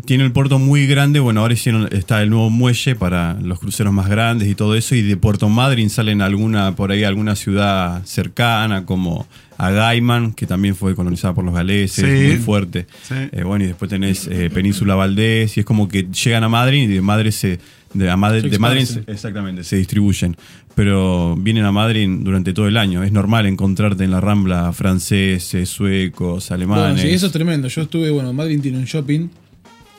tiene 0.05 0.23
el 0.23 0.31
puerto 0.31 0.59
muy 0.59 0.87
grande. 0.87 1.19
Bueno, 1.19 1.41
ahora 1.41 1.53
hicieron, 1.53 1.87
está 1.91 2.21
el 2.21 2.29
nuevo 2.29 2.49
muelle 2.49 2.95
para 2.95 3.33
los 3.41 3.59
cruceros 3.59 3.93
más 3.93 4.07
grandes 4.09 4.47
y 4.47 4.55
todo 4.55 4.75
eso. 4.75 4.95
Y 4.95 5.01
de 5.01 5.17
Puerto 5.17 5.49
Madryn 5.49 5.89
salen 5.89 6.21
alguna, 6.21 6.75
por 6.75 6.91
ahí 6.91 7.03
alguna 7.03 7.35
ciudad 7.35 8.03
cercana 8.05 8.85
como 8.85 9.27
Agaiman, 9.57 10.33
que 10.33 10.45
también 10.47 10.75
fue 10.75 10.95
colonizada 10.95 11.33
por 11.33 11.43
los 11.43 11.53
galeses, 11.53 12.05
Sí. 12.05 12.27
muy 12.27 12.37
fuerte. 12.37 12.87
Sí. 13.03 13.15
Eh, 13.31 13.43
bueno, 13.43 13.65
y 13.65 13.67
después 13.67 13.89
tenés 13.89 14.27
eh, 14.27 14.49
Península 14.49 14.95
Valdés, 14.95 15.57
y 15.57 15.59
es 15.59 15.65
como 15.65 15.87
que 15.87 16.07
llegan 16.11 16.43
a 16.43 16.49
Madrid 16.49 16.83
y 16.89 16.93
de 16.95 17.01
Madrid 17.01 17.31
se. 17.31 17.59
De, 17.93 18.07
a 18.07 18.15
Madrid, 18.15 18.43
Se 18.43 18.49
de 18.49 18.59
Madrid 18.59 18.87
exactamente, 19.07 19.63
se 19.63 19.75
distribuyen. 19.77 20.37
Pero 20.75 21.35
vienen 21.35 21.65
a 21.65 21.71
Madrid 21.71 22.07
durante 22.21 22.53
todo 22.53 22.67
el 22.67 22.77
año. 22.77 23.03
Es 23.03 23.11
normal 23.11 23.47
encontrarte 23.47 24.03
en 24.03 24.11
la 24.11 24.21
rambla 24.21 24.71
franceses, 24.73 25.67
suecos, 25.67 26.51
alemanes. 26.51 26.83
Bueno, 26.93 26.99
sí, 26.99 27.09
eso 27.09 27.25
es 27.25 27.31
tremendo. 27.31 27.67
Yo 27.67 27.81
estuve, 27.81 28.11
bueno, 28.11 28.31
Madrid 28.31 28.59
tiene 28.61 28.77
un 28.77 28.85
shopping 28.85 29.27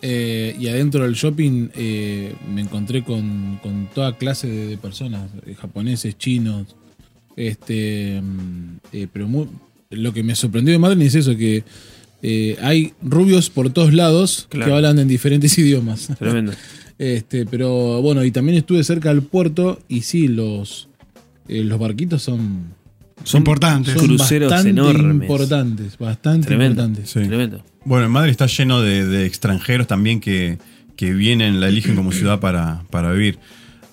eh, 0.02 0.56
y 0.58 0.68
adentro 0.68 1.04
del 1.04 1.14
shopping 1.14 1.68
eh, 1.74 2.34
me 2.52 2.60
encontré 2.62 3.02
con, 3.04 3.58
con 3.62 3.88
toda 3.94 4.16
clase 4.16 4.46
de, 4.48 4.66
de 4.68 4.76
personas, 4.78 5.30
eh, 5.46 5.54
japoneses, 5.54 6.16
chinos. 6.18 6.74
Este, 7.36 8.20
mm, 8.20 8.76
eh, 8.92 9.06
pero 9.12 9.28
lo 9.90 10.12
que 10.12 10.22
me 10.22 10.34
sorprendió 10.34 10.72
de 10.72 10.78
Madrid 10.78 11.02
es 11.06 11.14
eso, 11.14 11.36
que 11.36 11.64
eh, 12.22 12.56
hay 12.60 12.92
rubios 13.02 13.48
por 13.50 13.70
todos 13.70 13.94
lados 13.94 14.46
Claro. 14.50 14.66
que 14.66 14.72
hablan 14.76 14.98
en 14.98 15.08
diferentes 15.08 15.56
idiomas. 15.58 16.08
Tremendo. 16.18 16.52
Este, 16.98 17.46
pero 17.46 18.02
bueno, 18.02 18.22
y 18.26 18.30
también 18.30 18.58
estuve 18.58 18.84
cerca 18.84 19.08
del 19.08 19.22
puerto 19.22 19.80
y 19.88 20.02
sí, 20.02 20.28
los, 20.28 20.86
eh, 21.48 21.64
los 21.64 21.78
barquitos 21.78 22.20
son, 22.22 22.74
Son 23.24 23.38
importantes. 23.38 23.94
son 23.94 24.06
Cruceros 24.06 24.50
bastante 24.50 24.68
enormes. 24.78 25.22
importantes, 25.22 25.96
bastante 25.96 26.46
Tremendo. 26.48 26.82
importantes. 26.82 27.08
Sí. 27.10 27.26
Tremendo. 27.26 27.64
Bueno, 27.84 28.06
en 28.06 28.12
Madrid 28.12 28.30
está 28.30 28.46
lleno 28.46 28.80
de, 28.82 29.06
de 29.06 29.26
extranjeros 29.26 29.86
también 29.86 30.20
que, 30.20 30.58
que 30.96 31.12
vienen, 31.12 31.60
la 31.60 31.68
eligen 31.68 31.96
como 31.96 32.12
ciudad 32.12 32.40
para, 32.40 32.82
para 32.90 33.10
vivir. 33.12 33.38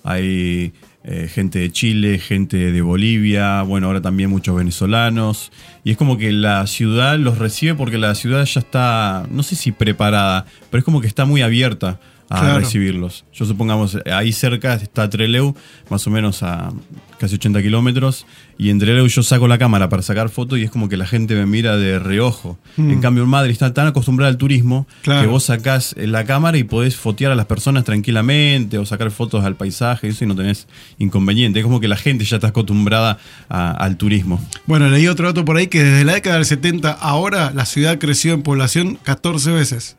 Hay 0.04 0.72
eh, 1.04 1.26
gente 1.32 1.60
de 1.60 1.72
Chile, 1.72 2.18
gente 2.18 2.70
de 2.70 2.82
Bolivia, 2.82 3.62
bueno, 3.62 3.86
ahora 3.86 4.02
también 4.02 4.28
muchos 4.28 4.54
venezolanos. 4.54 5.50
Y 5.84 5.92
es 5.92 5.96
como 5.96 6.18
que 6.18 6.32
la 6.32 6.66
ciudad 6.66 7.18
los 7.18 7.38
recibe 7.38 7.74
porque 7.74 7.96
la 7.96 8.14
ciudad 8.14 8.44
ya 8.44 8.60
está, 8.60 9.26
no 9.30 9.42
sé 9.42 9.56
si 9.56 9.72
preparada, 9.72 10.44
pero 10.70 10.80
es 10.80 10.84
como 10.84 11.00
que 11.00 11.06
está 11.06 11.24
muy 11.24 11.40
abierta 11.40 11.98
a 12.30 12.40
Claro. 12.40 12.58
recibirlos. 12.60 13.24
Yo 13.32 13.44
supongamos, 13.46 13.96
ahí 14.12 14.32
cerca 14.32 14.74
está 14.74 15.08
Treleu, 15.08 15.54
más 15.90 16.06
o 16.06 16.10
menos 16.10 16.42
a 16.42 16.70
casi 17.18 17.34
80 17.34 17.60
kilómetros, 17.62 18.26
y 18.58 18.70
en 18.70 18.78
Treleu 18.78 19.06
yo 19.08 19.22
saco 19.24 19.48
la 19.48 19.58
cámara 19.58 19.88
para 19.88 20.02
sacar 20.02 20.28
fotos 20.28 20.58
y 20.58 20.62
es 20.62 20.70
como 20.70 20.88
que 20.88 20.96
la 20.96 21.06
gente 21.06 21.34
me 21.34 21.46
mira 21.46 21.76
de 21.76 21.98
reojo. 21.98 22.58
En 22.76 23.00
cambio 23.00 23.24
en 23.24 23.28
Madrid 23.28 23.50
está 23.52 23.72
tan 23.74 23.86
acostumbrada 23.88 24.30
al 24.30 24.36
turismo 24.36 24.86
Claro. 25.02 25.22
que 25.22 25.26
vos 25.26 25.44
sacás 25.44 25.94
la 25.98 26.24
cámara 26.24 26.58
y 26.58 26.64
podés 26.64 26.96
fotear 26.96 27.32
a 27.32 27.34
las 27.34 27.46
personas 27.46 27.84
tranquilamente 27.84 28.78
o 28.78 28.86
sacar 28.86 29.10
fotos 29.10 29.44
al 29.44 29.56
paisaje, 29.56 30.08
eso 30.08 30.24
y 30.24 30.26
no 30.28 30.36
tenés 30.36 30.66
inconveniente. 30.98 31.58
Es 31.60 31.64
como 31.64 31.80
que 31.80 31.88
la 31.88 31.96
gente 31.96 32.24
ya 32.24 32.36
está 32.36 32.48
acostumbrada 32.48 33.18
a- 33.48 33.70
al 33.72 33.96
turismo. 33.96 34.40
Bueno, 34.66 34.88
leí 34.88 35.06
otro 35.08 35.26
dato 35.28 35.44
por 35.44 35.56
ahí 35.56 35.66
que 35.66 35.82
desde 35.82 36.04
la 36.04 36.14
década 36.14 36.36
del 36.36 36.44
70 36.44 36.92
ahora 36.92 37.52
la 37.54 37.64
ciudad 37.66 37.98
creció 37.98 38.32
en 38.34 38.42
población 38.42 38.98
14 39.02 39.50
veces. 39.52 39.96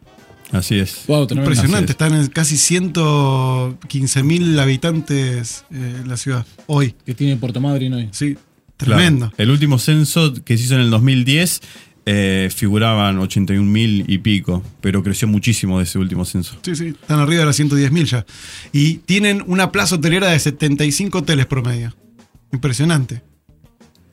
Así 0.52 0.80
es. 0.80 1.04
Wow. 1.08 1.28
Impresionante, 1.30 1.78
Así 1.78 1.84
es. 1.86 1.90
están 1.92 2.14
en 2.16 2.28
casi 2.28 2.58
115 2.58 4.24
mil 4.24 4.60
habitantes 4.60 5.66
eh, 5.72 5.98
en 6.02 6.08
la 6.08 6.18
ciudad 6.18 6.46
hoy. 6.68 6.96
Que 7.06 7.14
tiene 7.14 7.36
Puerto 7.38 7.60
Madryn 7.62 7.94
hoy. 7.94 8.10
Sí, 8.12 8.36
Claro. 8.78 8.96
tremendo. 8.96 9.34
El 9.38 9.52
último 9.52 9.78
censo 9.78 10.34
que 10.46 10.58
se 10.58 10.64
hizo 10.64 10.76
en 10.76 10.82
el 10.82 10.90
2010 10.90 11.60
eh, 12.06 12.50
figuraban 12.56 13.20
81 13.20 13.70
mil 13.70 14.06
y 14.08 14.18
pico, 14.20 14.64
pero 14.82 15.04
creció 15.04 15.28
muchísimo 15.28 15.78
de 15.80 15.84
ese 15.84 16.00
último 16.00 16.24
censo. 16.26 16.58
Sí, 16.64 16.76
sí, 16.76 16.88
están 16.88 17.20
arriba 17.20 17.42
de 17.42 17.46
las 17.48 17.56
110 17.58 17.92
mil 17.92 18.06
ya. 18.06 18.26
Y 18.72 18.96
tienen 19.00 19.44
una 19.48 19.72
plaza 19.72 19.96
hotelera 19.96 20.30
de 20.30 20.40
75 20.40 21.20
hoteles 21.20 21.46
promedio. 21.46 21.94
Impresionante. 22.54 23.22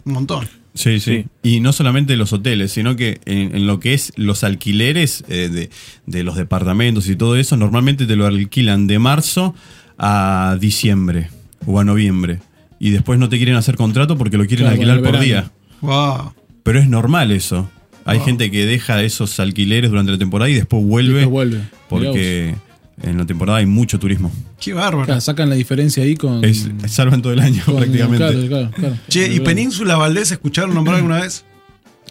Un 0.04 0.12
montón. 0.14 0.48
Sí, 0.76 1.00
sí, 1.00 1.24
Sí. 1.42 1.48
Y 1.56 1.60
no 1.60 1.72
solamente 1.72 2.16
los 2.16 2.32
hoteles, 2.32 2.70
sino 2.70 2.94
que 2.94 3.18
en, 3.24 3.56
en 3.56 3.66
lo 3.66 3.80
que 3.80 3.94
es 3.94 4.12
los 4.16 4.44
alquileres 4.44 5.24
eh, 5.28 5.48
de, 5.50 5.70
de 6.06 6.22
los 6.22 6.36
departamentos 6.36 7.08
y 7.08 7.16
todo 7.16 7.34
eso, 7.36 7.56
normalmente 7.56 8.06
te 8.06 8.14
lo 8.14 8.26
alquilan 8.26 8.86
de 8.86 8.98
marzo 9.00 9.54
a 9.98 10.56
diciembre 10.60 11.30
o 11.66 11.80
a 11.80 11.84
noviembre. 11.84 12.40
Y 12.78 12.90
después 12.90 13.18
no 13.18 13.28
te 13.28 13.38
quieren 13.38 13.56
hacer 13.56 13.76
contrato 13.76 14.16
porque 14.18 14.36
lo 14.36 14.46
quieren 14.46 14.66
Claro, 14.66 14.74
alquilar 14.92 15.02
por 15.02 15.18
día. 15.20 15.50
Wow. 15.80 16.34
Pero 16.62 16.78
es 16.78 16.88
normal 16.88 17.32
eso. 17.32 17.70
Hay 18.04 18.18
Wow. 18.18 18.26
gente 18.26 18.50
que 18.50 18.66
deja 18.66 19.02
esos 19.02 19.40
alquileres 19.40 19.90
durante 19.90 20.12
la 20.12 20.18
temporada 20.18 20.48
y 20.50 20.54
después 20.54 20.84
vuelve, 20.84 21.20
Después 21.20 21.30
vuelve. 21.30 21.60
Porque 21.88 22.54
en 23.02 23.18
la 23.18 23.26
temporada 23.26 23.58
hay 23.58 23.66
mucho 23.66 23.98
turismo. 23.98 24.30
Qué 24.60 24.72
bárbaro. 24.72 25.04
Claro, 25.06 25.20
sacan 25.20 25.48
la 25.50 25.54
diferencia 25.56 26.02
ahí 26.02 26.16
con. 26.16 26.44
Es, 26.44 26.68
salvan 26.88 27.22
todo 27.22 27.32
el 27.32 27.40
año 27.40 27.62
con- 27.64 27.76
prácticamente. 27.76 28.18
claro, 28.18 28.48
claro, 28.48 28.70
claro. 28.74 28.96
Che, 29.08 29.32
¿y 29.32 29.40
Península 29.40 29.96
Valdés 29.96 30.30
escucharon 30.32 30.74
nombrar 30.74 30.96
alguna 30.98 31.20
vez? 31.20 31.44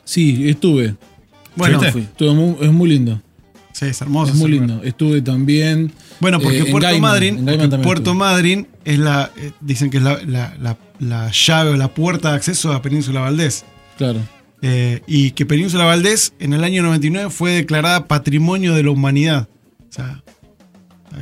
Sí, 0.04 0.48
estuve. 0.50 0.96
Bueno, 1.56 1.80
¿Fuiste? 1.80 2.00
Estuve 2.02 2.34
muy- 2.34 2.56
es 2.62 2.72
muy 2.72 2.90
lindo. 2.90 3.22
sí, 3.72 3.86
es 3.86 4.02
hermoso. 4.02 4.34
es 4.34 4.38
muy 4.38 4.52
lindo. 4.52 4.74
lugar. 4.76 4.88
Estuve 4.88 5.22
también. 5.22 5.92
Bueno, 6.20 6.40
porque 6.40 6.60
eh, 6.60 6.66
Puerto 6.66 6.88
Gaiman, 6.88 7.12
Madryn, 7.12 7.46
porque 7.46 7.68
Puerto 7.70 8.12
estuve. 8.12 8.14
Madryn 8.16 8.68
es 8.86 9.00
la, 9.00 9.32
eh, 9.38 9.52
dicen 9.62 9.90
que 9.90 9.98
es 9.98 10.04
la, 10.04 10.20
la- 10.26 10.56
la- 10.62 10.78
la 11.00 11.30
llave 11.32 11.72
o 11.72 11.76
la 11.76 11.94
puerta 11.94 12.30
de 12.30 12.36
acceso 12.38 12.72
a 12.72 12.82
Península 12.82 13.20
Valdés. 13.22 13.66
Claro. 13.98 14.20
Eh, 14.62 15.02
y 15.08 15.32
que 15.32 15.46
Península 15.46 15.84
Valdés 15.84 16.34
en 16.40 16.54
el 16.54 16.64
año 16.64 16.84
99 16.84 17.30
fue 17.30 17.52
declarada 17.52 18.08
Patrimonio 18.08 18.74
de 18.74 18.84
la 18.84 18.92
Humanidad. 18.92 19.50
O 19.90 19.92
sea, 19.94 20.24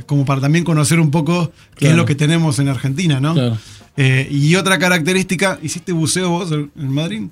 como 0.06 0.24
para 0.24 0.40
también 0.40 0.64
conocer 0.64 1.00
un 1.00 1.10
poco 1.10 1.52
qué 1.74 1.80
Claro. 1.80 1.92
es 1.94 1.96
lo 1.98 2.06
que 2.06 2.14
tenemos 2.14 2.58
en 2.58 2.68
Argentina, 2.68 3.20
¿no? 3.20 3.34
Claro. 3.34 3.58
Eh, 3.96 4.28
y 4.30 4.54
otra 4.56 4.78
característica, 4.78 5.58
¿hiciste 5.62 5.92
buceo 5.92 6.28
vos 6.30 6.50
en 6.52 6.70
Madrid? 6.88 7.22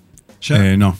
¿Ya? 0.40 0.72
Eh, 0.72 0.77
no, 0.77 0.96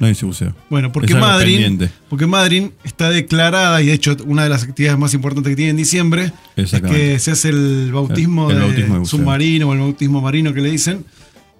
no 0.00 0.08
hice 0.10 0.26
buceo. 0.26 0.54
Bueno, 0.70 0.90
porque 0.92 1.14
Madrid, 1.14 1.52
pendiente. 1.60 1.90
porque 2.08 2.26
Madrid 2.26 2.70
está 2.84 3.10
declarada, 3.10 3.80
y 3.82 3.86
de 3.86 3.92
hecho 3.92 4.16
una 4.26 4.42
de 4.42 4.48
las 4.48 4.64
actividades 4.64 4.98
más 4.98 5.14
importantes 5.14 5.50
que 5.50 5.56
tiene 5.56 5.70
en 5.70 5.76
diciembre 5.76 6.32
es 6.56 6.72
que 6.72 7.18
se 7.18 7.30
hace 7.30 7.50
el 7.50 7.90
bautismo, 7.92 8.50
El- 8.50 8.56
el 8.56 8.60
de 8.60 8.66
bautismo 8.66 8.94
de 8.94 9.00
buceo. 9.00 9.18
submarino 9.18 9.68
o 9.68 9.72
el 9.72 9.78
bautismo 9.80 10.20
marino 10.20 10.52
que 10.52 10.60
le 10.62 10.70
dicen. 10.70 11.04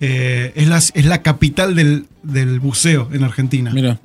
Eh, 0.00 0.52
es, 0.54 0.68
la, 0.68 0.78
es 0.78 1.04
la 1.06 1.22
capital 1.22 1.74
del, 1.74 2.06
del 2.22 2.60
buceo 2.60 3.08
en 3.12 3.24
Argentina. 3.24 3.72
Mira. 3.72 3.98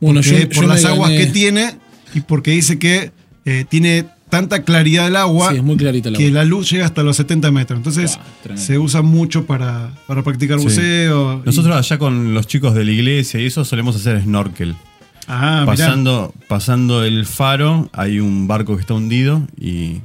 Bueno, 0.00 0.20
Porque 0.22 0.42
yo, 0.42 0.48
por 0.48 0.62
yo 0.64 0.68
las 0.68 0.84
aguas 0.84 1.10
gané- 1.10 1.18
que 1.18 1.26
tiene 1.26 1.74
y 2.14 2.20
porque 2.20 2.52
dice 2.52 2.78
que 2.78 3.10
eh, 3.44 3.64
tiene 3.68 4.04
tanta 4.30 4.62
claridad 4.62 5.06
el 5.08 5.16
agua 5.16 5.50
Sí, 5.50 5.56
es 5.56 5.62
muy 5.62 5.76
clarita 5.76 6.08
el 6.08 6.16
que 6.16 6.28
agua. 6.28 6.38
la 6.38 6.44
luz 6.44 6.70
llega 6.70 6.86
hasta 6.86 7.02
los 7.02 7.16
70 7.16 7.50
metros. 7.50 7.76
Entonces 7.76 8.18
se 8.54 8.78
usa 8.78 9.02
mucho 9.02 9.44
para, 9.44 9.90
para 10.06 10.22
practicar 10.22 10.58
Sí. 10.58 10.64
buceo. 10.64 11.40
y- 11.42 11.46
Nosotros 11.46 11.76
allá 11.76 11.98
con 11.98 12.32
los 12.32 12.46
chicos 12.46 12.74
de 12.74 12.84
la 12.84 12.92
iglesia 12.92 13.40
y 13.40 13.46
eso 13.46 13.64
solemos 13.64 13.96
hacer 13.96 14.22
snorkel. 14.22 14.74
ah, 15.28 15.60
mirá. 15.62 15.66
pasando, 15.66 16.34
pasando 16.48 17.04
el 17.04 17.26
faro, 17.26 17.88
hay 17.92 18.18
un 18.20 18.48
barco 18.48 18.74
que 18.76 18.80
está 18.80 18.94
hundido 18.94 19.46
y 19.60 20.00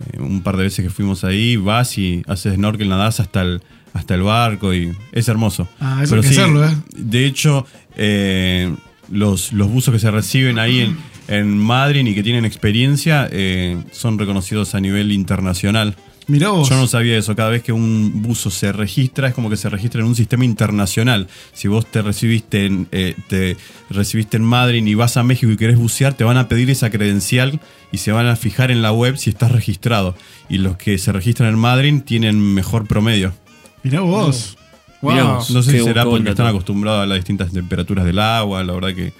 eh, 0.00 0.18
un 0.18 0.42
par 0.42 0.56
de 0.56 0.64
veces 0.64 0.84
que 0.84 0.90
fuimos 0.90 1.22
ahí, 1.24 1.56
vas 1.56 1.96
y 1.98 2.22
haces 2.26 2.54
snorkel, 2.56 2.88
nadás 2.88 3.20
hasta 3.20 3.42
el, 3.42 3.62
hasta 3.92 4.14
el 4.16 4.22
barco 4.22 4.74
y 4.74 4.92
es 5.12 5.28
hermoso. 5.28 5.68
Ah, 5.78 6.00
eso 6.02 6.16
hay 6.16 6.22
que 6.22 6.28
hacerlo, 6.28 6.64
¿eh? 6.66 6.74
De 6.96 7.24
hecho, 7.26 7.66
eh, 7.96 8.74
los, 9.10 9.52
los 9.52 9.68
buzos 9.68 9.92
que 9.92 10.00
se 10.00 10.10
reciben 10.10 10.58
ahí 10.58 10.80
en, 10.80 10.96
en 11.28 11.56
Madrid 11.58 12.06
y 12.06 12.14
que 12.14 12.22
tienen 12.22 12.44
experiencia 12.44 13.28
eh, 13.30 13.78
son 13.92 14.18
reconocidos 14.18 14.74
a 14.74 14.80
nivel 14.80 15.12
internacional. 15.12 15.96
Mirá 16.26 16.48
vos. 16.48 16.70
Yo 16.70 16.76
no 16.76 16.86
sabía 16.86 17.18
eso. 17.18 17.36
Cada 17.36 17.50
vez 17.50 17.62
que 17.62 17.72
un 17.72 18.22
buzo 18.22 18.50
se 18.50 18.72
registra, 18.72 19.28
es 19.28 19.34
como 19.34 19.50
que 19.50 19.58
se 19.58 19.68
registra 19.68 20.00
en 20.00 20.06
un 20.06 20.16
sistema 20.16 20.46
internacional. 20.46 21.28
Si 21.52 21.68
vos 21.68 21.84
te 21.84 22.00
recibiste 22.00 22.64
en, 22.64 22.88
eh, 22.92 23.14
te 23.28 23.58
recibiste 23.90 24.38
en 24.38 24.42
Madrid 24.42 24.84
y 24.86 24.94
vas 24.94 25.18
a 25.18 25.22
México 25.22 25.52
y 25.52 25.58
querés 25.58 25.76
bucear, 25.76 26.14
te 26.14 26.24
van 26.24 26.38
a 26.38 26.48
pedir 26.48 26.70
esa 26.70 26.88
credencial 26.88 27.60
y 27.92 27.98
se 27.98 28.10
van 28.10 28.26
a 28.26 28.36
fijar 28.36 28.70
en 28.70 28.80
la 28.80 28.90
web 28.92 29.18
si 29.18 29.28
estás 29.28 29.52
registrado. 29.52 30.14
Y 30.48 30.58
los 30.58 30.78
que 30.78 30.96
se 30.96 31.12
registran 31.12 31.50
en 31.50 31.58
Madrid 31.58 32.00
tienen 32.06 32.40
mejor 32.40 32.86
promedio. 32.86 33.34
Mirá 33.82 34.00
vos. 34.00 34.56
Mirá 35.02 35.24
Wow. 35.24 35.34
vos. 35.34 35.50
No 35.50 35.62
sé 35.62 35.72
Qué 35.72 35.78
si 35.80 35.84
será 35.84 36.04
porque 36.06 36.30
están 36.30 36.46
acostumbrados 36.46 37.02
a 37.02 37.06
las 37.06 37.18
distintas 37.18 37.52
temperaturas 37.52 38.06
del 38.06 38.18
agua. 38.18 38.64
La 38.64 38.72
verdad 38.72 38.94
que 38.94 39.12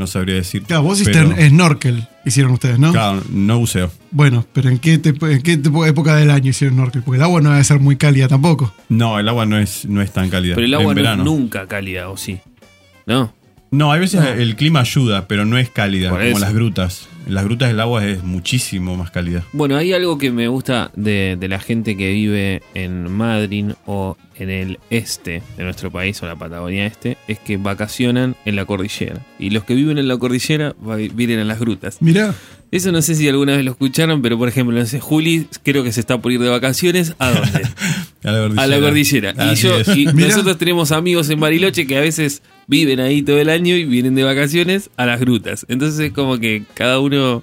no 0.00 0.06
sabría 0.08 0.34
decir. 0.34 0.62
Claro, 0.64 0.82
vos 0.82 1.00
hiciste 1.00 1.22
Pero- 1.22 1.48
snorkel, 1.48 2.08
hicieron 2.24 2.52
ustedes, 2.52 2.78
¿no? 2.80 2.90
Claro, 2.90 3.22
no 3.30 3.58
buceo. 3.58 3.90
Bueno, 4.10 4.44
pero 4.52 4.68
¿en 4.70 4.78
qué, 4.78 4.98
te- 4.98 5.10
en 5.10 5.42
qué 5.42 5.52
época 5.86 6.16
del 6.16 6.30
año 6.30 6.50
hicieron 6.50 6.76
snorkel? 6.76 7.02
Porque 7.02 7.18
el 7.18 7.22
agua 7.22 7.40
no 7.40 7.50
debe 7.52 7.62
ser 7.62 7.78
muy 7.78 7.96
cálida 7.96 8.26
tampoco. 8.26 8.74
No, 8.88 9.18
el 9.20 9.28
agua 9.28 9.46
no 9.46 9.58
es, 9.58 9.84
no 9.86 10.02
es 10.02 10.12
tan 10.12 10.28
cálida. 10.30 10.56
Pero 10.56 10.66
el 10.66 10.74
En 10.74 10.80
agua 10.80 10.94
no 10.94 11.00
es 11.00 11.04
verano. 11.04 11.24
nunca 11.24 11.66
cálida, 11.68 12.08
¿o 12.08 12.16
sí? 12.16 12.40
¿No? 13.06 13.32
No, 13.70 13.92
hay 13.92 14.00
veces 14.00 14.24
el 14.36 14.56
clima 14.56 14.80
ayuda, 14.80 15.28
pero 15.28 15.44
no 15.44 15.56
es 15.56 15.70
cálida, 15.70 16.10
Por 16.10 16.18
como 16.18 16.30
eso. 16.30 16.38
las 16.40 16.54
grutas. 16.54 17.08
En 17.26 17.34
las 17.34 17.44
grutas 17.44 17.70
el 17.70 17.78
agua 17.78 18.04
es 18.04 18.24
muchísimo 18.24 18.96
más 18.96 19.10
cálida. 19.10 19.44
Bueno, 19.52 19.76
hay 19.76 19.92
algo 19.92 20.18
que 20.18 20.32
me 20.32 20.48
gusta 20.48 20.90
de, 20.96 21.36
de 21.38 21.48
la 21.48 21.60
gente 21.60 21.96
que 21.96 22.10
vive 22.10 22.62
en 22.74 23.12
Madrid 23.12 23.66
o 23.86 24.16
en 24.36 24.50
el 24.50 24.78
este 24.88 25.42
de 25.56 25.64
nuestro 25.64 25.90
país 25.90 26.20
o 26.22 26.26
la 26.26 26.34
Patagonia 26.36 26.86
este, 26.86 27.18
es 27.28 27.38
que 27.38 27.58
vacacionan 27.58 28.34
en 28.44 28.56
la 28.56 28.64
cordillera. 28.64 29.20
Y 29.38 29.50
los 29.50 29.64
que 29.64 29.74
viven 29.74 29.98
en 29.98 30.08
la 30.08 30.16
cordillera 30.16 30.74
vienen 31.14 31.40
a 31.40 31.44
las 31.44 31.60
grutas. 31.60 31.98
Mirá. 32.00 32.34
Eso 32.72 32.90
no 32.92 33.02
sé 33.02 33.16
si 33.16 33.28
alguna 33.28 33.56
vez 33.56 33.64
lo 33.64 33.72
escucharon, 33.72 34.22
pero 34.22 34.38
por 34.38 34.48
ejemplo, 34.48 34.78
no 34.78 34.86
sé, 34.86 35.00
Juli 35.00 35.46
creo 35.64 35.82
que 35.82 35.92
se 35.92 36.00
está 36.00 36.18
por 36.18 36.32
ir 36.32 36.40
de 36.40 36.48
vacaciones. 36.48 37.14
¿A 37.18 37.30
dónde? 37.30 37.62
A 38.22 38.30
la 38.30 38.38
cordillera. 38.40 38.62
a 38.62 38.66
la 38.66 38.80
cordillera. 38.80 39.34
Y, 39.52 39.54
yo, 39.56 39.80
y 39.94 40.04
nosotros 40.06 40.58
tenemos 40.58 40.92
amigos 40.92 41.30
en 41.30 41.40
Bariloche 41.40 41.86
que 41.86 41.96
a 41.96 42.00
veces 42.00 42.42
viven 42.70 43.00
ahí 43.00 43.22
todo 43.22 43.40
el 43.40 43.48
año 43.50 43.74
y 43.74 43.84
vienen 43.84 44.14
de 44.14 44.22
vacaciones 44.22 44.90
a 44.96 45.04
las 45.04 45.18
grutas. 45.18 45.66
Entonces 45.68 45.98
es 45.98 46.12
como 46.12 46.38
que 46.38 46.62
cada 46.74 47.00
uno 47.00 47.42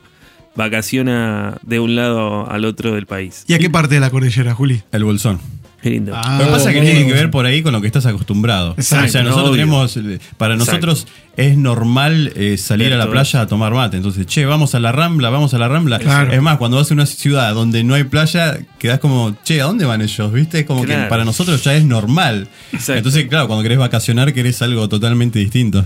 vacaciona 0.56 1.58
de 1.64 1.82
un 1.82 1.96
lado 1.98 2.50
al 2.50 2.64
otro 2.64 2.96
del 2.96 3.06
país. 3.06 3.44
¿Y 3.46 3.54
a 3.54 3.60
qué 3.60 3.70
parte 3.70 3.96
de 3.96 4.00
la 4.02 4.10
cordillera, 4.10 4.56
Juli? 4.56 4.84
El 4.94 5.04
bolsón. 5.04 5.40
Qué 5.82 5.92
lindo. 5.92 6.12
Ah, 6.16 6.38
Lo 6.40 6.46
que 6.46 6.52
pasa 6.52 6.70
es 6.72 6.76
que 6.76 6.82
tiene 6.82 7.06
que 7.06 7.14
ver 7.14 7.30
por 7.30 7.46
ahí 7.46 7.62
con 7.62 7.72
lo 7.72 7.82
que 7.82 7.88
estás 7.88 8.06
acostumbrado. 8.08 8.74
Exacto, 8.78 9.06
o 9.06 9.10
sea, 9.10 9.24
nosotros 9.24 9.50
obvio. 9.50 9.58
tenemos, 9.62 9.98
eh, 9.98 10.20
para 10.38 10.56
Exacto. 10.56 10.88
nosotros 10.88 11.08
es 11.38 11.56
normal 11.56 12.32
eh, 12.36 12.58
salir 12.58 12.92
a 12.94 12.98
la 12.98 13.08
playa 13.10 13.42
a 13.42 13.48
tomar 13.48 13.74
mate. 13.74 13.96
Entonces, 13.98 14.26
che, 14.26 14.46
vamos 14.46 14.74
a 14.74 14.80
la 14.80 14.92
Rambla, 14.92 15.30
vamos 15.30 15.54
a 15.54 15.60
la 15.60 15.68
Rambla. 15.68 16.00
Claro. 16.00 16.32
Es 16.34 16.42
más, 16.42 16.58
cuando 16.58 16.78
vas 16.78 16.90
a 16.90 16.94
una 16.96 17.06
ciudad 17.06 17.54
donde 17.54 17.84
no 17.84 17.94
hay 17.94 18.06
playa, 18.06 18.58
quedás 18.80 19.00
como, 19.00 19.36
che, 19.44 19.62
¿a 19.62 19.66
dónde 19.66 19.86
van 19.86 20.02
ellos? 20.02 20.34
¿Viste? 20.34 20.60
Es 20.62 20.66
como 20.66 20.84
Claro. 20.84 21.04
que 21.04 21.10
para 21.10 21.26
nosotros 21.26 21.64
ya 21.64 21.76
es 21.76 21.86
normal. 21.86 22.48
Exacto. 22.72 22.94
Entonces, 22.96 23.28
claro, 23.28 23.46
cuando 23.48 23.62
querés 23.62 23.78
vacacionar, 23.78 24.34
querés 24.34 24.62
algo 24.64 24.90
totalmente 24.90 25.38
distinto. 25.38 25.86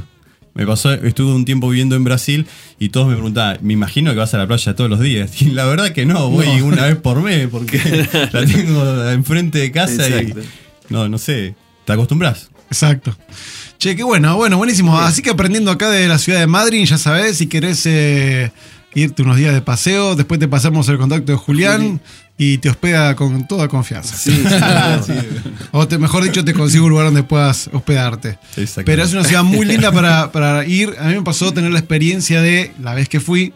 Me 0.54 0.66
pasó, 0.68 0.92
estuve 0.94 1.34
un 1.34 1.46
tiempo 1.46 1.70
viviendo 1.70 1.96
en 1.96 2.04
Brasil 2.04 2.46
y 2.78 2.90
todos 2.90 3.08
me 3.08 3.14
preguntaban, 3.14 3.60
me 3.62 3.74
imagino 3.74 4.12
que 4.12 4.18
vas 4.18 4.34
a 4.34 4.38
la 4.38 4.48
playa 4.48 4.76
todos 4.76 4.90
los 4.90 5.00
días. 5.00 5.32
Y 5.42 5.46
la 5.46 5.66
verdad 5.66 5.92
que 5.92 6.06
no, 6.06 6.30
voy 6.30 6.62
una 6.62 6.86
vez 6.86 6.98
por 6.98 7.22
mes 7.22 7.48
porque 7.50 7.78
la 8.32 8.46
tengo 8.46 9.10
enfrente 9.10 9.60
de 9.60 9.72
casa 9.72 10.08
Exacto. 10.08 10.42
y. 10.42 10.94
No, 10.94 11.08
no 11.08 11.18
sé. 11.18 11.56
¿Te 11.86 11.94
acostumbras? 11.94 12.50
Exacto. 12.68 13.16
Che, 13.78 13.96
qué 13.96 14.04
bueno, 14.04 14.36
bueno, 14.36 14.58
buenísimo. 14.58 15.00
Así 15.00 15.22
que 15.22 15.32
aprendiendo 15.32 15.72
acá 15.72 15.90
de 15.90 16.08
la 16.08 16.20
ciudad 16.20 16.40
de 16.40 16.48
Madrid, 16.48 16.86
ya 16.86 16.98
sabes, 16.98 17.38
si 17.38 17.48
querés 17.48 17.86
eh, 17.86 18.52
irte 18.94 19.22
unos 19.24 19.38
días 19.38 19.54
de 19.54 19.62
paseo, 19.62 20.16
después 20.16 20.40
te 20.40 20.48
pasamos 20.48 20.88
el 20.90 20.98
contacto 20.98 21.32
de 21.32 21.38
Julián 21.38 22.02
y 22.38 22.58
te 22.58 22.70
hospeda 22.70 23.16
con 23.16 23.48
toda 23.48 23.68
confianza. 23.68 24.16
Sí, 24.18 24.32
sí, 24.32 24.56
no. 25.74 25.80
O 25.80 25.88
te, 25.88 25.98
mejor 25.98 26.24
dicho, 26.24 26.44
te 26.44 26.54
consigo 26.54 26.86
un 26.86 26.90
lugar 26.92 27.06
donde 27.06 27.24
puedas 27.24 27.70
hospedarte. 27.72 28.38
Pero 28.86 29.04
es 29.04 29.14
una 29.14 29.24
ciudad 29.24 29.44
muy 29.44 29.66
linda 29.66 29.92
para, 29.94 30.32
para 30.32 30.66
ir. 30.66 30.96
A 31.00 31.06
mí 31.08 31.16
me 31.16 31.22
pasó 31.22 31.54
tener 31.54 31.72
la 31.72 31.80
experiencia 31.80 32.42
de 32.42 32.74
la 32.82 32.94
vez 32.96 33.08
que 33.08 33.20
fui. 33.20 33.54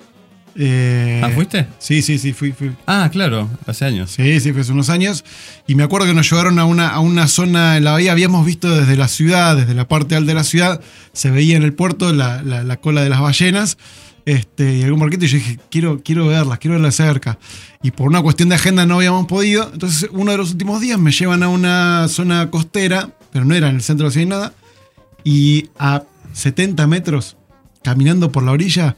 eh, 0.58 1.20
¿Ah, 1.24 1.30
fuiste? 1.34 1.68
Sí, 1.80 2.02
sí, 2.02 2.18
sí, 2.18 2.32
fui, 2.32 2.52
fui. 2.54 2.72
Ah, 2.88 3.10
claro, 3.12 3.50
hace 3.66 3.84
años. 3.86 4.12
Sí, 4.12 4.40
sí, 4.40 4.52
fue 4.54 4.62
hace 4.62 4.72
unos 4.72 4.90
años. 4.90 5.26
Y 5.68 5.76
me 5.76 5.84
acuerdo 5.84 6.08
que 6.08 6.14
nos 6.14 6.30
llevaron 6.30 6.60
a 6.60 6.66
una, 6.66 6.90
a 6.90 7.00
una 7.00 7.28
zona 7.28 7.76
en 7.78 7.84
la 7.84 7.92
bahía. 7.94 8.12
Habíamos 8.14 8.46
visto 8.46 8.70
desde 8.74 8.96
la 8.96 9.08
ciudad, 9.10 9.58
desde 9.58 9.74
la 9.74 9.88
parte 9.88 10.16
alta 10.16 10.28
de 10.30 10.36
la 10.36 10.44
ciudad, 10.46 10.80
se 11.12 11.30
veía 11.32 11.58
en 11.58 11.64
el 11.64 11.74
puerto 11.74 12.14
la, 12.14 12.42
la- 12.44 12.64
la 12.64 12.78
cola 12.78 13.02
de 13.02 13.10
las 13.10 13.20
ballenas. 13.20 13.78
Este, 14.26 14.78
y 14.78 14.84
algún 14.84 15.00
barquito. 15.00 15.26
Y 15.26 15.28
yo 15.28 15.38
dije, 15.38 15.60
quiero, 15.70 16.02
quiero 16.04 16.28
verlas, 16.28 16.58
quiero 16.60 16.74
verlas 16.76 16.96
cerca. 16.96 17.38
Y 17.84 17.92
por 17.92 18.08
una 18.08 18.22
cuestión 18.22 18.50
de 18.50 18.56
agenda 18.56 18.86
no 18.86 18.96
habíamos 18.96 19.28
podido. 19.28 19.70
Entonces, 19.72 20.10
uno 20.12 20.32
de 20.32 20.38
los 20.38 20.52
últimos 20.52 20.82
días 20.82 21.00
me 21.00 21.12
llevan 21.12 21.44
a 21.44 21.50
una 21.50 22.08
zona 22.08 22.50
costera, 22.50 23.12
pero 23.32 23.46
no 23.46 23.54
era 23.54 23.70
en 23.70 23.76
el 23.76 23.82
centro 23.84 24.06
de 24.06 24.10
la 24.10 24.14
ciudad 24.14 24.26
ni 24.26 24.30
nada. 24.32 24.54
Y 25.24 25.70
a 25.78 26.04
70 26.34 26.88
metros, 26.88 27.38
caminando 27.84 28.32
por 28.32 28.44
la 28.44 28.52
orilla, 28.52 28.98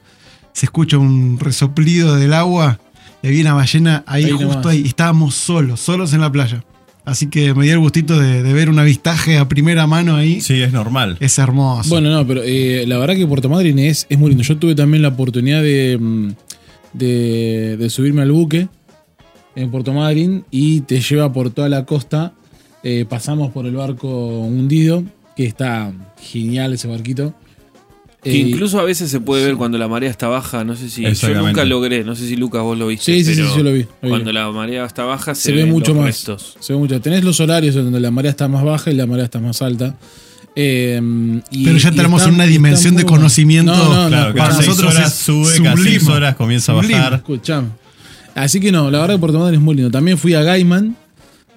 se 0.53 0.65
escucha 0.65 0.97
un 0.97 1.39
resoplido 1.39 2.15
del 2.15 2.33
agua. 2.33 2.79
Y 3.21 3.27
había 3.27 3.41
una 3.41 3.53
ballena 3.55 4.03
ahí, 4.07 4.25
Ahí 4.25 4.31
justo 4.31 4.47
nomás. 4.47 4.65
ahí. 4.67 4.81
Y 4.85 4.87
estábamos 4.87 5.35
solos, 5.35 5.79
solos 5.81 6.13
en 6.13 6.21
la 6.21 6.31
playa. 6.31 6.63
Así 7.07 7.27
que 7.27 7.53
me 7.53 7.63
dio 7.63 7.71
el 7.71 7.79
gustito 7.79 8.19
de, 8.19 8.43
de 8.43 8.51
ver 8.51 8.69
un 8.69 8.79
avistaje 8.79 9.37
a 9.37 9.47
primera 9.47 9.87
mano 9.87 10.17
ahí. 10.17 10.41
Sí, 10.41 10.61
es 10.61 10.73
normal. 10.73 11.15
Es 11.21 11.39
hermoso. 11.39 11.89
Bueno, 11.89 12.09
no, 12.09 12.27
pero 12.27 12.41
eh, 12.43 12.83
la 12.85 12.97
verdad 12.97 13.15
que 13.15 13.25
Puerto 13.25 13.47
Madryn 13.47 13.79
es, 13.79 14.05
es 14.09 14.19
muy 14.19 14.27
lindo. 14.27 14.43
Yo 14.43 14.57
tuve 14.57 14.75
también 14.75 15.01
la 15.03 15.07
oportunidad 15.07 15.63
de, 15.63 15.97
mm, 15.97 16.31
de, 16.91 17.77
de 17.77 17.89
subirme 17.89 18.23
al 18.23 18.33
buque 18.33 18.67
en 19.55 19.71
Puerto 19.71 19.93
Madryn 19.93 20.43
y 20.51 20.81
te 20.81 20.99
lleva 20.99 21.31
por 21.31 21.49
toda 21.49 21.69
la 21.69 21.85
costa. 21.85 22.33
Eh, 22.83 23.05
pasamos 23.07 23.53
por 23.53 23.65
el 23.65 23.75
barco 23.77 24.41
hundido, 24.41 25.05
que 25.37 25.45
está 25.45 25.93
genial 26.19 26.73
ese 26.73 26.89
barquito. 26.89 27.33
Que 28.29 28.33
Eh, 28.41 28.47
incluso 28.49 28.79
a 28.79 28.83
veces 28.83 29.09
se 29.11 29.19
puede 29.19 29.45
ver 29.45 29.55
cuando 29.55 29.77
la 29.77 29.87
marea 29.87 30.09
está 30.09 30.27
baja. 30.27 30.63
No 30.63 30.75
sé 30.75 30.89
si. 30.89 31.03
Yo 31.03 31.33
nunca 31.35 31.63
logré. 31.65 32.03
No 32.03 32.15
sé 32.15 32.27
si 32.27 32.35
Lucas 32.35 32.61
vos 32.61 32.77
lo 32.77 32.87
viste. 32.87 33.05
Sí, 33.13 33.23
sí, 33.23 33.35
sí, 33.35 33.41
yo 33.41 33.63
lo 33.63 33.71
vi, 33.73 33.83
lo 33.83 33.87
vi. 34.01 34.09
Cuando 34.09 34.31
la 34.33 34.49
marea 34.51 34.85
está 34.85 35.03
baja 35.05 35.35
se, 35.35 35.41
se 35.43 35.51
ve 35.51 35.65
mucho 35.65 35.93
los 35.93 35.97
más. 36.01 36.05
restos. 36.07 36.57
Se 36.59 36.73
ve 36.73 36.79
mucho. 36.79 36.99
Tenés 37.01 37.23
los 37.23 37.39
horarios 37.39 37.75
donde 37.75 37.99
la 37.99 38.11
marea 38.11 38.31
está 38.31 38.47
más 38.47 38.63
baja 38.63 38.91
y 38.91 38.95
la 38.95 39.05
marea 39.05 39.25
está 39.25 39.39
más 39.39 39.61
alta. 39.61 39.95
Eh, 40.55 40.99
y- 41.51 41.65
Pero 41.65 41.77
ya 41.77 41.91
tenemos 41.91 42.21
está- 42.21 42.33
una 42.33 42.45
dimensión 42.45 42.95
de 42.95 43.05
conocimiento. 43.05 43.71
No, 43.75 43.93
no, 43.93 44.03
no, 44.03 44.09
claro, 44.09 44.33
para 44.35 44.53
nosotros 44.55 44.95
horas 44.95 45.13
es 45.13 45.19
sube, 45.19 45.57
cada 45.63 45.75
sublime. 45.75 45.99
seis 45.99 46.09
horas 46.09 46.35
comienza 46.35 46.73
Sublime. 46.73 46.95
a 46.95 46.97
bajar. 46.97 47.13
Escuchame. 47.15 47.67
Así 48.35 48.59
que 48.59 48.71
no, 48.71 48.89
la 48.91 48.99
verdad 49.01 49.15
que 49.15 49.19
Puerto 49.19 49.39
Madryn 49.39 49.59
es 49.59 49.63
muy 49.63 49.75
lindo. 49.75 49.91
También 49.91 50.17
fui 50.17 50.33
a 50.33 50.41
Gaiman. 50.43 50.95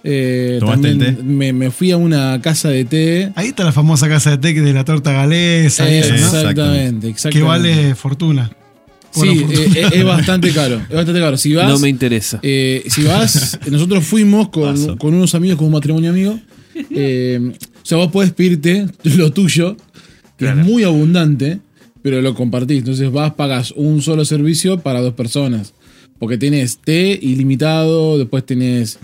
Eh, 0.02 0.56
¿Tomaste 0.60 0.88
también 0.88 1.08
el 1.10 1.16
té? 1.16 1.22
Me, 1.22 1.52
me 1.52 1.70
fui 1.70 1.90
a 1.90 1.96
una 1.96 2.40
casa 2.42 2.68
de 2.70 2.84
té. 2.84 3.32
Ahí 3.34 3.48
está 3.48 3.64
la 3.64 3.72
famosa 3.72 4.08
casa 4.08 4.30
de 4.30 4.38
té 4.38 4.60
de 4.60 4.72
la 4.72 4.84
torta 4.84 5.12
galesa 5.12 5.90
y 5.90 5.94
eso, 5.98 6.10
¿no? 6.10 6.16
exactamente, 6.16 7.08
exactamente. 7.08 7.38
Que 7.38 7.42
vale 7.42 7.94
fortuna. 7.94 8.50
Sí, 9.12 9.20
Bueno, 9.26 9.40
fortuna. 9.46 9.78
eh, 9.78 9.86
es, 9.92 10.04
bastante 10.04 10.50
caro. 10.52 10.76
Es 10.88 10.94
bastante 10.94 11.20
caro. 11.20 11.36
Si 11.36 11.52
vas, 11.52 11.68
No 11.68 11.78
me 11.78 11.88
interesa. 11.88 12.38
eh, 12.42 12.84
si 12.88 13.02
vas, 13.04 13.58
nosotros 13.70 14.04
fuimos 14.04 14.48
con, 14.48 14.74
unos 15.14 15.34
amigos, 15.34 15.58
con 15.58 15.66
un 15.66 15.72
matrimonio 15.72 16.10
amigo. 16.10 16.38
Eh, 16.90 17.52
o 17.82 17.84
sea, 17.86 17.98
vos 17.98 18.10
podés 18.10 18.32
pedirte 18.32 18.86
lo 19.04 19.32
tuyo, 19.32 19.76
que 20.38 20.46
Claro. 20.46 20.60
es 20.60 20.66
muy 20.66 20.84
abundante, 20.84 21.58
pero 22.02 22.22
lo 22.22 22.34
compartís. 22.34 22.78
Entonces 22.78 23.10
vas, 23.12 23.34
pagas 23.34 23.72
un 23.72 24.00
solo 24.00 24.24
servicio 24.24 24.78
para 24.80 25.00
dos 25.02 25.12
personas. 25.14 25.74
Porque 26.18 26.38
tenés 26.38 26.78
té 26.78 27.18
ilimitado, 27.20 28.16
después 28.18 28.44
tenés 28.46 28.98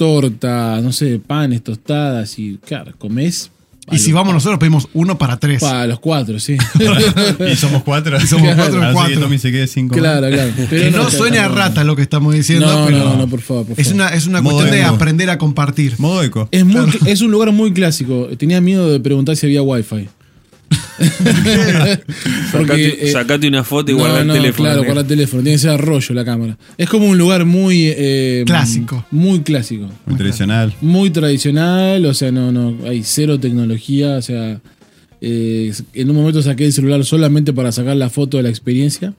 torta, 0.00 0.80
no 0.82 0.92
sé, 0.92 1.18
panes, 1.24 1.62
tostadas 1.62 2.38
y, 2.38 2.58
claro, 2.66 2.94
comés. 2.96 3.50
y 3.92 3.98
si 3.98 4.12
vamos 4.12 4.32
nosotros 4.32 4.58
pedimos 4.58 4.88
uno 4.94 5.18
para 5.18 5.38
tres. 5.38 5.60
Para 5.60 5.86
los 5.86 6.00
cuatro, 6.00 6.40
sí. 6.40 6.56
Y 7.52 7.54
somos 7.56 7.82
cuatro. 7.82 8.16
Y 8.16 8.26
somos 8.26 8.54
cuatro, 8.54 8.82
Así 8.82 8.94
cuatro. 8.94 9.14
que 9.14 9.20
Tommy 9.20 9.36
se 9.38 9.52
quede 9.52 9.66
sin 9.66 9.88
comer. 9.88 10.02
claro, 10.02 10.30
claro. 10.30 10.52
Pero 10.70 10.84
que 10.84 10.90
no, 10.90 11.10
suene 11.10 11.38
a 11.38 11.48
rata 11.48 11.84
lo 11.84 11.96
que 11.96 12.02
estamos 12.02 12.32
diciendo, 12.32 12.66
No, 12.66 12.86
pero 12.86 12.98
no, 13.00 13.16
no, 13.18 13.28
por 13.28 13.42
favor, 13.42 13.66
por 13.66 13.78
es 13.78 13.88
favor. 13.88 14.02
una, 14.02 14.08
es 14.14 14.26
una 14.26 14.40
Modo 14.40 14.54
cuestión 14.56 14.74
de 14.78 14.84
aprender 14.84 15.28
a 15.28 15.36
compartir. 15.36 15.96
Modo 15.98 16.22
eco. 16.22 16.48
Es, 16.50 16.64
muy, 16.64 16.86
es 17.04 17.20
un 17.20 17.30
lugar 17.30 17.52
muy 17.52 17.74
clásico. 17.74 18.28
Tenía 18.38 18.62
miedo 18.62 18.90
de 18.90 19.00
preguntar 19.00 19.36
si 19.36 19.44
había 19.44 19.60
wifi. 19.60 20.08
Sacate, 22.52 23.08
eh, 23.08 23.12
sacate 23.12 23.48
una 23.48 23.64
foto 23.64 23.90
y 23.90 23.94
no, 23.94 24.00
guarda 24.00 24.20
el 24.20 24.26
no, 24.26 24.34
teléfono. 24.34 24.68
Claro, 24.68 24.84
guarda 24.84 25.00
el 25.02 25.06
teléfono. 25.06 25.42
Tiene 25.42 25.54
que 25.56 25.62
ser 25.62 25.80
rollo 25.80 26.14
la 26.14 26.24
cámara. 26.24 26.58
Es 26.76 26.88
como 26.88 27.06
un 27.06 27.16
lugar 27.18 27.44
muy. 27.44 27.86
eh, 27.96 28.42
Clásico. 28.46 29.04
Muy 29.10 29.40
clásico. 29.40 29.88
Muy 30.06 30.16
tradicional. 30.16 30.74
Muy 30.80 31.10
tradicional. 31.10 32.04
O 32.06 32.14
sea, 32.14 32.30
no, 32.30 32.52
no. 32.52 32.76
Hay 32.86 33.02
cero 33.04 33.38
tecnología. 33.40 34.16
O 34.16 34.22
sea. 34.22 34.60
eh, 35.20 35.72
en 35.94 36.10
un 36.10 36.16
momento 36.16 36.42
saqué 36.42 36.66
el 36.66 36.72
celular 36.72 37.04
solamente 37.04 37.52
para 37.52 37.72
sacar 37.72 37.96
la 37.96 38.10
foto 38.10 38.36
de 38.36 38.42
la 38.44 38.48
experiencia. 38.50 39.14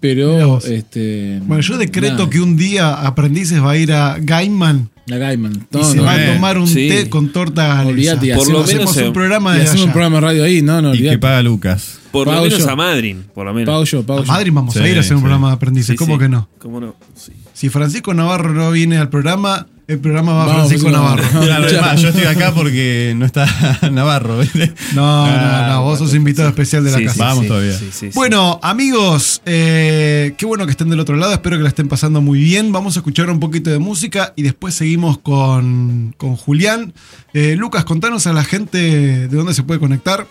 Pero. 0.00 0.58
Este, 0.64 1.40
Bueno, 1.44 1.62
yo 1.62 1.78
decreto 1.78 2.14
nada, 2.14 2.30
que 2.30 2.40
un 2.40 2.56
día 2.56 2.92
aprendices 3.06 3.62
va 3.62 3.72
a 3.72 3.76
ir 3.78 3.92
a 3.92 4.16
Gaiman 4.20 4.89
La 5.06 5.18
Gaiman. 5.18 5.66
y 5.72 5.76
No, 5.76 5.84
se 5.84 5.96
no, 5.96 6.04
va 6.04 6.14
a 6.14 6.26
tomar 6.34 6.58
un 6.58 6.66
sí. 6.68 6.88
té 6.88 7.08
con 7.08 7.30
torta. 7.32 7.82
Olvídate, 7.84 8.26
y 8.28 8.32
Por 8.34 8.48
lo 8.50 8.60
hacemos 8.60 8.94
menos, 8.94 9.08
un 9.08 9.12
programa 9.12 9.54
y 9.54 9.58
de 9.58 9.62
hacemos 9.64 9.80
allá. 9.80 9.86
un 9.86 9.92
programa 9.92 10.16
de 10.16 10.20
radio 10.20 10.44
ahí. 10.44 10.62
No, 10.62 10.80
no, 10.82 10.94
Y 10.94 11.02
que 11.02 11.18
paga 11.18 11.42
Lucas. 11.42 11.98
Por 12.12 12.26
lo 12.26 12.42
menos 12.42 12.58
yo. 12.58 12.68
a 12.70 12.76
Madryn. 12.76 13.24
Por 13.34 13.46
lo 13.46 13.54
menos. 13.54 13.66
Pago 13.72 13.84
yo, 13.84 14.04
pago 14.04 14.20
A. 14.22 14.24
Madrid 14.26 14.50
vamos 14.52 14.76
a 14.76 14.88
ir 14.88 14.96
a 14.96 15.00
hacer 15.00 15.16
un 15.16 15.22
programa 15.22 15.48
de 15.48 15.54
aprendices. 15.54 15.88
Sí, 15.92 15.96
¿Cómo 15.96 16.14
sí. 16.14 16.20
que 16.20 16.28
no? 16.28 16.48
¿Cómo 16.58 16.80
no? 16.80 16.94
Sí. 17.14 17.32
Si 17.54 17.68
Francisco 17.68 18.14
Navarro 18.14 18.52
no 18.52 18.70
viene 18.70 18.98
al 18.98 19.08
programa, 19.10 19.66
el 19.90 19.98
programa 19.98 20.32
va 20.32 20.46
Vamos, 20.46 20.68
Francisco 20.68 20.90
Navarro. 20.90 21.24
Claro, 21.40 21.96
yo 21.96 22.08
estoy 22.08 22.24
acá 22.24 22.52
porque 22.54 23.12
no 23.16 23.26
está 23.26 23.46
Navarro. 23.90 24.38
¿viste? 24.38 24.72
No, 24.94 25.26
Ah, 25.26 25.66
no, 25.68 25.74
no, 25.74 25.82
vos 25.82 25.98
sos 25.98 26.14
invitado 26.14 26.48
especial 26.48 26.84
de 26.84 26.90
la 26.92 26.98
Sí, 26.98 27.04
casa. 27.04 27.14
sí, 27.14 27.20
Vamos 27.20 27.42
sí, 27.42 27.48
todavía. 27.48 27.72
sí, 27.78 27.86
sí, 27.90 27.98
sí. 28.06 28.10
Bueno, 28.14 28.60
amigos, 28.62 29.42
eh, 29.46 30.34
qué 30.38 30.46
bueno 30.46 30.64
que 30.66 30.70
estén 30.72 30.90
del 30.90 31.00
otro 31.00 31.16
lado. 31.16 31.32
Espero 31.32 31.56
que 31.56 31.62
la 31.62 31.68
estén 31.70 31.88
pasando 31.88 32.20
muy 32.20 32.38
bien. 32.40 32.72
Vamos 32.72 32.96
a 32.96 33.00
escuchar 33.00 33.28
un 33.30 33.40
poquito 33.40 33.70
de 33.70 33.78
música 33.78 34.32
y 34.36 34.42
después 34.42 34.74
seguimos 34.74 35.18
con, 35.18 36.14
con 36.16 36.36
Julián. 36.36 36.94
Eh, 37.34 37.56
Lucas, 37.56 37.84
contanos 37.84 38.26
a 38.26 38.32
la 38.32 38.44
gente 38.44 38.78
de 38.78 39.28
dónde 39.28 39.54
se 39.54 39.62
puede 39.62 39.80
conectar. 39.80 40.26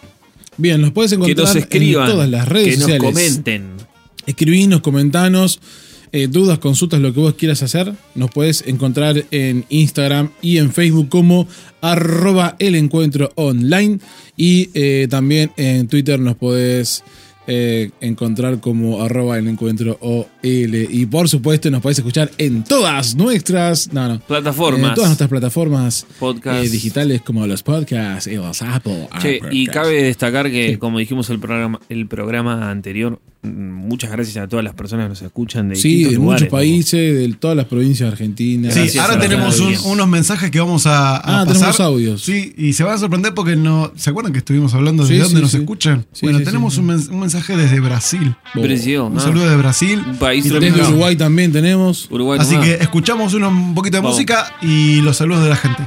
Bien, 0.58 0.82
los 0.82 0.92
puedes 0.92 1.12
que 1.12 1.16
encontrar 1.16 1.48
nos 1.48 1.56
escriban. 1.56 2.06
en 2.06 2.12
todas 2.14 2.30
las 2.30 2.48
redes 2.48 2.66
que 2.68 2.72
nos 2.78 2.82
sociales. 2.82 3.14
comenten. 3.14 3.66
Escribinos, 4.26 4.82
comentanos, 4.82 5.60
eh, 6.12 6.28
dudas, 6.28 6.60
consultas, 6.60 7.00
lo 7.00 7.14
que 7.14 7.20
vos 7.20 7.34
quieras 7.36 7.62
hacer. 7.64 7.94
Nos 8.16 8.32
puedes 8.32 8.66
encontrar 8.68 9.26
en 9.32 9.66
Instagram 9.70 10.30
y 10.42 10.58
en 10.58 10.72
Facebook 10.72 11.10
como 11.10 11.48
arroba 11.82 12.56
el 12.60 12.76
encuentro 12.76 13.32
online. 13.36 14.00
Y 14.38 14.70
eh, 14.74 15.08
también 15.10 15.52
en 15.58 15.88
Twitter 15.88 16.20
nos 16.20 16.36
podés 16.36 17.04
eh, 17.52 17.90
encontrar 18.00 18.60
como 18.60 19.02
arroba 19.02 19.40
el 19.40 19.48
encuentro 19.48 19.98
OL. 20.02 20.28
Y 20.44 21.06
por 21.08 21.28
supuesto 21.28 21.72
nos 21.72 21.82
podés 21.82 21.98
escuchar 21.98 22.30
en 22.38 22.64
todas 22.64 23.16
nuestras 23.16 23.92
no, 23.92 24.08
no, 24.08 24.20
Plataformas. 24.20 24.90
en 24.90 24.94
todas 24.94 25.10
nuestras 25.10 25.30
plataformas 25.32 26.06
Podcast. 26.20 26.64
eh, 26.66 26.70
digitales 26.70 27.22
como 27.24 27.48
los 27.48 27.64
podcasts 27.64 28.28
y 28.28 28.36
los 28.36 28.62
Apple. 28.62 29.10
Che, 29.20 29.40
y 29.52 29.66
cabe 29.66 30.04
destacar 30.04 30.52
que, 30.52 30.78
como 30.78 31.00
dijimos 31.00 31.30
el 31.32 31.40
programa, 31.40 31.80
el 31.90 32.06
programa 32.08 32.70
anterior, 32.70 33.20
muchas 33.42 34.12
gracias 34.12 34.38
a 34.38 34.48
todas 34.48 34.66
las 34.66 34.74
personas 34.74 35.06
que 35.06 35.10
nos 35.10 35.22
escuchan 35.22 35.70
de 35.70 35.76
Sí, 35.78 36.04
de 36.04 36.12
lugares, 36.12 36.42
muchos 36.44 36.48
países, 36.50 37.16
de 37.18 37.34
todas 37.40 37.56
las 37.56 37.66
provincias 37.68 38.12
argentinas. 38.12 38.74
Sí, 38.74 38.82
Gracias 38.82 39.04
ahora 39.04 39.20
tenemos 39.20 39.60
un- 39.60 39.76
unos 39.86 40.08
mensajes 40.08 40.52
que 40.52 40.60
vamos 40.60 40.86
a, 40.88 41.16
a 41.16 41.18
Ah, 41.18 41.46
pasar. 41.46 41.54
tenemos 41.54 41.80
audios. 41.80 42.22
Sí, 42.22 42.54
y 42.58 42.74
se 42.74 42.84
van 42.84 42.96
a 42.96 42.98
sorprender 42.98 43.34
porque 43.34 43.56
no. 43.56 43.92
¿Se 43.96 44.10
acuerdan 44.10 44.34
que 44.34 44.40
estuvimos 44.40 44.74
hablando 44.74 45.04
de 45.04 45.10
Sí, 45.14 45.18
dónde 45.20 45.36
sí, 45.38 45.42
nos 45.42 45.52
sí. 45.52 45.58
escuchan? 45.58 46.06
Sí, 46.12 46.26
bueno, 46.26 46.40
sí, 46.40 46.46
tenemos 46.46 46.74
sí. 46.74 46.80
Un, 46.82 46.88
mens- 46.90 47.10
un 47.10 47.20
mensaje 47.20 47.56
desde 47.56 47.80
Brasil. 47.80 48.36
Brasil, 48.56 49.00
Un 49.00 49.18
ah, 49.18 49.22
saludo 49.22 49.50
de 49.50 49.56
Brasil. 49.56 50.04
Un 50.06 50.18
país 50.18 50.46
Y 50.46 50.50
Desde. 50.50 50.82
Uruguay 50.90 51.16
también 51.16 51.52
tenemos. 51.52 52.08
Uruguay 52.12 52.40
Así 52.42 52.56
nomás. 52.56 52.68
que 52.68 52.74
escuchamos 52.76 53.34
un 53.34 53.74
poquito 53.74 53.98
de 53.98 54.02
Vamos. 54.02 54.16
música 54.18 54.54
y 54.62 55.02
los 55.02 55.16
saludos 55.18 55.44
de 55.44 55.50
la 55.50 55.56
gente. 55.56 55.84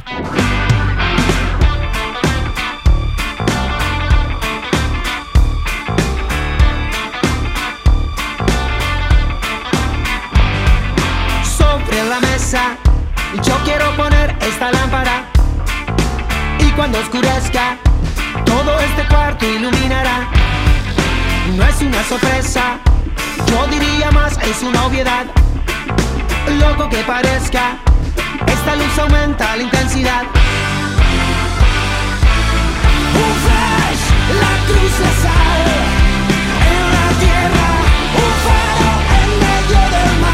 Yo 13.42 13.56
quiero 13.64 13.94
poner 13.96 14.36
esta 14.40 14.70
lámpara. 14.72 15.24
Y 16.58 16.70
cuando 16.72 16.98
oscurezca, 16.98 17.76
todo 18.44 18.78
este 18.80 19.06
cuarto 19.08 19.46
iluminará. 19.46 20.28
No 21.56 21.64
es 21.64 21.80
una 21.82 22.02
sorpresa, 22.04 22.78
yo 23.48 23.66
diría 23.66 24.10
más 24.10 24.38
es 24.42 24.62
una 24.62 24.86
obviedad. 24.86 25.26
Loco 26.60 26.88
que 26.88 26.98
parezca, 26.98 27.76
esta 28.46 28.76
luz 28.76 28.98
aumenta 28.98 29.56
la 29.56 29.62
intensidad. 29.62 30.22
Un 33.14 33.34
flash, 33.44 34.04
la 34.40 34.52
cruz 34.66 34.94
la 35.00 35.12
sal 35.24 35.64
en 36.72 36.84
la 36.94 37.06
tierra, 37.22 37.68
un 38.22 38.32
faro 38.44 38.90
en 39.20 39.28
medio 39.44 39.80
del 39.94 40.12
mar. 40.20 40.31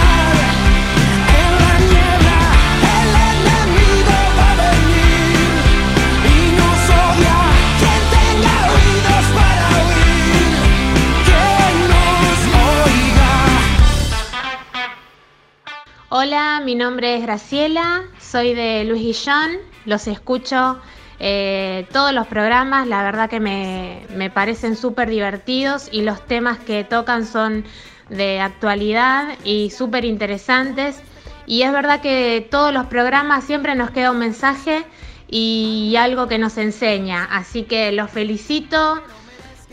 Hola, 16.11 16.63
mi 16.65 16.75
nombre 16.75 17.17
es 17.17 17.23
Graciela, 17.23 18.05
soy 18.19 18.55
de 18.55 18.83
Luis 18.85 19.03
Guillón, 19.03 19.59
los 19.85 20.07
escucho 20.07 20.81
eh, 21.21 21.87
todos 21.93 22.15
los 22.15 22.27
programas, 22.27 22.87
la 22.87 23.03
verdad 23.03 23.29
que 23.29 23.41
me, 23.41 24.07
me 24.17 24.31
parecen 24.31 24.75
súper 24.75 25.11
divertidos 25.11 25.91
y 25.93 26.01
los 26.01 26.27
temas 26.27 26.57
que 26.61 26.83
tocan 26.83 27.27
son 27.27 27.67
de 28.09 28.41
actualidad 28.41 29.37
y 29.45 29.69
súper 29.69 30.07
interesantes. 30.07 30.99
Y 31.45 31.61
es 31.61 31.73
verdad 31.73 32.01
que 32.01 32.49
todos 32.51 32.73
los 32.73 32.87
programas 32.87 33.45
siempre 33.45 33.75
nos 33.75 33.91
queda 33.91 34.11
un 34.11 34.19
mensaje 34.19 34.87
y 35.29 35.95
algo 35.99 36.27
que 36.27 36.39
nos 36.39 36.57
enseña, 36.57 37.29
así 37.31 37.65
que 37.65 37.93
los 37.93 38.11
felicito, 38.11 39.03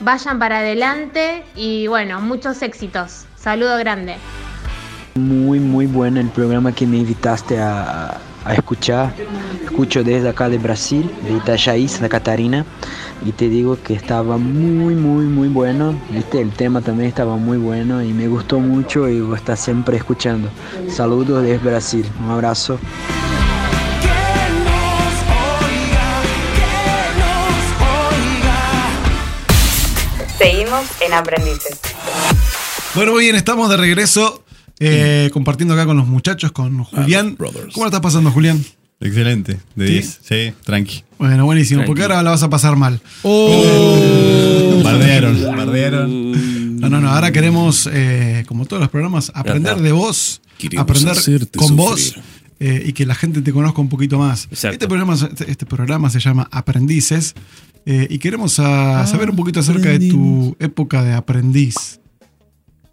vayan 0.02 0.38
para 0.38 0.60
adelante 0.60 1.46
y 1.56 1.88
bueno, 1.88 2.20
muchos 2.20 2.62
éxitos. 2.62 3.26
Saludo 3.38 3.78
grande. 3.78 4.18
Muy, 5.18 5.62
muy 5.62 5.86
bueno 5.86 6.20
el 6.20 6.28
programa 6.28 6.74
que 6.74 6.86
me 6.86 6.98
invitaste 6.98 7.58
a, 7.58 8.20
a 8.44 8.54
escuchar. 8.54 9.16
Escucho 9.64 10.04
desde 10.04 10.28
acá 10.28 10.50
de 10.50 10.58
Brasil, 10.58 11.10
de 11.24 11.32
Itajaí, 11.38 11.88
Santa 11.88 12.10
Catarina, 12.10 12.66
y 13.26 13.32
te 13.32 13.48
digo 13.48 13.82
que 13.82 13.94
estaba 13.94 14.38
muy, 14.38 14.94
muy, 14.94 15.24
muy 15.24 15.48
bueno. 15.48 15.98
¿Viste? 16.10 16.42
El 16.42 16.52
tema 16.52 16.82
también 16.82 17.08
estaba 17.08 17.38
muy 17.38 17.58
bueno 17.58 18.04
y 18.04 18.12
me 18.12 18.28
gustó 18.28 18.60
mucho 18.60 19.08
y 19.08 19.22
voy 19.22 19.36
a 19.36 19.38
estar 19.38 19.56
siempre 19.56 19.96
escuchando. 19.96 20.50
Saludos 20.94 21.44
desde 21.44 21.60
Brasil, 21.60 22.06
un 22.22 22.32
abrazo. 22.32 22.78
Seguimos 30.38 30.84
en 31.00 31.14
Aprendices. 31.14 31.80
Bueno, 32.96 33.14
muy 33.14 33.24
bien, 33.24 33.36
estamos 33.38 33.70
de 33.70 33.78
regreso 33.78 34.45
eh, 34.80 35.30
compartiendo 35.34 35.74
acá 35.74 35.86
con 35.86 35.98
los 35.98 36.08
muchachos, 36.08 36.52
con 36.52 36.84
Julián. 36.84 37.36
Brothers. 37.38 37.74
¿Cómo 37.74 37.86
la 37.86 37.90
estás 37.90 38.02
pasando, 38.02 38.32
Julián? 38.32 38.64
Excelente, 39.00 39.60
de 39.76 39.88
¿Sí? 39.88 39.94
10. 39.94 40.20
Sí, 40.24 40.54
tranqui. 40.64 41.04
Bueno, 41.18 41.46
buenísimo, 41.46 41.84
porque 41.86 42.04
ahora 42.04 42.24
la 42.24 42.32
vas 42.32 42.44
a 42.44 42.50
pasar 42.50 42.76
mal. 42.76 43.02
Oh. 43.24 44.82
Bardearon, 44.84 45.42
bardearon. 45.56 46.80
No, 46.80 46.90
no, 46.90 47.02
no, 47.02 47.10
ahora 47.10 47.32
queremos, 47.32 47.90
eh, 47.92 48.44
como 48.48 48.66
todos 48.66 48.82
los 48.82 48.90
programas, 48.90 49.32
aprender 49.34 49.78
de 49.78 49.92
vos, 49.92 50.42
Queremos 50.58 50.84
aprender 50.84 51.16
con 51.56 51.68
sufrir. 51.68 51.76
vos 51.76 52.16
eh, 52.60 52.84
y 52.86 52.94
que 52.94 53.06
la 53.06 53.16
gente 53.16 53.42
te 53.42 53.52
conozca 53.52 53.82
un 53.82 53.90
poquito 53.90 54.18
más. 54.18 54.46
Exacto. 54.46 54.74
Este 54.74 54.88
programa, 54.88 55.16
este, 55.16 55.52
este 55.52 55.66
programa 55.66 56.10
se 56.10 56.20
llama 56.20 56.48
Aprendices 56.52 57.34
eh, 57.86 58.08
y 58.10 58.18
queremos 58.18 58.60
ah, 58.60 59.06
saber 59.08 59.30
un 59.30 59.36
poquito 59.36 59.60
acerca 59.60 59.90
de 59.90 60.10
tu 60.10 60.56
época 60.60 61.04
de 61.04 61.14
aprendiz. 61.14 62.00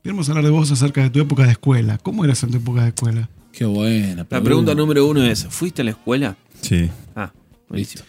Queremos 0.02 0.28
hablar 0.28 0.44
de 0.44 0.50
vos 0.50 0.70
acerca 0.70 1.02
de 1.02 1.10
tu 1.10 1.20
época 1.20 1.44
de 1.44 1.52
escuela. 1.52 1.98
¿Cómo 2.02 2.24
eras 2.24 2.42
en 2.42 2.50
tu 2.50 2.56
época 2.56 2.82
de 2.82 2.88
escuela? 2.88 3.28
Qué 3.52 3.64
buena. 3.64 4.26
La 4.28 4.40
pregunta 4.42 4.74
número 4.74 5.06
uno 5.06 5.22
es: 5.22 5.46
¿fuiste 5.48 5.82
a 5.82 5.84
la 5.84 5.92
escuela? 5.92 6.36
Sí. 6.60 6.88
Ah, 7.14 7.32
buenísimo. 7.68 8.02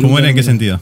¿Cómo 0.00 0.18
era 0.18 0.30
en 0.30 0.36
qué 0.36 0.42
sentido? 0.42 0.80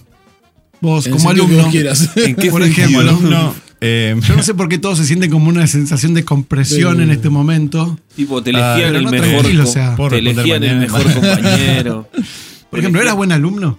Vos, 0.81 1.07
En 1.07 1.13
como 1.13 1.31
alumno, 1.31 1.59
vos 1.63 1.67
quieras. 1.73 2.11
¿En 2.17 2.37
qué 2.37 2.51
por 2.51 2.63
sentido? 2.63 2.87
ejemplo, 2.89 3.11
alumno, 3.11 3.55
eh, 3.81 4.17
yo 4.27 4.37
no 4.37 4.43
sé 4.43 4.55
por 4.55 4.69
qué 4.69 4.79
todos 4.79 4.97
se 4.99 5.05
sienten 5.05 5.31
como 5.31 5.49
una 5.49 5.67
sensación 5.67 6.15
de 6.15 6.25
compresión 6.25 6.99
De- 6.99 7.03
en 7.05 7.11
este 7.11 7.29
momento. 7.31 7.99
Tipo, 8.15 8.43
te 8.43 8.51
Ah, 8.55 8.77
elegían 8.79 8.89
pero 8.93 8.99
el 8.99 9.05
no 9.05 9.11
mejor. 9.11 9.61
o 9.61 9.67
sea. 9.67 9.97
Te 10.09 10.19
elegían 10.19 10.63
el 10.65 10.79
mejor 10.79 11.03
compañero. 11.13 12.09
Por 12.71 12.79
ejemplo, 12.81 13.01
¿eras 13.03 13.15
buen 13.17 13.33
alumno? 13.33 13.79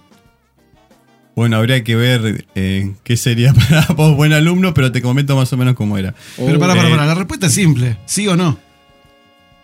Bueno, 1.36 1.56
habría 1.56 1.82
que 1.84 1.96
ver 1.96 2.44
eh, 2.54 2.92
qué 3.04 3.16
sería 3.16 3.52
para 3.68 3.86
vos 3.94 4.16
buen 4.16 4.32
alumno, 4.32 4.74
pero 4.74 4.92
te 4.92 5.00
comento 5.02 5.36
más 5.36 5.52
o 5.52 5.56
menos 5.56 5.74
cómo 5.74 5.96
era. 5.98 6.14
Pero 6.36 6.58
para, 6.58 6.74
para, 6.74 6.88
Eh, 6.88 6.90
para, 6.92 7.06
la 7.06 7.14
respuesta 7.14 7.46
es 7.46 7.54
simple, 7.54 7.96
¿sí 8.06 8.26
o 8.28 8.36
no? 8.36 8.58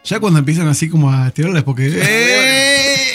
Ya 0.04 0.20
cuando 0.20 0.38
empiezan 0.38 0.68
así 0.68 0.88
como 0.88 1.10
a 1.12 1.30
tirarles 1.30 1.64
porque... 1.64 1.88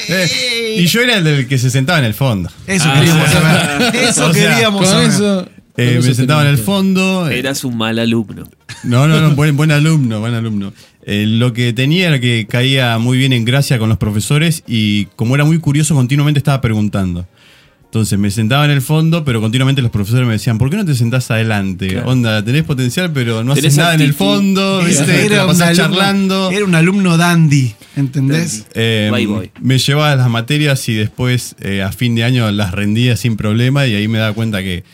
eh, 0.10 0.76
y 0.78 0.86
yo 0.88 1.02
era 1.02 1.18
el 1.18 1.24
del 1.24 1.48
que 1.48 1.58
se 1.58 1.70
sentaba 1.70 2.00
en 2.00 2.06
el 2.06 2.14
fondo. 2.14 2.50
Eso 2.68 2.86
Ah, 2.88 2.96
queríamos 3.00 3.30
saber. 3.30 3.96
Eso 3.96 4.26
o 4.30 4.34
sea, 4.34 4.50
queríamos 4.52 4.82
Con 4.82 4.90
saber. 4.90 5.10
eso. 5.10 5.50
Eh, 5.78 6.00
me 6.04 6.14
sentaba 6.14 6.42
en 6.42 6.48
el 6.50 6.58
fondo. 6.58 7.30
eh, 7.30 7.40
Eras 7.40 7.64
un 7.64 7.78
mal 7.78 7.98
alumno. 7.98 8.44
No, 8.84 9.08
no, 9.08 9.22
no, 9.22 9.32
buen, 9.36 9.56
buen 9.56 9.72
alumno, 9.72 10.20
buen 10.20 10.34
alumno. 10.34 10.74
Eh, 11.06 11.26
lo 11.26 11.54
que 11.54 11.72
tenía 11.74 12.08
era 12.10 12.20
que 12.20 12.46
caía 12.48 12.98
muy 12.98 13.18
bien 13.18 13.32
en 13.34 13.46
gracia 13.46 13.80
con 13.80 13.88
los 13.90 13.98
profesores 13.98 14.64
y 14.68 15.06
como 15.16 15.36
era 15.36 15.46
muy 15.46 15.60
curioso, 15.60 15.96
continuamente 15.96 16.40
estaba 16.40 16.60
preguntando. 16.62 17.26
Entonces 17.92 18.18
me 18.18 18.32
sentaba 18.32 18.64
en 18.64 18.72
el 18.72 18.82
fondo, 18.82 19.26
pero 19.26 19.42
continuamente 19.42 19.82
los 19.82 19.92
profesores 19.92 20.26
me 20.26 20.32
decían, 20.32 20.58
¿por 20.58 20.70
qué 20.70 20.78
no 20.78 20.86
te 20.86 20.96
sentás 20.96 21.30
adelante? 21.30 21.90
Claro. 21.90 22.14
El 22.14 22.44
tenés 22.46 22.64
potencial, 22.64 23.12
pero 23.12 23.44
no 23.44 23.52
haces 23.52 23.76
nada 23.76 23.96
en 23.96 24.00
el 24.00 24.14
fondo, 24.14 24.80
Era, 24.80 24.88
¿viste? 24.88 25.04
Te 25.04 25.26
era 25.26 25.46
un 25.46 25.62
alumno, 25.62 25.76
charlando. 25.76 26.52
era 26.52 26.64
un 26.64 26.74
alumno 26.76 27.18
dandy, 27.18 27.74
¿entendés? 27.98 28.66
Eh, 28.76 29.10
Bye, 29.12 29.28
boy. 29.28 29.52
me 29.60 29.78
llevaba 29.78 30.16
las 30.16 30.30
materias 30.30 30.88
y 30.88 30.94
después 30.94 31.58
eh, 31.60 31.82
a 31.82 31.92
fin 31.92 32.16
de 32.16 32.24
año 32.24 32.50
las 32.52 32.72
rendía 32.72 33.18
sin 33.18 33.36
problema 33.36 33.86
y 33.88 33.96
ahí 33.96 34.08
me 34.08 34.20
daba 34.20 34.32
cuenta 34.34 34.62
que 34.62 34.86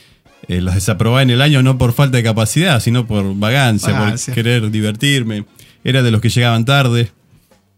eh, 0.48 0.60
las 0.62 0.74
desaprobaba 0.74 1.22
en 1.22 1.30
el 1.30 1.44
año 1.44 1.62
no 1.62 1.78
por 1.78 1.94
falta 1.94 2.18
de 2.18 2.24
capacidad, 2.24 2.80
sino 2.80 3.06
por 3.06 3.36
vagancia, 3.38 3.94
Vagancia. 3.94 4.34
por 4.34 4.44
querer 4.44 4.72
divertirme. 4.72 5.46
Era 5.84 6.02
de 6.02 6.10
los 6.10 6.20
que 6.20 6.30
llegaban 6.30 6.66
tarde. 6.66 7.12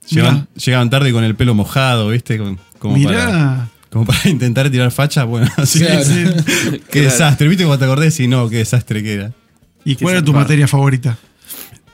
Llegaban, 0.10 0.48
llegaban 0.56 0.90
tarde 0.90 1.12
con 1.12 1.26
el 1.26 1.36
pelo 1.36 1.54
mojado, 1.56 2.08
¿viste? 2.08 2.38
Con- 2.38 2.58
como, 2.80 2.94
para, 3.04 3.26
Mirá. 3.26 3.70
Como 3.90 4.06
para 4.06 4.20
intentar 4.30 4.70
tirar 4.70 4.92
facha. 4.92 5.24
Bueno, 5.24 5.48
así 5.58 5.80
Claro. 5.80 6.04
qué 6.72 6.80
Claro. 6.90 7.06
desastre. 7.10 7.48
¿Viste 7.48 7.64
cuando 7.66 7.80
te 7.80 7.86
acordés? 7.86 8.20
Y 8.20 8.28
no, 8.28 8.50
qué 8.50 8.58
desastre 8.58 9.04
que 9.04 9.14
era. 9.14 9.32
¿Y 9.86 9.96
cuál 9.96 10.16
era 10.16 10.24
tu 10.26 10.34
materia 10.34 10.68
favorita? 10.68 11.18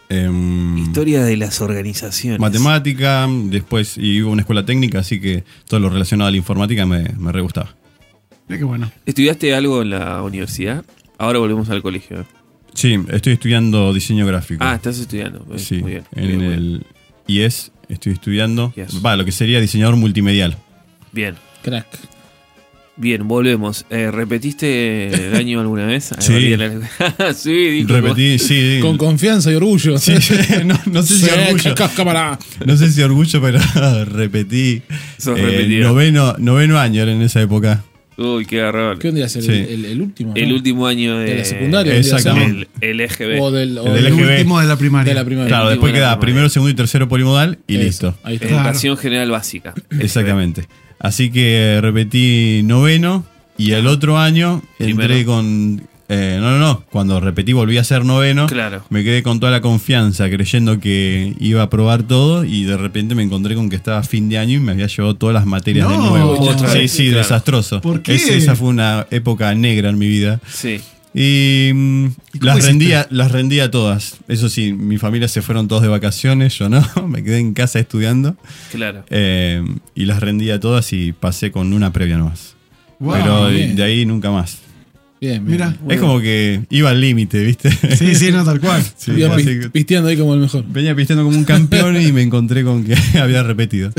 Em, 0.09 0.77
Historia 0.77 1.23
de 1.23 1.35
las 1.37 1.61
organizaciones. 1.61 2.39
matemática, 2.39 3.27
después 3.45 3.97
y 3.97 4.17
iba 4.17 4.29
a 4.29 4.31
una 4.31 4.41
escuela 4.41 4.65
técnica, 4.65 4.99
así 4.99 5.19
que 5.19 5.43
todo 5.67 5.79
lo 5.79 5.89
relacionado 5.89 6.27
a 6.27 6.31
la 6.31 6.37
informática 6.37 6.85
me, 6.85 7.09
me 7.17 7.31
re 7.31 7.41
gustaba. 7.41 7.75
Qué 8.47 8.63
bueno. 8.63 8.91
¿Estudiaste 9.05 9.55
algo 9.55 9.81
en 9.81 9.89
la 9.91 10.21
universidad? 10.21 10.85
Ahora 11.17 11.39
volvemos 11.39 11.69
al 11.71 11.81
colegio. 11.81 12.25
Sí, 12.75 12.99
estoy 13.09 13.33
estudiando 13.33 13.93
diseño 13.93 14.25
gráfico. 14.27 14.63
Ah, 14.63 14.75
estás 14.75 14.99
estudiando. 14.99 15.43
Pues, 15.45 15.63
sí, 15.63 15.77
Muy 15.81 15.91
bien. 15.93 16.03
en 16.11 16.23
muy 16.25 16.37
bien. 16.37 16.51
el 16.53 16.85
IES 17.25 17.71
estoy 17.89 18.13
estudiando. 18.13 18.73
Yes. 18.75 19.03
Va, 19.03 19.15
lo 19.15 19.25
que 19.25 19.31
sería 19.31 19.59
diseñador 19.59 19.95
multimedial. 19.95 20.57
Bien. 21.13 21.35
Crack. 21.65 21.87
Bien, 22.97 23.27
volvemos. 23.27 23.85
Eh, 23.89 24.09
¿Repetiste 24.09 25.09
el 25.27 25.35
año 25.41 25.59
alguna 25.59 25.85
vez? 25.85 26.11
Sí. 26.19 26.55
sí, 27.35 27.51
dijo. 27.51 27.89
Repetí, 27.93 28.39
sí. 28.39 28.79
Con 28.81 28.97
confianza 28.97 29.51
y 29.51 29.55
orgullo. 29.55 29.97
Sí, 29.97 30.13
no, 30.65 30.79
no 30.85 31.03
sé 31.03 31.15
si 31.15 31.25
Sí, 31.25 31.29
orgullo. 31.49 31.75
cámara. 31.95 32.39
No 32.65 32.77
sé 32.77 32.89
si 32.91 33.01
orgullo, 33.01 33.41
pero 33.41 33.59
repetí. 34.05 34.81
Sos 35.17 35.37
Eh, 35.37 35.79
noveno, 35.81 36.35
noveno 36.37 36.79
año 36.79 37.01
era 37.03 37.11
en 37.11 37.21
esa 37.21 37.41
época. 37.41 37.83
Uy, 38.17 38.45
qué 38.45 38.61
agarrado. 38.61 38.97
¿Qué 38.97 39.09
vendría 39.09 39.25
a 39.25 39.29
ser? 39.29 39.43
Sí. 39.43 39.51
El, 39.51 39.67
el- 39.67 39.85
el 39.85 40.01
último. 40.01 40.31
El 40.35 40.47
¿no? 40.47 40.55
último 40.55 40.87
año 40.87 41.17
de, 41.17 41.25
De 41.31 41.35
la 41.39 41.43
secundaria, 41.43 41.97
Exactamente. 41.97 42.69
El, 42.79 42.91
el 42.91 43.01
EGB. 43.01 43.41
O 43.41 43.51
del, 43.51 43.77
o 43.77 43.93
El 43.93 44.05
El 44.05 44.13
último 44.13 44.61
de 44.61 44.67
la 44.67 44.77
primaria. 44.77 45.13
de 45.13 45.19
la 45.19 45.25
primaria. 45.25 45.49
Claro, 45.49 45.69
después 45.69 45.91
queda 45.91 46.11
primaria. 46.11 46.19
primero, 46.21 46.47
segundo 46.49 46.71
y 46.71 46.75
tercero 46.75 47.09
polimodal 47.09 47.59
y 47.67 47.75
Eso, 47.75 47.83
listo. 47.83 48.17
Ahí 48.23 48.35
está. 48.35 48.47
Claro. 48.47 48.63
Educación 48.63 48.95
general 48.95 49.31
básica. 49.31 49.73
Exactamente. 49.99 50.65
Así 50.99 51.29
que 51.31 51.79
repetí 51.81 52.61
noveno 52.63 53.25
y 53.57 53.71
el 53.71 53.87
otro 53.87 54.17
año 54.17 54.61
entré 54.79 55.05
Primero. 55.07 55.25
con... 55.25 55.81
eh, 56.09 56.37
no, 56.39 56.51
no, 56.51 56.59
no. 56.59 56.83
Cuando 56.91 57.19
repetí 57.19 57.53
volví 57.53 57.77
a 57.77 57.83
ser 57.83 58.05
noveno. 58.05 58.47
Claro. 58.47 58.83
Me 58.89 59.03
quedé 59.03 59.21
con 59.23 59.39
toda 59.39 59.51
la 59.51 59.61
confianza 59.61 60.29
creyendo 60.29 60.79
que 60.79 61.33
iba 61.39 61.61
a 61.63 61.69
probar 61.69 62.03
todo 62.03 62.43
y 62.45 62.63
de 62.63 62.77
repente 62.77 63.15
me 63.15 63.23
encontré 63.23 63.55
con 63.55 63.69
que 63.69 63.75
estaba 63.75 64.03
fin 64.03 64.29
de 64.29 64.37
año 64.37 64.57
y 64.57 64.59
me 64.59 64.71
había 64.71 64.87
llevado 64.87 65.15
todas 65.15 65.33
las 65.33 65.45
materias 65.45 65.87
de 65.89 65.95
No, 65.97 66.09
nuevo. 66.09 66.39
otra 66.39 66.69
sí, 66.69 66.77
vez, 66.79 66.91
sí, 66.91 67.03
claro. 67.05 67.17
desastroso. 67.19 67.81
¿Por 67.81 68.01
qué? 68.01 68.15
Esa 68.15 68.55
fue 68.55 68.67
una 68.69 69.07
época 69.11 69.53
negra 69.55 69.89
en 69.89 69.97
mi 69.97 70.07
vida. 70.07 70.39
Sí. 70.51 70.79
Y, 71.17 71.71
mm, 71.73 72.05
¿Y 72.33 72.39
cómo 72.39 72.45
las, 72.45 72.57
hiciste? 72.57 72.69
rendía, 72.71 73.07
las 73.09 73.31
rendía 73.31 73.71
todas. 73.71 74.17
Eso 74.27 74.49
sí, 74.49 74.73
mi 74.73 74.97
familia 74.97 75.29
se 75.29 75.41
fueron 75.41 75.69
todos 75.69 75.81
de 75.81 75.87
vacaciones, 75.87 76.57
yo 76.57 76.67
no, 76.67 76.83
me 77.07 77.23
quedé 77.23 77.39
en 77.39 77.53
casa 77.53 77.79
estudiando. 77.79 78.35
Claro. 78.71 79.05
Eh, 79.09 79.63
y 79.95 80.05
las 80.05 80.19
rendía 80.19 80.59
todas 80.59 80.91
y 80.91 81.13
pasé 81.13 81.51
con 81.51 81.71
una 81.71 81.93
previa 81.93 82.17
nomás. 82.17 82.55
Wow, 82.99 83.13
Pero 83.13 83.45
de 83.49 83.83
ahí 83.83 84.05
nunca 84.05 84.29
más. 84.29 84.59
Bien, 85.21 85.45
bien. 85.45 85.45
Mira. 85.45 85.77
Es 85.89 85.99
como 85.99 86.19
que 86.19 86.61
iba 86.69 86.89
al 86.89 86.99
límite, 86.99 87.43
¿viste? 87.43 87.71
Sí, 87.95 88.15
sí, 88.15 88.31
no, 88.31 88.43
tal 88.43 88.59
cual. 88.59 88.83
Sí, 88.97 89.11
Iba 89.11 89.37
que 89.37 89.69
pisteando 89.71 90.09
ahí 90.09 90.17
como 90.17 90.33
el 90.33 90.41
mejor. 90.41 90.65
venía 90.67 90.93
pisteando 90.95 91.23
como 91.23 91.37
un 91.37 91.45
campeón 91.45 91.99
y 92.01 92.11
me 92.11 92.21
encontré 92.21 92.63
con 92.63 92.83
que 92.83 92.95
había 93.19 93.41
repetido. 93.41 93.91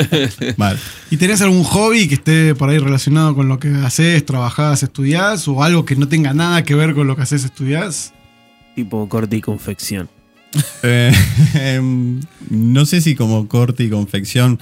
Mal. 0.56 0.78
¿Y 1.10 1.16
tenés 1.16 1.40
algún 1.40 1.62
hobby 1.62 2.08
que 2.08 2.14
esté 2.14 2.54
por 2.54 2.68
ahí 2.68 2.78
relacionado 2.78 3.34
con 3.34 3.48
lo 3.48 3.58
que 3.58 3.68
haces, 3.68 4.24
trabajás, 4.26 4.82
estudiás? 4.82 5.46
¿O 5.48 5.62
algo 5.62 5.84
que 5.84 5.96
no 5.96 6.08
tenga 6.08 6.34
nada 6.34 6.64
que 6.64 6.74
ver 6.74 6.94
con 6.94 7.06
lo 7.06 7.16
que 7.16 7.22
haces, 7.22 7.44
estudiás? 7.44 8.12
Tipo 8.74 9.08
corte 9.08 9.36
y 9.36 9.40
confección. 9.40 10.08
Eh, 10.82 11.12
em, 11.54 12.20
no 12.50 12.86
sé 12.86 13.00
si 13.00 13.14
como 13.14 13.46
corte 13.48 13.84
y 13.84 13.90
confección. 13.90 14.58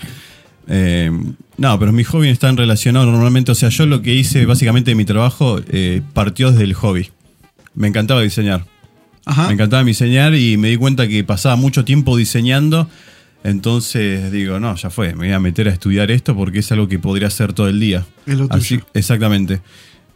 Eh, 0.68 1.10
no, 1.56 1.78
pero 1.78 1.92
mis 1.92 2.06
hobbies 2.08 2.32
están 2.32 2.56
relacionados 2.56 3.08
normalmente. 3.08 3.52
O 3.52 3.54
sea, 3.54 3.68
yo 3.68 3.86
lo 3.86 4.02
que 4.02 4.14
hice 4.14 4.44
básicamente 4.46 4.90
de 4.90 4.94
mi 4.94 5.04
trabajo 5.04 5.60
eh, 5.68 6.02
partió 6.12 6.50
desde 6.50 6.64
el 6.64 6.74
hobby. 6.74 7.10
Me 7.74 7.88
encantaba 7.88 8.20
diseñar. 8.22 8.64
Ajá. 9.26 9.46
Me 9.48 9.54
encantaba 9.54 9.82
diseñar 9.84 10.34
y 10.34 10.56
me 10.56 10.68
di 10.68 10.76
cuenta 10.76 11.08
que 11.08 11.22
pasaba 11.24 11.56
mucho 11.56 11.84
tiempo 11.84 12.16
diseñando. 12.16 12.88
Entonces 13.42 14.32
digo, 14.32 14.58
no, 14.58 14.74
ya 14.74 14.88
fue, 14.90 15.08
me 15.14 15.26
voy 15.26 15.32
a 15.32 15.38
meter 15.38 15.68
a 15.68 15.72
estudiar 15.72 16.10
esto 16.10 16.34
porque 16.34 16.60
es 16.60 16.72
algo 16.72 16.88
que 16.88 16.98
podría 16.98 17.28
hacer 17.28 17.52
todo 17.52 17.68
el 17.68 17.78
día. 17.78 18.04
Es 18.26 18.38
lo 18.38 18.46
Así- 18.50 18.80
exactamente. 18.94 19.60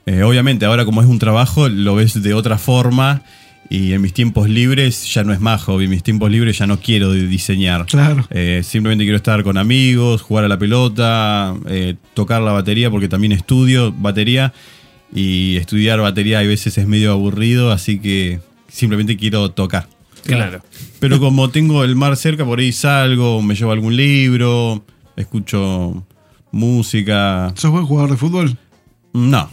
Eh, 0.07 0.23
obviamente, 0.23 0.65
ahora 0.65 0.87
como 0.87 1.03
es 1.03 1.07
un 1.07 1.19
trabajo, 1.19 1.69
lo 1.69 1.95
ves 1.95 2.23
de 2.23 2.33
otra 2.33 2.57
forma 2.57 3.23
y 3.71 3.93
en 3.93 4.01
mis 4.01 4.13
tiempos 4.15 4.49
libres 4.49 5.13
ya 5.13 5.25
no 5.25 5.33
es 5.33 5.41
más 5.41 5.63
hobby. 5.65 5.85
En 5.85 5.91
mis 5.91 6.03
tiempos 6.03 6.31
libres 6.31 6.59
ya 6.59 6.67
no 6.67 6.81
quiero 6.81 7.13
diseñar. 7.13 7.87
Claro. 7.87 8.27
Eh, 8.31 8.63
simplemente 8.65 9.05
quiero 9.05 9.17
estar 9.17 9.43
con 9.43 9.59
amigos, 9.59 10.23
jugar 10.23 10.45
a 10.45 10.49
la 10.49 10.59
pelota, 10.59 11.55
eh, 11.67 11.97
tocar 12.15 12.41
la 12.43 12.53
batería 12.53 12.91
porque 12.91 13.09
también 13.09 13.33
estudio 13.33 13.93
batería 13.93 14.53
y 15.15 15.57
estudiar 15.57 16.01
batería 16.01 16.39
a 16.39 16.43
veces 16.43 16.79
es 16.79 16.87
medio 16.87 17.13
aburrido, 17.13 17.71
así 17.71 17.99
que 17.99 18.41
simplemente 18.69 19.17
quiero 19.17 19.51
tocar. 19.51 19.89
Claro. 20.25 20.63
Pero 20.99 21.19
como 21.21 21.51
tengo 21.51 21.85
el 21.85 21.95
mar 21.95 22.17
cerca, 22.17 22.45
por 22.45 22.61
ahí 22.61 22.73
salgo, 22.73 23.43
me 23.43 23.55
llevo 23.55 23.73
algún 23.73 23.97
libro, 23.97 24.85
escucho 25.17 26.07
música. 26.53 27.53
¿Sos 27.55 27.71
buen 27.71 27.85
jugador 27.85 28.11
de 28.11 28.17
fútbol? 28.17 28.57
No. 29.13 29.51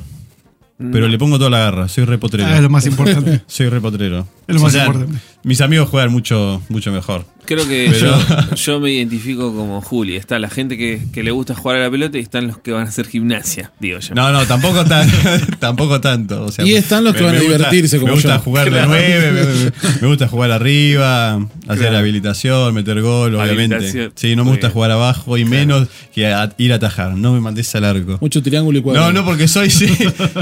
Pero 0.78 1.08
le 1.08 1.18
pongo 1.18 1.38
toda 1.38 1.50
la 1.50 1.60
garra, 1.60 1.88
soy 1.88 2.04
repotrero. 2.04 2.50
Ah, 2.50 2.58
es 2.58 2.62
lo 2.62 2.70
más 2.70 2.86
importante. 2.86 3.42
Soy 3.48 3.70
repotrero. 3.70 4.28
Es 4.46 4.56
lo 4.56 4.62
más 4.62 4.76
importante. 4.76 5.20
Mis 5.44 5.62
amigos 5.62 5.88
juegan 5.90 6.12
mucho, 6.12 6.62
mucho 6.68 6.92
mejor. 6.92 7.26
Creo 7.46 7.68
que 7.68 7.88
Pero- 7.92 8.18
yo, 8.20 8.56
yo 8.56 8.80
me 8.80 8.92
identifico 8.92 9.54
como 9.56 9.82
Juli. 9.82 10.16
Está 10.16 10.40
la 10.40 10.50
gente 10.50 10.78
que, 10.78 11.00
que 11.14 11.24
le 11.24 11.32
gusta 11.32 11.56
jugar 11.56 11.78
a 11.78 11.82
la 11.82 11.92
pelota 11.92 12.18
y 12.18 12.22
están 12.22 12.48
los 12.48 12.58
que 12.60 12.72
van 12.72 12.86
a 12.86 12.90
hacer 12.90 13.08
gimnasia, 13.08 13.72
digo 13.80 14.00
yo. 14.00 14.16
No, 14.16 14.32
no, 14.32 14.46
tampoco, 14.46 14.84
tan, 14.86 15.10
tampoco 15.60 16.02
tanto. 16.02 16.44
O 16.46 16.52
sea, 16.52 16.66
Y 16.66 16.74
están 16.76 17.04
los 17.04 17.16
que 17.16 17.24
van 17.24 17.36
a 17.36 17.40
gusta- 17.40 17.54
divertirse 17.58 17.98
como 18.00 18.08
Me 18.08 18.14
gusta 18.16 18.36
yo. 18.38 18.42
jugar 18.42 18.72
de 18.72 18.86
nueve, 18.86 19.72
me, 20.02 20.08
gusta 20.08 20.28
jugar 20.28 20.52
arriba, 20.52 21.36
hacer 21.68 21.78
Claro. 21.86 21.98
habilitación, 21.98 22.74
meter 22.74 23.02
gol, 23.02 23.36
obviamente. 23.36 24.12
Sí, 24.16 24.36
no 24.36 24.44
me 24.44 24.52
gusta 24.52 24.68
bien. 24.68 24.74
jugar 24.74 24.92
abajo 24.92 25.38
y 25.38 25.46
menos 25.46 25.88
que 26.14 26.28
a- 26.28 26.52
ir 26.58 26.72
a 26.74 26.76
atajar. 26.78 27.16
No 27.16 27.34
me 27.34 27.42
mandes 27.42 27.74
al 27.76 27.86
arco. 27.86 28.18
Mucho 28.22 28.42
triángulo 28.42 28.80
y 28.80 28.82
cuadrado. 28.82 29.12
No, 29.12 29.20
no, 29.22 29.26
porque 29.26 29.48
soy, 29.48 29.70
sí, 29.70 29.88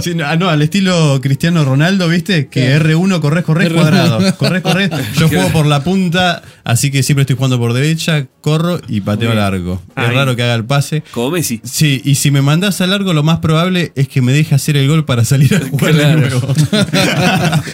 sí, 0.02 0.16
no, 0.16 0.26
ah, 0.26 0.36
no, 0.36 0.50
al 0.50 0.62
estilo 0.62 1.20
Cristiano 1.22 1.64
Ronaldo, 1.66 2.08
¿viste? 2.08 2.48
Que 2.48 2.76
R1 2.80 3.20
corres, 3.20 3.44
corres 3.44 3.70
R1. 3.70 3.74
cuadrado. 3.74 4.36
Corres, 4.38 4.62
corres. 4.62 4.90
Yo 5.20 5.28
juego 5.28 5.50
por 5.50 5.66
la 5.66 5.84
punta, 5.84 6.42
así 6.64 6.92
que 6.92 6.93
siempre 7.02 7.22
estoy 7.22 7.36
jugando 7.36 7.58
por 7.58 7.74
derecha, 7.74 8.28
corro 8.42 8.80
y 8.88 9.02
pateo 9.02 9.32
al 9.32 9.38
Muy 9.38 9.44
arco. 9.46 9.82
Es 9.96 10.14
raro 10.14 10.36
que 10.36 10.44
haga 10.44 10.54
el 10.54 10.66
pase. 10.66 11.02
Como 11.12 11.32
Messi. 11.32 11.60
Sí, 11.64 12.02
y 12.06 12.16
si 12.16 12.30
me 12.30 12.42
mandás 12.44 12.82
al 12.82 12.92
largo, 12.92 13.14
lo 13.14 13.24
más 13.24 13.40
probable 13.40 13.92
es 13.96 14.08
que 14.08 14.22
me 14.22 14.34
deje 14.34 14.54
hacer 14.54 14.78
el 14.78 14.88
gol 14.88 15.06
para 15.06 15.26
salir 15.26 15.56
a 15.56 15.60
jugar 15.68 15.94
Claro. 15.94 16.20
de 16.22 16.30
nuevo. 16.30 16.48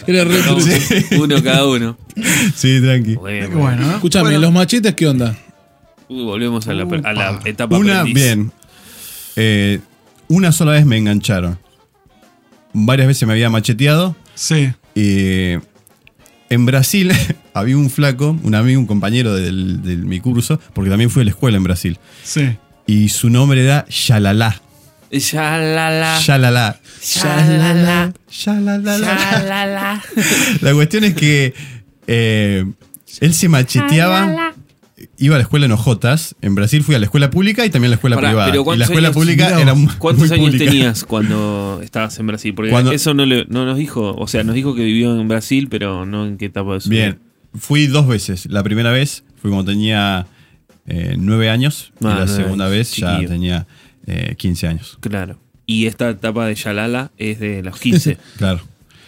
Era 0.06 0.24
re 0.24 0.40
Sí. 0.62 1.16
Uno 1.18 1.42
cada 1.42 1.66
uno. 1.66 1.98
sí, 2.54 2.80
tranqui. 2.80 3.16
Bueno, 3.16 3.76
¿no? 3.86 3.90
Escuchame, 3.96 4.24
Bueno, 4.30 4.38
¿los 4.38 4.52
machetes 4.52 4.94
qué 4.94 5.06
onda? 5.08 5.36
Uy, 6.08 6.22
volvemos 6.24 6.66
a 6.68 6.72
la, 6.72 6.84
a 6.84 7.12
la 7.12 7.40
etapa 7.44 7.76
Una, 7.76 8.00
aprendiz. 8.00 8.14
bien. 8.24 8.52
Eh, 9.36 9.80
una 10.28 10.52
sola 10.52 10.72
vez 10.72 10.86
me 10.86 10.96
engancharon. 10.96 11.58
Varias 12.72 13.08
veces 13.08 13.26
me 13.26 13.32
había 13.34 13.50
macheteado. 13.50 14.16
Sí. 14.34 14.70
Eh, 14.94 15.58
en 16.48 16.66
Brasil 16.66 17.12
había 17.54 17.76
un 17.76 17.90
flaco, 17.90 18.36
un 18.42 18.54
amigo, 18.54 18.80
un 18.80 18.86
compañero 18.86 19.34
del- 19.34 19.82
de 19.82 19.96
mi 19.96 20.20
curso, 20.20 20.60
porque 20.74 20.90
también 20.90 21.10
fui 21.10 21.22
a 21.22 21.24
la 21.24 21.30
escuela 21.30 21.56
en 21.56 21.64
Brasil. 21.64 21.98
Sí. 22.22 22.56
Y 22.86 23.08
su 23.10 23.30
nombre 23.30 23.62
era 23.64 23.86
Yalalá. 23.88 24.60
Ya 25.12 25.58
la 25.58 25.90
la. 25.90 26.20
Yalalá. 26.20 26.80
Ya 27.00 28.54
la 30.60 30.74
cuestión 30.74 31.04
es 31.04 31.14
que 31.14 31.54
eh, 32.06 32.64
él 33.20 33.34
se 33.34 33.48
macheteaba. 33.48 34.54
Iba 35.16 35.34
a 35.34 35.38
la 35.38 35.42
escuela 35.42 35.66
en 35.66 35.72
Ojotas. 35.72 36.34
En 36.42 36.54
Brasil 36.54 36.82
fui 36.82 36.94
a 36.94 36.98
la 36.98 37.06
escuela 37.06 37.30
pública 37.30 37.64
y 37.66 37.70
también 37.70 37.88
a 37.88 37.92
la 37.92 37.94
escuela 37.96 38.16
Pará, 38.16 38.28
privada. 38.28 38.50
pero 38.50 38.56
Y 38.56 38.58
la 38.60 38.64
¿cuántos 38.64 38.88
escuela 38.88 39.08
años- 39.08 39.14
pública 39.16 39.44
Mirá 39.48 39.60
era 39.60 39.74
muy 39.74 39.92
¿Cuántos 39.98 40.30
años 40.30 40.46
pública. 40.50 40.64
tenías 40.70 41.04
cuando 41.04 41.80
estabas 41.82 42.18
en 42.18 42.26
Brasil? 42.26 42.54
Porque 42.54 42.70
Cuando- 42.70 42.92
eso 42.92 43.12
no, 43.14 43.24
le- 43.26 43.46
no 43.48 43.64
nos 43.64 43.76
dijo, 43.78 44.14
o 44.14 44.28
sea, 44.28 44.44
nos 44.44 44.54
dijo 44.54 44.74
que 44.74 44.84
vivió 44.84 45.18
en 45.18 45.26
Brasil, 45.28 45.68
pero 45.70 46.06
no 46.06 46.26
en 46.26 46.36
qué 46.38 46.46
etapa 46.46 46.74
de 46.74 46.80
su 46.80 46.90
vida. 46.90 47.02
Bien, 47.02 47.18
fui 47.58 47.86
dos 47.86 48.06
veces. 48.06 48.46
La 48.46 48.62
primera 48.62 48.90
vez 48.92 49.24
fui 49.40 49.50
cuando 49.50 49.70
tenía 49.70 50.26
eh, 50.86 51.14
nueve 51.18 51.50
años. 51.50 51.92
y 52.00 52.06
Ah, 52.06 52.20
la 52.20 52.26
segunda 52.26 52.66
años, 52.66 52.76
vez 52.76 52.92
ya 52.96 53.18
tenía 53.26 53.66
eh, 54.06 54.34
15 54.36 54.66
años. 54.66 54.98
Claro. 55.00 55.38
Y 55.66 55.86
esta 55.86 56.10
etapa 56.10 56.46
de 56.46 56.54
Yalala 56.54 57.10
es 57.16 57.38
de 57.40 57.62
los 57.62 57.78
15. 57.78 58.16
Claro. 58.38 58.60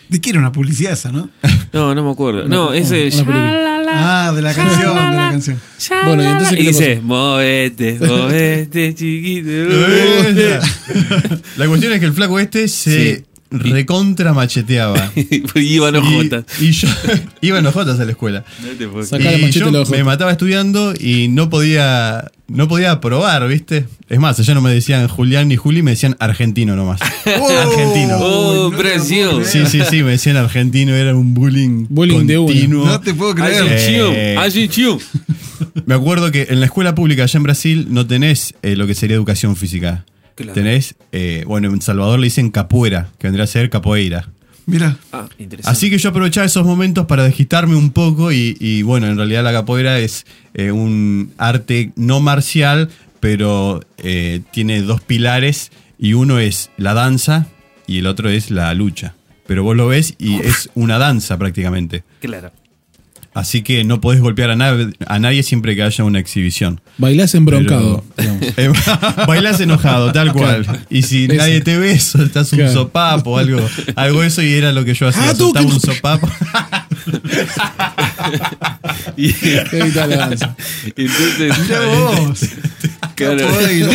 ¿De 0.08 0.20
qué 0.20 0.30
era 0.30 0.38
una 0.40 0.52
publicidad 0.52 0.92
esa, 0.92 1.10
no? 1.10 1.30
No, 1.72 1.94
no 1.94 2.04
me 2.04 2.10
acuerdo. 2.10 2.46
No, 2.46 2.72
ese 2.74 3.06
una 3.06 3.16
película. 3.24 3.68
Ah, 3.94 4.32
de 4.34 4.42
la 4.42 4.54
canción, 4.54 4.94
de 4.94 5.16
la 5.16 5.30
canción. 5.30 5.60
Bueno, 6.04 6.22
y 6.22 6.26
entonces 6.26 6.52
Y 6.52 6.56
¿qué 6.56 6.62
le 6.62 6.68
dice, 6.68 7.00
movete, 7.02 7.98
movete, 8.00 8.94
chiquito. 8.94 9.48
movete". 9.48 10.58
La 11.56 11.66
cuestión 11.66 11.92
es 11.94 12.00
que 12.00 12.06
el 12.06 12.12
flaco 12.12 12.38
este 12.38 12.68
se 12.68 13.16
Sí. 13.16 13.24
Recontra 13.52 14.32
macheteaba. 14.32 15.12
y 15.16 15.60
iban 15.60 15.96
ojotas. 15.96 16.44
Y, 16.60 16.66
y 16.66 16.72
yo 16.72 16.88
iba 17.40 17.58
en 17.58 17.66
ojotas 17.66 18.00
a 18.00 18.04
la 18.04 18.10
escuela. 18.12 18.44
No 18.62 18.68
te 18.70 19.48
y 19.48 19.50
yo 19.50 19.70
me 19.90 20.04
mataba 20.04 20.32
estudiando 20.32 20.94
y 20.98 21.28
no 21.28 21.50
podía 21.50 22.30
no 22.52 22.68
podía 22.68 23.00
probar, 23.00 23.48
¿viste? 23.48 23.86
Es 24.08 24.18
más, 24.18 24.38
allá 24.38 24.54
no 24.54 24.60
me 24.60 24.70
decían 24.70 25.08
Julián 25.08 25.48
ni 25.48 25.56
Juli, 25.56 25.82
me 25.82 25.92
decían 25.92 26.16
argentino 26.18 26.76
nomás. 26.76 27.00
argentino. 27.24 28.18
Oh, 28.20 28.70
no. 28.70 29.44
Sí, 29.44 29.66
sí, 29.66 29.80
sí, 29.88 30.02
me 30.02 30.12
decían 30.12 30.36
argentino, 30.36 30.94
era 30.94 31.14
un 31.14 31.32
bullying, 31.32 31.86
Bullying 31.88 32.26
de 32.26 32.36
continuo. 32.36 32.84
No 32.84 33.00
te 33.00 33.14
puedo 33.14 33.34
creer. 33.34 33.64
Eh. 33.68 34.36
Allí, 34.38 34.68
chiu. 34.68 35.00
Me 35.86 35.94
acuerdo 35.94 36.30
que 36.30 36.48
en 36.50 36.60
la 36.60 36.66
escuela 36.66 36.94
pública 36.94 37.22
allá 37.22 37.36
en 37.38 37.42
Brasil 37.42 37.86
no 37.90 38.06
tenés 38.06 38.54
eh, 38.62 38.76
lo 38.76 38.86
que 38.86 38.94
sería 38.94 39.16
educación 39.16 39.56
física. 39.56 40.04
Claro. 40.34 40.52
Tenés, 40.52 40.94
eh, 41.12 41.44
bueno, 41.46 41.68
en 41.68 41.82
Salvador 41.82 42.18
le 42.18 42.26
dicen 42.26 42.50
capoeira, 42.50 43.08
que 43.18 43.26
vendría 43.26 43.44
a 43.44 43.46
ser 43.46 43.70
capoeira. 43.70 44.28
Mira. 44.66 44.96
Ah, 45.12 45.28
interesante. 45.38 45.76
Así 45.76 45.90
que 45.90 45.98
yo 45.98 46.10
aprovechaba 46.10 46.46
esos 46.46 46.64
momentos 46.64 47.06
para 47.06 47.24
desquitarme 47.24 47.76
un 47.76 47.90
poco 47.90 48.32
y, 48.32 48.56
y, 48.60 48.82
bueno, 48.82 49.08
en 49.08 49.16
realidad 49.16 49.42
la 49.42 49.52
capoeira 49.52 49.98
es 49.98 50.24
eh, 50.54 50.70
un 50.70 51.32
arte 51.36 51.92
no 51.96 52.20
marcial, 52.20 52.88
pero 53.20 53.80
eh, 53.98 54.40
tiene 54.52 54.82
dos 54.82 55.00
pilares 55.00 55.72
y 55.98 56.14
uno 56.14 56.38
es 56.38 56.70
la 56.76 56.94
danza 56.94 57.46
y 57.86 57.98
el 57.98 58.06
otro 58.06 58.30
es 58.30 58.50
la 58.50 58.72
lucha. 58.74 59.14
Pero 59.46 59.64
vos 59.64 59.76
lo 59.76 59.88
ves 59.88 60.14
y 60.18 60.36
es 60.40 60.70
una 60.74 60.98
danza 60.98 61.36
prácticamente. 61.36 62.04
Claro. 62.20 62.52
Así 63.34 63.62
que 63.62 63.82
no 63.84 64.00
podés 64.02 64.20
golpear 64.20 64.50
a, 64.50 64.56
nadie- 64.56 64.92
a 65.06 65.18
nadie 65.18 65.42
siempre 65.42 65.74
que 65.74 65.82
haya 65.82 66.04
una 66.04 66.18
exhibición. 66.18 66.80
Bailás 66.98 67.34
embroncado. 67.34 68.04
digamos. 68.18 68.42
Eh, 68.58 68.70
bailás 69.26 69.58
enojado, 69.60 70.12
tal 70.12 70.32
cual. 70.34 70.66
Y 70.90 71.02
si 71.02 71.28
nadie 71.28 71.60
te 71.62 71.78
ve, 71.78 71.98
soltás 71.98 72.52
un 72.52 72.58
Claro. 72.58 72.72
sopapo 72.74 73.30
o 73.30 73.38
algo, 73.38 73.66
algo 73.96 74.22
eso 74.22 74.42
y 74.42 74.52
era 74.52 74.72
lo 74.72 74.84
que 74.84 74.92
yo 74.94 75.08
hacía. 75.08 75.30
Ah, 75.30 75.34
soltaba 75.34 75.64
un 75.66 75.80
sopapo. 75.80 76.28
Y, 79.16 79.28
entonces, 80.96 81.52
vos. 81.86 82.40
claro, 83.14 83.48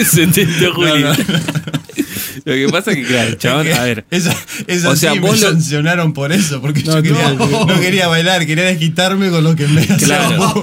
se. 0.05 0.27
Lo 2.45 2.53
que 2.53 2.67
pasa 2.71 2.91
es 2.91 2.97
que, 2.97 3.03
claro, 3.03 3.29
el 3.29 3.37
chabón, 3.37 3.67
a 3.71 3.83
ver. 3.83 4.05
Esa, 4.11 4.35
esa 4.67 4.89
O 4.89 4.95
sea, 4.95 5.13
sí 5.13 5.19
vos 5.19 5.31
me 5.33 5.41
lo- 5.41 5.49
sancionaron 5.51 6.13
por 6.13 6.31
eso, 6.31 6.61
porque 6.61 6.83
No, 6.83 6.95
yo 6.97 7.03
quería, 7.03 7.33
no. 7.33 7.65
no. 7.65 7.79
quería 7.81 8.07
bailar, 8.07 8.45
quería 8.45 8.65
desquitarme 8.65 9.29
con 9.29 9.43
lo 9.43 9.55
que 9.55 9.67
me 9.67 9.81
hacía 9.81 9.97
Claro. 9.97 10.53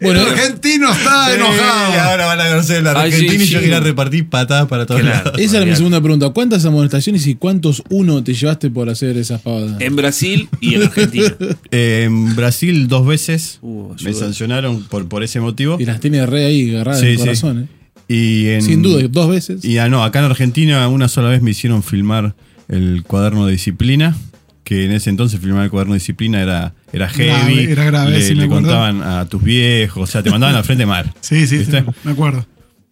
Bueno, 0.00 0.20
el 0.22 0.28
argentino 0.28 0.92
está 0.92 1.26
Sí, 1.28 1.32
enojado. 1.34 2.00
ahora 2.00 2.26
van 2.26 2.40
a 2.40 2.48
conocer 2.50 2.86
Ay, 2.88 3.12
Argentina 3.12 3.32
sí, 3.32 3.36
y 3.44 3.46
yo 3.52 3.58
sí. 3.58 3.64
quería 3.64 3.80
repartir 3.80 4.28
patadas 4.28 4.66
para 4.68 4.86
todos 4.86 5.00
Claro. 5.00 5.24
lados. 5.24 5.40
esa 5.40 5.56
era 5.58 5.66
mi 5.66 5.74
segunda 5.76 6.00
pregunta. 6.00 6.28
¿Cuántas 6.30 6.64
amonestaciones 6.64 7.26
y 7.26 7.34
cuántos 7.34 7.82
uno 7.90 8.22
te 8.22 8.34
llevaste 8.34 8.70
por 8.70 8.88
hacer 8.90 9.16
esas 9.16 9.40
pavadas? 9.40 9.80
En 9.80 9.96
Brasil 9.96 10.48
y 10.60 10.74
en 10.74 10.82
Argentina. 10.84 11.34
Eh, 11.70 12.04
en 12.06 12.34
Brasil 12.36 12.88
dos 12.88 13.06
veces 13.06 13.58
Uh, 13.62 13.94
me 14.02 14.12
sancionaron 14.12 14.84
por, 14.84 15.08
por 15.08 15.22
ese 15.22 15.40
motivo. 15.40 15.76
Y 15.80 15.84
las 15.84 16.00
tiene 16.00 16.24
re 16.26 16.46
ahí 16.46 16.70
agarradas 16.74 17.00
Sí, 17.00 17.06
en 17.06 17.12
el 17.12 17.18
sí. 17.18 17.24
corazón, 17.24 17.58
¿eh? 17.64 17.77
Y 18.08 18.48
en- 18.48 18.62
Sin 18.62 18.82
duda, 18.82 19.06
dos 19.08 19.28
veces. 19.30 19.64
Y 19.64 19.78
ah, 19.78 19.88
no, 19.88 20.02
acá 20.02 20.20
en 20.20 20.24
Argentina 20.26 20.88
una 20.88 21.08
sola 21.08 21.28
vez 21.28 21.42
me 21.42 21.50
hicieron 21.50 21.82
filmar 21.82 22.34
el 22.68 23.02
cuaderno 23.06 23.44
de 23.46 23.52
disciplina, 23.52 24.16
que 24.64 24.84
en 24.86 24.92
ese 24.92 25.10
entonces 25.10 25.40
filmar 25.40 25.64
el 25.64 25.70
cuaderno 25.70 25.92
de 25.94 25.98
disciplina 26.00 26.40
era, 26.42 26.74
era 26.92 27.08
heavy. 27.08 27.28
Grave, 27.28 27.72
era 27.72 27.84
grave, 27.84 28.18
le, 28.18 28.28
me 28.34 28.34
le 28.42 28.48
contaban 28.48 29.02
a 29.02 29.26
tus 29.26 29.42
viejos, 29.42 30.02
o 30.08 30.10
sea, 30.10 30.22
te 30.22 30.30
mandaban 30.30 30.56
al 30.56 30.64
frente 30.64 30.86
mal. 30.86 31.12
Sí, 31.20 31.46
sí, 31.46 31.64
sí, 31.64 31.70
me 32.04 32.12
acuerdo. 32.12 32.46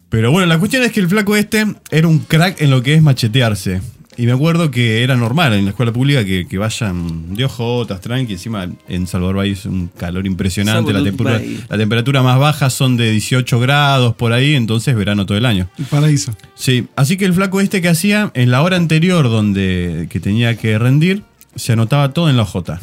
Pero 0.09 0.31
bueno, 0.31 0.45
la 0.47 0.57
cuestión 0.57 0.83
es 0.83 0.91
que 0.91 0.99
el 1.01 1.09
flaco 1.09 1.35
este 1.35 1.65
era 1.91 2.07
un 2.07 2.19
crack 2.19 2.61
en 2.61 2.69
lo 2.69 2.81
que 2.81 2.93
es 2.93 3.01
machetearse. 3.01 3.81
Y 4.19 4.25
me 4.25 4.31
acuerdo 4.31 4.71
que 4.71 5.03
era 5.03 5.15
normal 5.15 5.53
en 5.53 5.65
la 5.65 5.69
escuela 5.71 5.91
pública 5.93 6.25
que, 6.25 6.47
que 6.47 6.57
vayan 6.57 7.35
de 7.35 7.45
ojotas, 7.45 8.01
tranqui. 8.01 8.33
Encima 8.33 8.67
en 8.89 9.05
Salvador 9.05 9.35
Bahía 9.37 9.53
es 9.53 9.65
un 9.67 9.89
calor 9.95 10.25
impresionante. 10.25 10.91
La 10.91 11.03
temperatura, 11.03 11.39
Bahía. 11.39 11.59
la 11.69 11.77
temperatura 11.77 12.23
más 12.23 12.39
baja 12.39 12.69
son 12.71 12.97
de 12.97 13.11
18 13.11 13.59
grados 13.59 14.15
por 14.15 14.33
ahí, 14.33 14.55
entonces 14.55 14.95
verano 14.95 15.27
todo 15.27 15.37
el 15.37 15.45
año. 15.45 15.69
El 15.77 15.85
paraíso. 15.85 16.35
Sí, 16.55 16.87
así 16.95 17.15
que 17.17 17.25
el 17.25 17.33
flaco 17.33 17.61
este 17.61 17.79
que 17.81 17.89
hacía, 17.89 18.31
en 18.33 18.49
la 18.49 18.63
hora 18.63 18.75
anterior 18.77 19.29
donde 19.29 20.07
que 20.09 20.19
tenía 20.19 20.57
que 20.57 20.79
rendir, 20.79 21.21
se 21.55 21.73
anotaba 21.73 22.11
todo 22.13 22.27
en 22.29 22.37
la 22.37 22.43
hojota. 22.43 22.81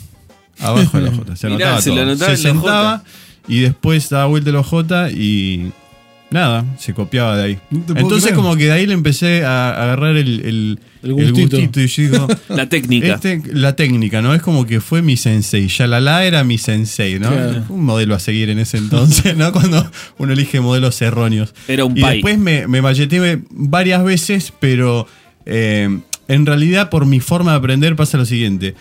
Abajo 0.61 0.99
de 0.99 1.05
la 1.05 1.11
hojota. 1.11 1.35
Se 1.35 1.49
Mirá, 1.51 1.76
anotaba 1.76 1.82
se 1.82 1.91
lo 1.91 1.97
todo. 1.97 2.03
anotaba 2.05 2.37
se 2.37 2.49
en 2.49 2.57
la 2.57 2.62
sentaba 2.62 3.05
y 3.49 3.61
después 3.61 4.09
daba 4.09 4.26
vuelta 4.26 4.53
la 4.53 4.61
hojota 4.61 5.11
y 5.11 5.72
nada, 6.35 6.64
se 6.78 6.93
copiaba 6.93 7.37
de 7.37 7.45
ahí. 7.45 7.59
No 7.70 7.78
Entonces 7.97 8.24
creer. 8.24 8.35
como 8.35 8.57
que 8.57 8.64
de 8.64 8.72
ahí 8.72 8.87
le 8.87 8.93
empecé 8.95 9.45
a 9.45 9.70
agarrar 9.70 10.16
el, 10.16 10.41
el, 10.41 10.78
El 11.03 11.11
el 11.20 11.32
gustito. 11.32 11.80
y 11.80 11.87
yo 11.87 12.03
digo... 12.03 12.28
La 12.49 12.68
técnica. 12.68 13.14
Este, 13.14 13.41
la 13.53 13.76
técnica, 13.76 14.20
¿no? 14.20 14.35
Es 14.35 14.43
como 14.43 14.66
que 14.66 14.80
fue 14.80 15.01
mi 15.01 15.16
sensei. 15.16 15.68
Yalala 15.68 16.24
era 16.24 16.43
mi 16.43 16.59
sensei, 16.59 17.18
¿no? 17.20 17.30
Claro. 17.30 17.64
Un 17.68 17.85
modelo 17.85 18.14
a 18.14 18.18
seguir 18.18 18.51
en 18.51 18.59
ese 18.59 18.78
entonces, 18.78 19.37
¿no? 19.37 19.53
Cuando 19.57 19.89
uno 20.18 20.32
elige 20.32 20.61
modelos 20.61 21.01
erróneos. 21.01 21.55
Era 21.68 21.85
un 21.85 21.97
y 21.97 22.03
después 22.03 22.37
me, 22.37 22.66
me 22.66 22.82
macheteé 22.82 23.43
varias 23.51 24.03
veces, 24.03 24.53
pero 24.59 25.07
eh, 25.47 25.89
en 26.26 26.47
realidad 26.47 26.91
por 26.91 27.07
mi 27.07 27.20
forma 27.20 27.53
de 27.53 27.59
aprender 27.59 27.95
pasa 27.95 28.18
lo 28.18 28.24
siguiente. 28.26 28.74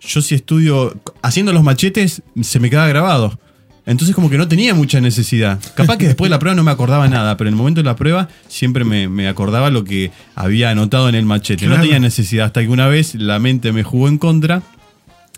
Yo 0.00 0.22
si 0.22 0.36
estudio, 0.36 0.96
haciendo 1.20 1.52
los 1.52 1.64
machetes, 1.64 2.22
se 2.42 2.60
me 2.60 2.70
queda 2.70 2.86
grabado. 2.86 3.38
Entonces 3.84 4.14
como 4.14 4.30
que 4.30 4.38
no 4.38 4.46
tenía 4.46 4.74
mucha 4.74 5.00
necesidad. 5.00 5.58
Capaz 5.74 5.96
que 5.96 6.06
después 6.06 6.28
de 6.28 6.30
la 6.30 6.38
prueba 6.38 6.54
no 6.54 6.62
me 6.62 6.70
acordaba 6.70 7.08
nada, 7.08 7.36
pero 7.36 7.48
en 7.48 7.54
el 7.54 7.58
momento 7.58 7.80
de 7.80 7.84
la 7.84 7.96
prueba 7.96 8.28
siempre 8.48 8.84
me, 8.84 9.08
me 9.08 9.26
acordaba 9.26 9.70
lo 9.70 9.82
que 9.84 10.12
había 10.36 10.70
anotado 10.70 11.08
en 11.08 11.16
el 11.16 11.24
machete. 11.24 11.66
No 11.66 11.80
tenía 11.80 11.98
necesidad. 11.98 12.46
Hasta 12.46 12.60
que 12.62 12.68
una 12.68 12.86
vez 12.86 13.14
la 13.16 13.38
mente 13.40 13.72
me 13.72 13.82
jugó 13.82 14.08
en 14.08 14.18
contra, 14.18 14.62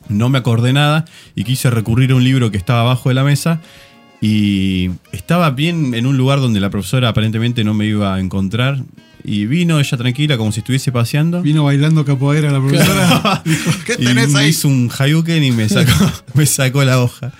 no 0.09 0.29
me 0.29 0.39
acordé 0.39 0.73
nada 0.73 1.07
y 1.35 1.45
quise 1.45 1.71
recurrir 1.71 2.13
a 2.13 2.17
un 2.17 2.25
libro 2.25 2.51
que 2.51 2.59
estaba 2.59 2.81
abajo 2.83 3.09
de 3.09 3.15
la 3.15 3.25
mesa 3.25 3.61
y 4.21 4.91
estaba 5.13 5.51
bien 5.51 5.95
en 5.95 6.07
un 6.07 6.17
lugar 6.17 6.41
donde 6.41 6.61
la 6.61 6.71
profesora 6.71 7.11
aparentemente 7.11 7.63
no 7.65 7.75
me 7.75 7.87
iba 7.87 8.15
a 8.15 8.21
encontrar. 8.21 8.83
Y 9.27 9.47
vino 9.47 9.81
ella 9.81 9.97
tranquila, 9.97 10.37
como 10.37 10.53
si 10.53 10.61
estuviese 10.61 10.93
paseando. 10.93 11.41
Vino 11.41 11.65
bailando 11.65 12.05
capoeira 12.05 12.51
la 12.51 12.61
profesora. 12.61 13.43
Dijo, 13.45 13.71
¿qué 13.87 13.95
y 13.99 14.05
tenés 14.05 14.31
me 14.31 14.41
ahí? 14.41 14.49
hizo 14.49 14.69
un 14.69 14.91
hayuken 14.99 15.43
y 15.45 15.51
me 15.51 15.69
sacó, 15.69 16.11
me 16.35 16.45
sacó 16.45 16.85
la 16.85 17.01
hoja. 17.01 17.33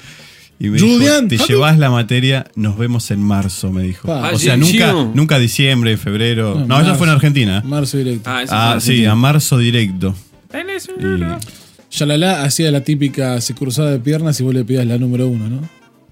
Y 0.59 0.69
me 0.69 0.79
Julián, 0.79 1.29
dijo, 1.29 1.45
te 1.45 1.53
llevas 1.53 1.79
la 1.79 1.91
materia, 1.91 2.47
nos 2.55 2.79
vemos 2.79 3.11
en 3.11 3.21
marzo, 3.21 3.73
me 3.73 3.83
dijo. 3.83 4.07
Pa. 4.07 4.31
o 4.33 4.39
sea, 4.39 4.55
Ah, 4.55 4.57
nunca, 4.57 4.93
nunca 5.15 5.39
diciembre, 5.39 5.97
febrero. 5.97 6.55
No, 6.61 6.67
marzo. 6.67 6.83
ella 6.91 6.95
fue 6.95 7.07
en 7.09 7.13
Argentina. 7.13 7.63
Marzo 7.65 7.97
directo. 7.99 8.31
Ah, 8.31 8.43
eso 8.43 8.53
Ah, 8.55 8.77
sí, 8.81 9.05
a 9.05 9.15
marzo 9.15 9.59
directo. 9.59 10.15
Tenés 10.51 10.89
un 10.89 11.19
Y-. 11.21 11.97
Yalala 11.97 12.43
hacía 12.43 12.71
la 12.71 12.83
típica 12.83 13.41
se 13.41 13.55
cruzada 13.55 13.91
de 13.91 13.99
piernas 14.01 14.39
y 14.41 14.43
vos 14.43 14.55
le 14.55 14.65
pedías 14.65 14.87
la 14.87 14.99
número 14.99 15.29
uno, 15.29 15.49
¿no? 15.49 15.61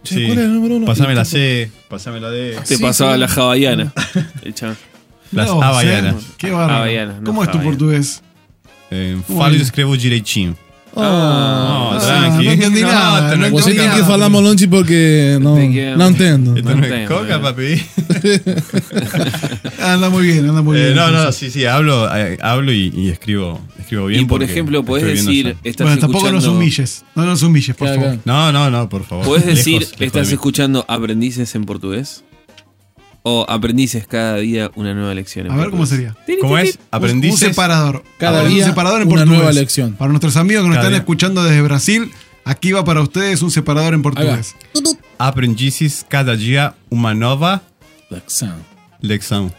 Che, 0.04 0.14
sí. 0.16 0.26
¿Cuál 0.26 0.38
es 0.38 0.44
la 0.48 0.50
número 0.54 0.76
uno? 0.76 0.86
Pasame 0.86 1.14
la 1.14 1.24
C, 1.24 1.70
pasame 1.88 2.20
la 2.20 2.30
D. 2.30 2.56
Te 2.66 2.76
Sí, 2.76 2.82
pasaba 2.82 3.14
sí. 3.14 3.20
la 3.20 3.26
hawaiana. 3.26 3.92
El. 4.44 4.76
Las 5.32 5.46
No. 5.48 5.60
Qué 6.36 6.50
no 6.50 7.24
¿Cómo 7.24 7.42
es 7.44 7.50
tu 7.50 7.60
portugués? 7.62 8.22
Eh, 8.90 9.16
falo 9.26 9.56
escrevo 9.56 9.96
direitinho. 9.96 10.54
Ah, 10.94 11.90
No, 11.92 11.98
Ah, 11.98 11.98
tranqui. 11.98 12.44
no 12.46 12.52
entendí 12.52 12.80
No, 12.82 12.88
nada. 12.88 13.30
te- 13.30 13.36
no 13.38 13.50
Você 13.50 13.70
entendí 13.70 13.78
tem 13.80 13.90
que 13.90 13.96
nada. 14.02 14.04
falar 14.06 14.28
molonchi 14.30 14.66
porque 14.66 15.38
queda- 15.38 15.96
no 15.96 16.06
entiendo. 16.06 16.56
Esto 16.56 16.74
No 16.74 16.84
es 16.84 16.90
entiendo, 16.92 17.14
coca, 17.18 17.40
papi. 17.40 17.82
Anda 19.80 20.10
muy 20.10 20.26
bien, 20.26 20.48
anda 20.48 20.62
muy 20.62 20.78
Eh, 20.78 20.82
bien. 20.84 20.96
no, 20.96 21.10
no, 21.10 21.32
sí, 21.32 21.50
sí, 21.50 21.64
hablo, 21.64 22.08
eh, 22.14 22.38
hablo 22.42 22.72
y, 22.72 22.92
y 22.94 23.08
escribo, 23.10 23.60
escribo 23.78 24.06
bien. 24.06 24.22
Y 24.22 24.24
por 24.26 24.42
ejemplo, 24.42 24.82
podés 24.84 25.04
decir, 25.04 25.56
estás 25.64 25.86
Bueno, 25.86 26.00
tampoco 26.00 26.30
nos 26.30 26.46
humilles. 26.46 27.04
No 27.14 27.24
nos 27.24 27.42
humilles, 27.42 27.74
por 27.76 27.88
Claro, 27.88 28.02
favor. 28.02 28.16
No, 28.18 28.22
claro. 28.24 28.52
no, 28.52 28.70
no, 28.70 28.88
por 28.88 29.04
favor. 29.04 29.24
¿Podés 29.24 29.46
decir, 29.46 29.80
Lejos, 29.80 29.90
lejos 29.92 29.98
de 29.98 30.06
estás 30.06 30.32
escuchando 30.32 30.84
aprendices 30.88 31.54
en 31.54 31.64
portugués? 31.64 32.22
¿O 33.24 33.46
aprendices 33.48 34.06
cada 34.08 34.36
día 34.38 34.70
una 34.74 34.94
nueva 34.94 35.14
lección? 35.14 35.46
en 35.46 35.52
A 35.52 35.56
ver 35.56 35.70
cómo 35.70 35.86
sería. 35.86 36.16
¿Cómo 36.40 36.58
es? 36.58 36.74
Un- 36.74 36.80
Aprendices. 36.90 37.40
Un 37.42 37.48
separador. 37.50 38.02
Cada 38.18 38.44
día 38.44 38.64
un 38.64 38.70
separador 38.70 39.02
en 39.02 39.06
una 39.08 39.16
portugués. 39.18 39.38
nueva 39.38 39.52
lección. 39.52 39.92
Para 39.94 40.10
nuestros 40.10 40.36
amigos 40.36 40.64
que 40.64 40.68
nos 40.68 40.76
Cada 40.76 40.88
están 40.88 40.92
día. 40.94 40.98
escuchando 40.98 41.44
desde 41.44 41.62
Brasil, 41.62 42.10
aquí 42.44 42.72
va 42.72 42.84
para 42.84 43.00
ustedes 43.00 43.40
un 43.42 43.52
separador 43.52 43.94
en 43.94 44.02
portugués. 44.02 44.56
Aprendices 45.18 46.04
cada 46.08 46.34
día 46.36 46.74
una 46.90 47.14
nueva 47.14 47.62
Lección. 48.10 48.54
lección. 49.00 49.52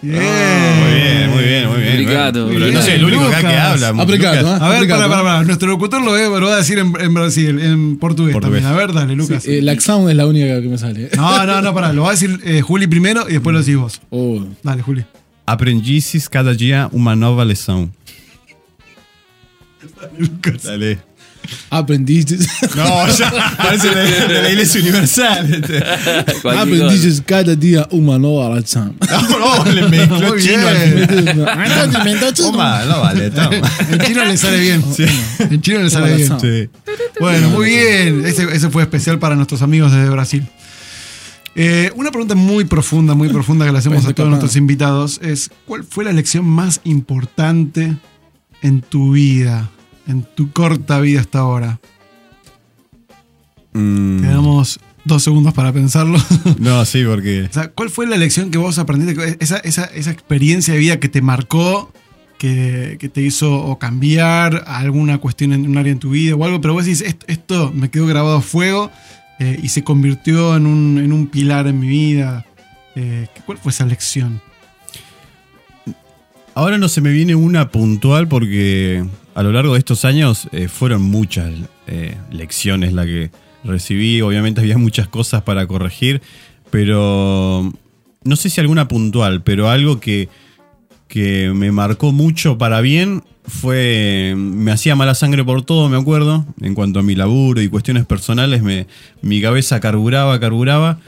Bien. 0.00 0.16
Muy 0.20 0.92
bien, 0.94 1.30
muy 1.30 1.42
bien, 1.44 1.68
muy 1.68 1.80
bien. 1.80 1.92
Obrigado. 1.94 2.46
Pero 2.48 2.60
Muy 2.60 2.72
no 2.72 2.82
soy 2.82 2.92
el 2.92 3.04
único 3.04 3.24
acá 3.24 3.36
que 3.40 3.46
Lucas. 3.48 3.82
habla. 3.82 4.02
Aplicado, 4.02 4.36
Lucas. 4.42 4.60
¿eh? 4.60 4.64
A 4.64 4.68
ver, 4.68 4.88
para, 4.88 5.08
para, 5.08 5.20
¿eh? 5.20 5.24
para. 5.24 5.42
Nuestro 5.44 5.68
locutor 5.68 6.02
lo, 6.04 6.12
ve- 6.12 6.28
lo 6.40 6.46
va 6.46 6.54
a 6.54 6.56
decir 6.58 6.78
en, 6.78 6.92
en 7.00 7.14
Brasil, 7.14 7.58
en 7.60 7.96
portugués, 7.98 8.32
Portugués. 8.32 8.62
también. 8.62 8.80
A 8.80 8.86
ver, 8.86 8.94
dale, 8.94 9.16
Lucas. 9.16 9.42
Sí, 9.42 9.54
eh, 9.56 9.62
Laxão 9.62 10.08
es 10.08 10.14
la 10.16 10.26
única 10.26 10.60
que 10.62 10.68
me 10.68 10.78
sale. 10.78 11.10
No, 11.16 11.44
no, 11.46 11.60
no, 11.62 11.74
pará. 11.74 11.92
Lo 11.92 12.02
va 12.02 12.08
a 12.10 12.12
decir 12.12 12.38
eh, 12.44 12.60
Juli 12.60 12.86
primero 12.86 13.28
y 13.28 13.32
después 13.32 13.52
lo 13.52 13.58
decís 13.60 13.76
vos. 13.76 14.00
Oh, 14.10 14.44
Dale, 14.62 14.82
Juli. 14.82 15.04
Aprendices 15.46 16.28
cada 16.28 16.54
día 16.54 16.88
una 16.92 17.16
nueva 17.16 17.44
lección. 17.44 17.92
Dale. 20.64 20.98
Aprendices. 21.70 22.48
No, 22.76 23.08
ya 23.08 23.54
parece 23.56 23.88
de, 23.88 24.28
de 24.28 24.42
la 24.42 24.50
iglesia 24.50 24.80
universal. 24.80 25.54
este. 25.54 25.82
Aprendices 26.48 27.22
cada 27.24 27.54
día 27.54 27.86
una 27.90 28.18
nueva 28.18 28.54
lección. 28.56 28.96
No, 29.10 29.64
no, 29.64 29.72
le 29.72 29.88
mezcló 29.88 30.20
Muy 30.28 30.42
chino 30.42 30.66
bien. 30.68 32.34
Toma, 32.34 32.84
no 32.84 33.00
vale, 33.00 33.30
toma. 33.30 33.50
En 33.90 34.00
chino 34.00 34.24
le 34.24 34.36
sale 34.36 34.60
bien. 34.60 34.84
En 35.38 35.60
chino 35.60 35.78
le 35.80 35.90
sale 35.90 36.16
bien. 36.16 36.40
Sí. 36.40 36.68
Bueno, 37.20 37.50
muy 37.50 37.70
bien. 37.70 38.26
Ese, 38.26 38.44
ese 38.54 38.70
fue 38.70 38.82
especial 38.82 39.18
para 39.18 39.34
nuestros 39.34 39.62
amigos 39.62 39.92
desde 39.92 40.10
Brasil. 40.10 40.46
Eh, 41.54 41.90
una 41.96 42.10
pregunta 42.10 42.36
muy 42.36 42.64
profunda, 42.64 43.14
muy 43.14 43.28
profunda 43.30 43.66
que 43.66 43.72
le 43.72 43.78
hacemos 43.78 44.06
a 44.06 44.12
todos 44.12 44.28
nuestros 44.28 44.54
invitados 44.54 45.18
es, 45.22 45.50
¿cuál 45.66 45.82
fue 45.82 46.04
la 46.04 46.12
lección 46.12 46.44
más 46.44 46.80
importante 46.84 47.96
en 48.62 48.80
tu 48.80 49.12
vida, 49.12 49.68
en 50.08 50.22
tu 50.34 50.50
corta 50.52 50.98
vida 51.00 51.20
hasta 51.20 51.38
ahora? 51.40 51.78
Mm, 53.72 54.20
Te 54.20 54.26
damos 54.26 54.80
dos 55.04 55.22
segundos 55.22 55.54
para 55.54 55.72
pensarlo. 55.72 56.18
no, 56.58 56.84
sí, 56.84 57.04
porque. 57.04 57.42
O 57.42 57.52
sea, 57.52 57.68
¿cuál 57.70 57.90
fue 57.90 58.06
la 58.06 58.16
lección 58.16 58.50
que 58.50 58.58
vos 58.58 58.78
aprendiste? 58.78 59.36
Esa, 59.40 59.58
esa, 59.58 59.84
esa 59.84 60.10
experiencia 60.10 60.74
de 60.74 60.80
vida 60.80 60.98
que 60.98 61.08
te 61.08 61.22
marcó, 61.22 61.92
que, 62.38 62.96
que 62.98 63.08
te 63.08 63.20
hizo 63.20 63.52
o 63.52 63.78
cambiar 63.78 64.64
alguna 64.66 65.18
cuestión 65.18 65.52
en 65.52 65.68
un 65.68 65.76
área 65.76 65.92
en 65.92 65.98
tu 65.98 66.10
vida 66.10 66.34
o 66.34 66.44
algo, 66.44 66.60
pero 66.60 66.74
vos 66.74 66.84
decís, 66.84 67.02
esto, 67.02 67.26
esto 67.28 67.72
me 67.74 67.90
quedó 67.90 68.06
grabado 68.06 68.38
a 68.38 68.42
fuego 68.42 68.90
eh, 69.38 69.58
y 69.62 69.68
se 69.68 69.84
convirtió 69.84 70.56
en 70.56 70.66
un, 70.66 70.98
en 70.98 71.12
un 71.12 71.26
pilar 71.28 71.66
en 71.66 71.78
mi 71.78 71.88
vida. 71.88 72.46
Eh, 72.96 73.28
¿Cuál 73.46 73.58
fue 73.58 73.70
esa 73.70 73.86
lección? 73.86 74.40
Ahora 76.54 76.76
no 76.76 76.88
se 76.88 77.00
me 77.00 77.12
viene 77.12 77.36
una 77.36 77.70
puntual 77.70 78.26
porque 78.26 79.04
a 79.38 79.42
lo 79.44 79.52
largo 79.52 79.74
de 79.74 79.78
estos 79.78 80.04
años 80.04 80.48
eh, 80.50 80.66
fueron 80.66 81.00
muchas 81.00 81.52
eh, 81.86 82.16
lecciones 82.32 82.92
las 82.92 83.06
que 83.06 83.30
recibí. 83.62 84.20
Obviamente 84.20 84.60
había 84.60 84.78
muchas 84.78 85.06
cosas 85.06 85.42
para 85.42 85.64
corregir, 85.68 86.22
pero 86.72 87.72
no 88.24 88.34
sé 88.34 88.50
si 88.50 88.60
alguna 88.60 88.88
puntual, 88.88 89.42
pero 89.42 89.70
algo 89.70 90.00
que, 90.00 90.28
que 91.06 91.52
me 91.54 91.70
marcó 91.70 92.10
mucho 92.10 92.58
para 92.58 92.80
bien 92.80 93.22
fue, 93.46 94.34
me 94.36 94.72
hacía 94.72 94.96
mala 94.96 95.14
sangre 95.14 95.44
por 95.44 95.62
todo, 95.62 95.88
me 95.88 95.98
acuerdo, 95.98 96.44
en 96.60 96.74
cuanto 96.74 96.98
a 96.98 97.04
mi 97.04 97.14
laburo 97.14 97.62
y 97.62 97.68
cuestiones 97.68 98.06
personales, 98.06 98.64
me, 98.64 98.88
mi 99.22 99.40
cabeza 99.40 99.78
carburaba, 99.78 100.40
carburaba, 100.40 100.98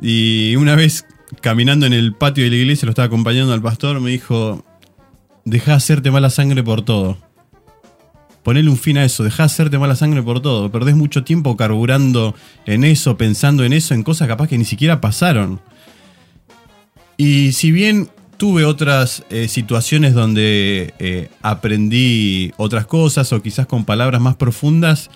y 0.00 0.54
una 0.54 0.76
vez 0.76 1.06
caminando 1.40 1.86
en 1.86 1.92
el 1.92 2.14
patio 2.14 2.44
de 2.44 2.50
la 2.50 2.56
iglesia, 2.56 2.86
lo 2.86 2.90
estaba 2.90 3.06
acompañando 3.06 3.52
al 3.52 3.62
pastor, 3.62 4.00
me 4.00 4.12
dijo, 4.12 4.64
deja 5.44 5.72
de 5.72 5.76
hacerte 5.76 6.12
mala 6.12 6.30
sangre 6.30 6.62
por 6.62 6.82
todo. 6.82 7.18
Ponele 8.44 8.68
un 8.70 8.76
fin 8.76 8.98
a 8.98 9.04
eso, 9.04 9.24
deja 9.24 9.42
de 9.42 9.46
hacerte 9.46 9.78
mala 9.78 9.96
sangre 9.96 10.22
por 10.22 10.40
todo. 10.40 10.70
Perdés 10.70 10.94
mucho 10.94 11.24
tiempo 11.24 11.56
carburando 11.56 12.34
en 12.66 12.84
eso, 12.84 13.16
pensando 13.16 13.64
en 13.64 13.72
eso, 13.72 13.94
en 13.94 14.02
cosas 14.04 14.28
capaz 14.28 14.48
que 14.48 14.58
ni 14.58 14.64
siquiera 14.66 15.00
pasaron. 15.00 15.60
Y 17.16 17.52
si 17.52 17.72
bien 17.72 18.08
tuve 18.36 18.64
otras 18.64 19.22
eh, 19.30 19.48
situaciones 19.48 20.14
donde 20.14 20.92
eh, 20.98 21.30
aprendí 21.42 22.52
otras 22.56 22.86
cosas 22.86 23.32
o 23.32 23.40
quizás 23.42 23.66
con 23.66 23.84
palabras 23.84 24.20
más 24.20 24.36
profundas, 24.36 25.10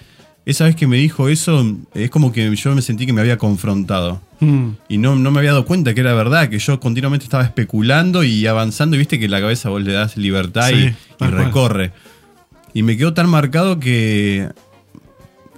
esa 0.47 0.65
vez 0.65 0.77
que 0.77 0.87
me 0.87 0.97
dijo 0.97 1.29
eso, 1.29 1.77
es 1.93 2.09
como 2.11 2.33
que 2.33 2.55
yo 2.57 2.75
me 2.75 2.81
sentí 2.81 3.05
que 3.05 3.13
me 3.13 3.21
había 3.21 3.37
confrontado. 3.37 4.23
Mm. 4.41 4.69
Y 4.89 4.97
no, 4.99 5.17
no 5.17 5.31
me 5.31 5.41
había 5.41 5.51
dado 5.51 5.67
cuenta 5.67 5.93
que 5.93 6.01
era 6.01 6.15
verdad, 6.15 6.49
que 6.49 6.59
yo 6.59 6.81
continuamente 6.81 7.25
estaba 7.25 7.43
especulando 7.45 8.25
y 8.25 8.47
avanzando, 8.47 8.97
y 8.97 9.01
viste 9.01 9.19
que 9.19 9.29
la 9.29 9.41
cabeza 9.41 9.69
vos 9.69 9.83
le 9.83 9.93
das 9.93 10.17
libertad 10.17 10.69
Sí, 10.71 10.75
y- 10.77 10.87
y, 10.89 10.93
cual. 11.19 11.93
Y 12.79 12.85
me 12.85 12.97
quedó 12.97 13.13
tan 13.13 13.29
marcado 13.29 13.81
que 13.81 14.51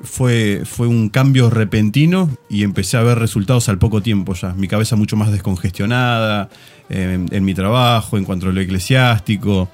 fue, 0.03 0.63
fue 0.65 0.87
un 0.87 1.11
cambio 1.11 1.51
repentino 1.51 2.31
y 2.49 2.63
empecé 2.63 2.97
a 2.97 3.03
ver 3.03 3.19
resultados 3.19 3.69
al 3.69 3.77
poco 3.77 4.01
tiempo 4.01 4.33
ya. 4.33 4.55
Mi 4.55 4.69
cabeza 4.69 4.97
mucho 4.97 5.19
más 5.19 5.31
descongestionada, 5.31 6.49
eh, 6.89 7.13
en, 7.13 7.29
en 7.31 7.45
mi 7.45 7.53
trabajo, 7.53 8.17
en 8.17 8.25
cuanto 8.25 8.49
a 8.49 8.53
lo 8.53 8.61
eclesiástico. 8.63 9.69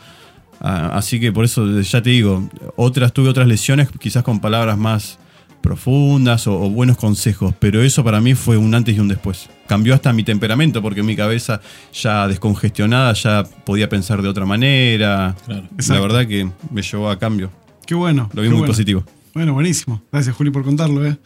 Ah, 0.61 0.91
así 0.95 1.21
que 1.21 1.31
por 1.31 1.45
eso 1.45 1.81
ya 1.83 2.03
te 2.03 2.11
digo, 2.11 2.51
otras 2.75 3.13
tuve 3.13 3.29
otras 3.29 3.47
lesiones, 3.47 3.91
quizás 4.01 4.25
con 4.25 4.41
palabras 4.41 4.77
más 4.77 5.21
profundas 5.67 6.47
o, 6.47 6.55
o 6.63 6.71
buenos 6.71 6.97
consejos, 6.97 7.53
pero 7.59 7.83
eso 7.83 8.05
para 8.05 8.21
mí 8.21 8.35
fue 8.35 8.57
un 8.57 8.73
antes 8.73 8.95
y 8.97 9.01
un 9.01 9.09
después. 9.09 9.49
Cambió 9.67 9.95
hasta 9.95 10.13
mi 10.13 10.23
temperamento 10.23 10.81
porque 10.81 11.03
mi 11.03 11.17
cabeza 11.17 11.61
ya 11.93 12.29
descongestionada 12.29 13.13
ya 13.15 13.43
podía 13.65 13.89
pensar 13.89 14.23
de 14.23 14.29
otra 14.29 14.47
manera. 14.47 15.35
Claro. 15.45 15.65
La 15.89 16.01
verdad 16.01 16.27
que 16.27 16.49
me 16.71 16.83
llevó 16.83 17.11
a 17.11 17.19
cambio. 17.19 17.51
Qué 17.85 17.97
bueno. 17.97 18.31
Lo 18.33 18.43
vi 18.43 18.49
muy 18.49 18.59
bueno. 18.59 18.73
positivo. 18.73 19.05
Bueno, 19.35 19.55
buenísimo. 19.55 20.01
Gracias, 20.13 20.37
Juli, 20.37 20.51
por 20.51 20.63
contarlo. 20.63 21.05
¿eh? 21.05 21.17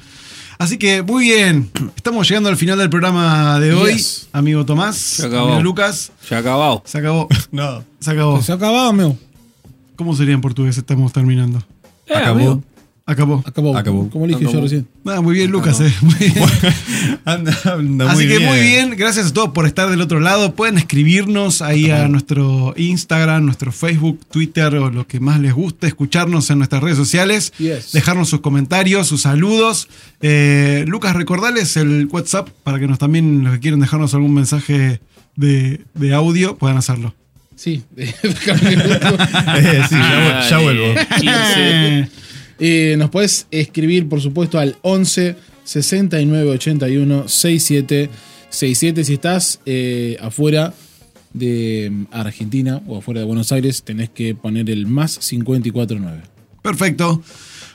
Así 0.59 0.79
que, 0.79 1.03
muy 1.03 1.25
bien. 1.25 1.71
Estamos 1.95 2.27
llegando 2.27 2.49
al 2.49 2.57
final 2.57 2.79
del 2.79 2.89
programa 2.89 3.61
de 3.61 3.75
hoy. 3.75 3.93
Yes. 3.93 4.29
Amigo 4.33 4.65
Tomás, 4.65 4.97
Se 4.97 5.27
acabó. 5.27 5.49
amigo 5.49 5.63
Lucas. 5.63 6.13
Ya 6.31 6.39
acabado. 6.39 6.83
Se 6.87 6.97
acabó. 6.99 7.29
No. 7.53 7.85
Se 8.01 8.11
acabó. 8.11 8.41
Se 8.43 8.53
acababa, 8.53 8.89
amigo. 8.89 9.19
¿Cómo 9.97 10.17
sería 10.17 10.33
en 10.35 10.41
portugués? 10.41 10.79
Estamos 10.79 11.13
terminando. 11.13 11.63
Acabó. 12.15 12.63
Acabó. 13.11 13.43
Acabó. 13.45 13.77
Acabó. 13.77 14.09
Como 14.09 14.27
le 14.27 14.37
dije 14.37 14.53
yo 14.53 14.61
recién. 14.61 14.87
Ah, 15.05 15.21
muy 15.21 15.35
bien, 15.35 15.51
Lucas. 15.51 15.81
eh. 15.81 15.93
Muy 16.01 16.15
bien. 16.15 16.35
Anda, 17.25 17.57
anda 17.65 18.07
Así 18.13 18.17
muy 18.25 18.29
que 18.29 18.39
bien. 18.39 18.49
muy 18.51 18.61
bien, 18.61 18.95
gracias 18.97 19.27
a 19.27 19.33
todos 19.33 19.51
por 19.51 19.67
estar 19.67 19.91
del 19.91 20.01
otro 20.01 20.21
lado. 20.21 20.55
Pueden 20.55 20.79
escribirnos 20.79 21.61
ahí 21.61 21.91
a 21.91 22.07
nuestro 22.09 22.73
Instagram, 22.77 23.45
nuestro 23.45 23.73
Facebook, 23.73 24.21
Twitter 24.31 24.75
o 24.77 24.91
lo 24.91 25.07
que 25.07 25.19
más 25.21 25.41
les 25.41 25.53
guste, 25.53 25.87
escucharnos 25.89 26.49
en 26.51 26.59
nuestras 26.59 26.83
redes 26.83 26.97
sociales, 26.97 27.53
Yes. 27.59 27.93
dejarnos 27.93 28.29
sus 28.29 28.41
comentarios, 28.41 29.09
sus 29.09 29.23
saludos. 29.23 29.89
Eh, 30.23 30.85
Lucas, 30.87 31.15
recordales 31.17 31.77
el 31.77 32.07
WhatsApp 32.11 32.49
para 32.63 32.79
que 32.79 32.87
nos 32.87 32.99
también, 32.99 33.43
los 33.45 33.55
que 33.55 33.61
quieren 33.61 33.81
dejarnos 33.81 34.15
algún 34.15 34.35
mensaje 34.35 35.01
de, 35.37 35.81
de 35.95 36.15
audio, 36.15 36.57
puedan 36.57 36.77
hacerlo. 36.77 37.15
Sí. 37.57 37.83
Eh, 37.97 39.83
sí, 39.89 39.95
ya, 39.97 40.47
ya 40.49 40.59
vuelvo. 40.59 40.95
15. 42.61 42.93
Eh, 42.93 42.97
nos 42.97 43.11
puedes 43.11 43.47
escribir, 43.51 44.09
por 44.09 44.21
supuesto, 44.21 44.59
al 44.59 44.77
11 44.83 45.37
69 45.65 46.51
81 46.51 47.29
67 47.29 48.11
67. 48.51 49.05
Si 49.05 49.15
estás 49.15 49.61
eh, 49.67 50.17
afuera 50.21 50.75
de 51.33 51.89
mm, 51.91 52.05
Argentina 52.11 52.83
o 52.87 52.99
afuera 52.99 53.21
de 53.21 53.27
Buenos 53.27 53.53
Aires, 53.53 53.83
tenés 53.83 54.11
que 54.11 54.35
poner 54.35 54.69
el 54.71 54.87
más 54.87 55.19
549. 55.19 56.23
Perfecto. 56.63 57.23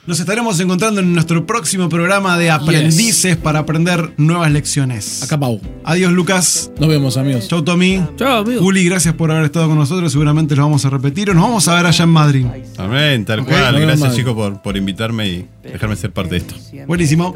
Nos 0.06 0.20
estaremos 0.20 0.60
encontrando 0.60 1.00
en 1.00 1.12
nuestro 1.12 1.46
próximo 1.46 1.88
programa 1.88 2.38
de 2.38 2.48
aprendices 2.48 3.36
para 3.36 3.58
aprender 3.58 4.12
nuevas 4.16 4.52
lecciones. 4.52 5.20
Acá, 5.24 5.36
Pau. 5.36 5.60
Adiós, 5.82 6.12
Lucas. 6.12 6.70
Nos 6.78 6.88
vemos, 6.88 7.16
amigos. 7.16 7.48
Chau, 7.48 7.64
Tommy. 7.64 8.00
Chao, 8.16 8.42
amigo. 8.42 8.60
Juli, 8.60 8.84
gracias 8.84 9.14
por 9.14 9.32
haber 9.32 9.46
estado 9.46 9.66
con 9.66 9.76
nosotros. 9.76 10.12
Seguramente 10.12 10.54
lo 10.54 10.62
vamos 10.62 10.84
a 10.84 10.90
repetir 10.90 11.30
o 11.30 11.34
nos 11.34 11.42
vamos 11.42 11.66
a 11.66 11.74
ver 11.74 11.86
allá 11.86 12.04
en 12.04 12.10
Madrid. 12.10 12.46
Amén, 12.78 13.24
tal 13.24 13.44
cual. 13.44 13.80
Gracias, 13.80 14.14
chicos, 14.14 14.34
por, 14.34 14.62
por 14.62 14.76
invitarme 14.76 15.28
y 15.28 15.48
dejarme 15.64 15.96
ser 15.96 16.12
parte 16.12 16.30
de 16.30 16.36
esto. 16.36 16.54
Buenísimo. 16.86 17.34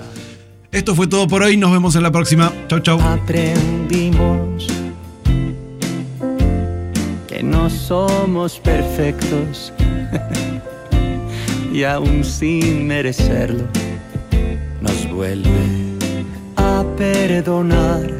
Esto 0.70 0.94
fue 0.94 1.08
todo 1.08 1.26
por 1.26 1.42
hoy. 1.42 1.56
Nos 1.56 1.72
vemos 1.72 1.96
en 1.96 2.04
la 2.04 2.12
próxima. 2.12 2.52
Chau, 2.68 2.78
chau. 2.78 3.00
aprendimos 3.00 4.68
que 7.26 7.42
no 7.42 7.68
somos 7.68 8.60
perfectos 8.60 9.72
y 11.72 11.84
aún 11.84 12.24
sin 12.24 12.86
merecerlo 12.86 13.64
nos 14.80 15.10
vuelve 15.10 15.96
a 16.56 16.84
perdonar. 16.96 18.10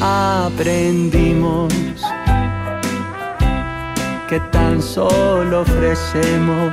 Aprendimos 0.00 1.72
que 4.28 4.40
tan 4.52 4.80
solo 4.80 5.62
ofrecemos 5.62 6.72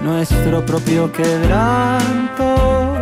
nuestro 0.00 0.64
propio 0.66 1.10
quebranto, 1.12 2.94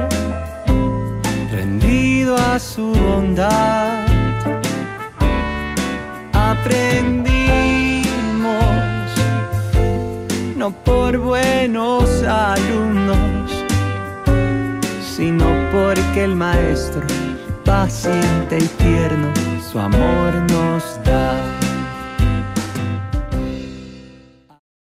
rendido 1.50 2.36
a 2.36 2.58
su 2.58 2.92
bondad. 2.92 4.06
Aprendimos, 6.32 7.21
no 10.62 10.70
por 10.70 11.18
buenos 11.18 12.22
alumnos, 12.22 13.50
sino 15.16 15.44
porque 15.72 16.22
el 16.22 16.36
maestro, 16.36 17.02
paciente 17.64 18.58
y 18.58 18.68
tierno, 18.80 19.26
su 19.72 19.80
amor 19.80 20.32
nos 20.52 21.02
da. 21.02 21.61